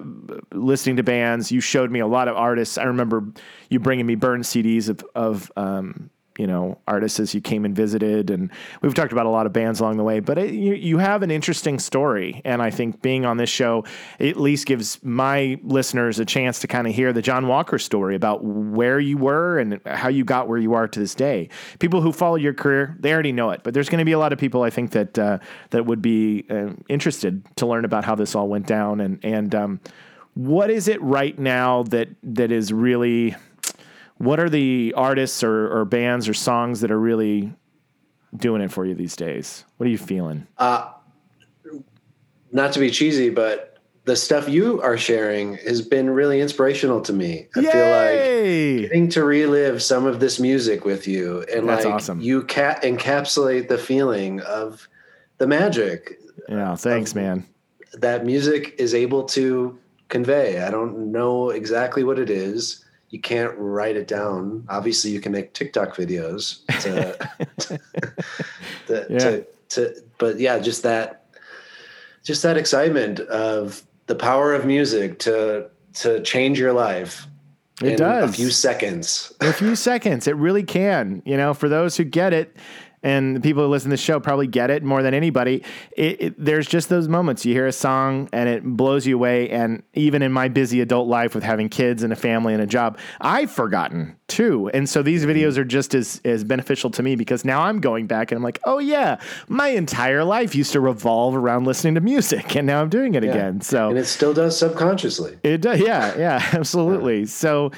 listening 0.53 0.95
to 0.95 1.03
bands. 1.03 1.51
You 1.51 1.59
showed 1.59 1.91
me 1.91 1.99
a 1.99 2.07
lot 2.07 2.29
of 2.29 2.37
artists. 2.37 2.77
I 2.77 2.83
remember 2.83 3.25
you 3.69 3.79
bringing 3.81 4.05
me 4.05 4.15
burn 4.15 4.41
CDs 4.41 4.87
of 4.87 5.03
of 5.15 5.51
um, 5.57 6.09
you 6.41 6.47
know 6.47 6.79
artists 6.87 7.19
as 7.19 7.35
you 7.35 7.39
came 7.39 7.65
and 7.65 7.75
visited, 7.75 8.31
and 8.31 8.49
we've 8.81 8.95
talked 8.95 9.11
about 9.11 9.27
a 9.27 9.29
lot 9.29 9.45
of 9.45 9.53
bands 9.53 9.79
along 9.79 9.97
the 9.97 10.03
way. 10.03 10.19
But 10.19 10.39
it, 10.39 10.55
you 10.55 10.73
you 10.73 10.97
have 10.97 11.21
an 11.21 11.29
interesting 11.29 11.77
story, 11.77 12.41
and 12.43 12.63
I 12.63 12.71
think 12.71 13.03
being 13.03 13.25
on 13.25 13.37
this 13.37 13.49
show 13.49 13.85
at 14.19 14.37
least 14.37 14.65
gives 14.65 14.97
my 15.03 15.59
listeners 15.61 16.17
a 16.17 16.25
chance 16.25 16.57
to 16.61 16.67
kind 16.67 16.87
of 16.87 16.95
hear 16.95 17.13
the 17.13 17.21
Jon 17.21 17.47
Walker 17.47 17.77
story 17.77 18.15
about 18.15 18.43
where 18.43 18.99
you 18.99 19.17
were 19.19 19.59
and 19.59 19.79
how 19.85 20.09
you 20.09 20.25
got 20.25 20.47
where 20.47 20.57
you 20.57 20.73
are 20.73 20.87
to 20.87 20.99
this 20.99 21.13
day. 21.13 21.47
People 21.77 22.01
who 22.01 22.11
follow 22.11 22.37
your 22.37 22.55
career, 22.55 22.97
they 22.99 23.13
already 23.13 23.31
know 23.31 23.51
it, 23.51 23.61
but 23.61 23.75
there's 23.75 23.87
going 23.87 23.99
to 23.99 24.05
be 24.05 24.13
a 24.13 24.19
lot 24.19 24.33
of 24.33 24.39
people 24.39 24.63
I 24.63 24.71
think 24.71 24.91
that 24.91 25.19
uh, 25.19 25.37
that 25.69 25.85
would 25.85 26.01
be 26.01 26.45
uh, 26.49 26.71
interested 26.89 27.43
to 27.57 27.67
learn 27.67 27.85
about 27.85 28.03
how 28.03 28.15
this 28.15 28.33
all 28.33 28.47
went 28.47 28.65
down 28.65 28.99
and 28.99 29.19
and 29.23 29.53
um, 29.53 29.79
what 30.33 30.71
is 30.71 30.87
it 30.87 30.99
right 31.03 31.37
now 31.37 31.83
that 31.83 32.09
that 32.23 32.51
is 32.51 32.73
really 32.73 33.35
what 34.21 34.39
are 34.39 34.49
the 34.49 34.93
artists 34.95 35.43
or, 35.43 35.71
or 35.75 35.83
bands 35.85 36.29
or 36.29 36.33
songs 36.33 36.81
that 36.81 36.91
are 36.91 36.99
really 36.99 37.53
doing 38.35 38.61
it 38.61 38.71
for 38.71 38.85
you 38.85 38.93
these 38.93 39.15
days? 39.15 39.65
What 39.77 39.87
are 39.87 39.89
you 39.89 39.97
feeling? 39.97 40.45
Uh, 40.57 40.91
not 42.51 42.71
to 42.73 42.79
be 42.79 42.91
cheesy, 42.91 43.29
but 43.31 43.79
the 44.05 44.15
stuff 44.15 44.47
you 44.47 44.79
are 44.81 44.97
sharing 44.97 45.57
has 45.57 45.81
been 45.81 46.09
really 46.09 46.39
inspirational 46.39 47.01
to 47.01 47.13
me. 47.13 47.47
I 47.55 47.61
feel 47.61 47.89
like 47.89 48.13
Yay! 48.13 48.81
getting 48.81 49.09
to 49.09 49.23
relive 49.23 49.81
some 49.81 50.05
of 50.05 50.19
this 50.19 50.39
music 50.39 50.85
with 50.85 51.07
you 51.07 51.43
and 51.53 51.67
That's 51.67 51.85
like 51.85 51.95
awesome. 51.95 52.21
you 52.21 52.43
ca- 52.43 52.79
encapsulate 52.83 53.69
the 53.69 53.77
feeling 53.77 54.39
of 54.41 54.87
the 55.39 55.47
magic 55.47 56.19
yeah, 56.47 56.75
thanks, 56.75 57.15
um, 57.15 57.21
man. 57.21 57.47
that 57.93 58.25
music 58.25 58.75
is 58.77 58.93
able 58.93 59.23
to 59.25 59.77
convey. 60.09 60.61
I 60.61 60.69
don't 60.69 61.11
know 61.11 61.49
exactly 61.49 62.03
what 62.03 62.19
it 62.19 62.29
is. 62.29 62.83
You 63.11 63.19
can't 63.21 63.53
write 63.57 63.95
it 63.97 64.07
down. 64.07 64.65
Obviously, 64.69 65.11
you 65.11 65.19
can 65.21 65.31
make 65.31 65.53
TikTok 65.53 65.95
videos 65.95 66.65
to, 66.81 67.79
to, 68.87 69.05
Yeah. 69.09 69.19
to, 69.19 69.45
to, 69.69 69.95
but 70.17 70.39
yeah, 70.39 70.59
just 70.59 70.83
that, 70.83 71.25
just 72.23 72.41
that 72.43 72.57
excitement 72.57 73.19
of 73.19 73.83
the 74.07 74.15
power 74.15 74.53
of 74.53 74.65
music 74.65 75.19
to 75.19 75.69
to 75.93 76.21
change 76.21 76.57
your 76.59 76.71
life. 76.73 77.27
It 77.81 77.93
in 77.93 77.97
does. 77.97 78.29
a 78.29 78.33
few 78.33 78.49
seconds. 78.49 79.33
A 79.41 79.51
few 79.51 79.75
seconds. 79.75 80.27
It 80.27 80.35
really 80.35 80.63
can. 80.63 81.21
You 81.25 81.35
know, 81.35 81.53
for 81.53 81.67
those 81.67 81.97
who 81.97 82.03
get 82.03 82.31
it, 82.31 82.55
and 83.03 83.35
the 83.35 83.39
people 83.39 83.63
who 83.63 83.69
listen 83.69 83.89
to 83.89 83.93
the 83.95 84.01
show 84.01 84.19
probably 84.19 84.47
get 84.47 84.69
it 84.69 84.83
more 84.83 85.01
than 85.01 85.13
anybody. 85.13 85.63
It, 85.97 86.21
it, 86.21 86.35
there's 86.37 86.67
just 86.67 86.89
those 86.89 87.07
moments 87.07 87.45
you 87.45 87.53
hear 87.53 87.67
a 87.67 87.71
song 87.71 88.29
and 88.31 88.47
it 88.47 88.63
blows 88.63 89.07
you 89.07 89.15
away. 89.15 89.49
And 89.49 89.83
even 89.93 90.21
in 90.21 90.31
my 90.31 90.47
busy 90.47 90.81
adult 90.81 91.07
life 91.07 91.33
with 91.33 91.43
having 91.43 91.69
kids 91.69 92.03
and 92.03 92.13
a 92.13 92.15
family 92.15 92.53
and 92.53 92.61
a 92.61 92.67
job, 92.67 92.97
I've 93.19 93.51
forgotten 93.51 94.15
too. 94.27 94.69
And 94.73 94.87
so 94.87 95.01
these 95.03 95.25
mm-hmm. 95.25 95.31
videos 95.31 95.57
are 95.57 95.65
just 95.65 95.93
as 95.95 96.21
as 96.25 96.43
beneficial 96.43 96.89
to 96.91 97.03
me 97.03 97.15
because 97.15 97.43
now 97.43 97.61
I'm 97.61 97.79
going 97.79 98.07
back 98.07 98.31
and 98.31 98.37
I'm 98.37 98.43
like, 98.43 98.59
oh 98.65 98.79
yeah, 98.79 99.19
my 99.47 99.69
entire 99.69 100.23
life 100.23 100.55
used 100.55 100.71
to 100.73 100.79
revolve 100.79 101.35
around 101.35 101.65
listening 101.65 101.95
to 101.95 102.01
music, 102.01 102.55
and 102.55 102.67
now 102.67 102.81
I'm 102.81 102.89
doing 102.89 103.15
it 103.15 103.23
Yeah. 103.23 103.31
again. 103.31 103.61
So 103.61 103.89
and 103.89 103.97
it 103.97 104.05
still 104.05 104.33
does 104.33 104.57
subconsciously. 104.57 105.37
it 105.43 105.61
does. 105.61 105.79
Yeah, 105.79 106.17
yeah, 106.17 106.49
absolutely. 106.53 107.25
So, 107.25 107.71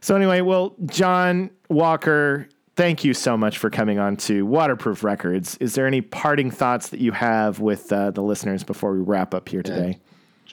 so 0.00 0.16
anyway, 0.16 0.40
well, 0.40 0.74
Jon 0.86 1.50
Walker, 1.68 2.48
thank 2.76 3.04
you 3.04 3.14
so 3.14 3.36
much 3.36 3.58
for 3.58 3.70
coming 3.70 3.98
on 3.98 4.16
to 4.16 4.44
Waterproof 4.46 5.04
Records. 5.04 5.56
Is 5.58 5.74
there 5.74 5.86
any 5.86 6.00
parting 6.00 6.50
thoughts 6.50 6.88
that 6.90 7.00
you 7.00 7.12
have 7.12 7.60
with 7.60 7.92
uh, 7.92 8.10
the 8.10 8.22
listeners 8.22 8.64
before 8.64 8.92
we 8.92 9.00
wrap 9.00 9.34
up 9.34 9.48
here 9.48 9.62
today? 9.62 9.98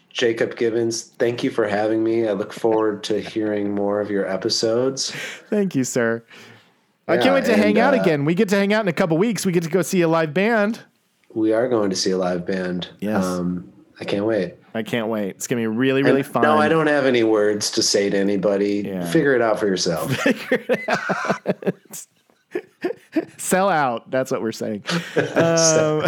Jacob 0.09 0.55
Gibbons, 0.55 1.03
thank 1.03 1.43
you 1.43 1.49
for 1.49 1.67
having 1.67 2.03
me. 2.03 2.27
I 2.27 2.33
look 2.33 2.51
forward 2.51 3.03
to 3.05 3.19
hearing 3.21 3.73
more 3.73 4.01
of 4.01 4.09
your 4.09 4.27
episodes. 4.27 5.11
Thank 5.49 5.75
you, 5.75 5.83
sir. 5.83 6.23
I 7.07 7.17
can't 7.17 7.33
wait 7.33 7.45
to 7.45 7.53
and, 7.53 7.61
hang 7.61 7.79
out 7.79 7.95
uh, 7.95 8.01
again. 8.01 8.23
We 8.23 8.35
get 8.35 8.49
to 8.49 8.55
hang 8.55 8.71
out 8.71 8.81
in 8.81 8.87
a 8.87 8.93
couple 8.93 9.17
weeks. 9.17 9.45
We 9.45 9.51
get 9.51 9.63
to 9.63 9.69
go 9.69 9.81
see 9.81 10.01
a 10.01 10.07
live 10.07 10.33
band. 10.33 10.83
We 11.33 11.53
are 11.53 11.67
going 11.67 11.89
to 11.89 11.95
see 11.95 12.11
a 12.11 12.17
live 12.17 12.45
band. 12.45 12.89
Yes. 12.99 13.23
Um, 13.23 13.71
I 13.99 14.05
can't 14.05 14.25
wait. 14.25 14.55
I 14.73 14.83
can't 14.83 15.07
wait. 15.07 15.29
It's 15.29 15.47
gonna 15.47 15.61
be 15.61 15.67
really, 15.67 16.03
really 16.03 16.21
And 16.21 16.29
fun. 16.29 16.43
No, 16.43 16.57
I 16.57 16.69
don't 16.69 16.87
have 16.87 17.05
any 17.05 17.23
words 17.23 17.71
to 17.71 17.83
say 17.83 18.09
to 18.09 18.17
anybody. 18.17 18.83
Yeah. 18.85 19.09
Figure 19.09 19.35
it 19.35 19.41
out 19.41 19.59
for 19.59 19.67
yourself. 19.67 20.13
Figure 20.15 20.77
sell 23.37 23.69
out. 23.69 24.09
That's 24.11 24.31
what 24.31 24.41
we're 24.41 24.51
saying. 24.51 24.83
um, 25.15 26.03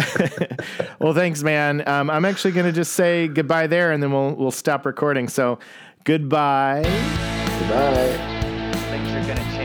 well, 1.00 1.14
thanks, 1.14 1.42
man. 1.42 1.86
Um, 1.88 2.10
I'm 2.10 2.24
actually 2.24 2.52
going 2.52 2.66
to 2.66 2.72
just 2.72 2.92
say 2.94 3.28
goodbye 3.28 3.66
there, 3.66 3.92
and 3.92 4.02
then 4.02 4.12
we'll 4.12 4.34
we'll 4.34 4.50
stop 4.50 4.86
recording. 4.86 5.28
So, 5.28 5.58
goodbye. 6.04 6.82
Goodbye. 6.82 8.72
Things 8.90 9.10
are 9.10 9.34
gonna 9.34 9.56
change. 9.56 9.61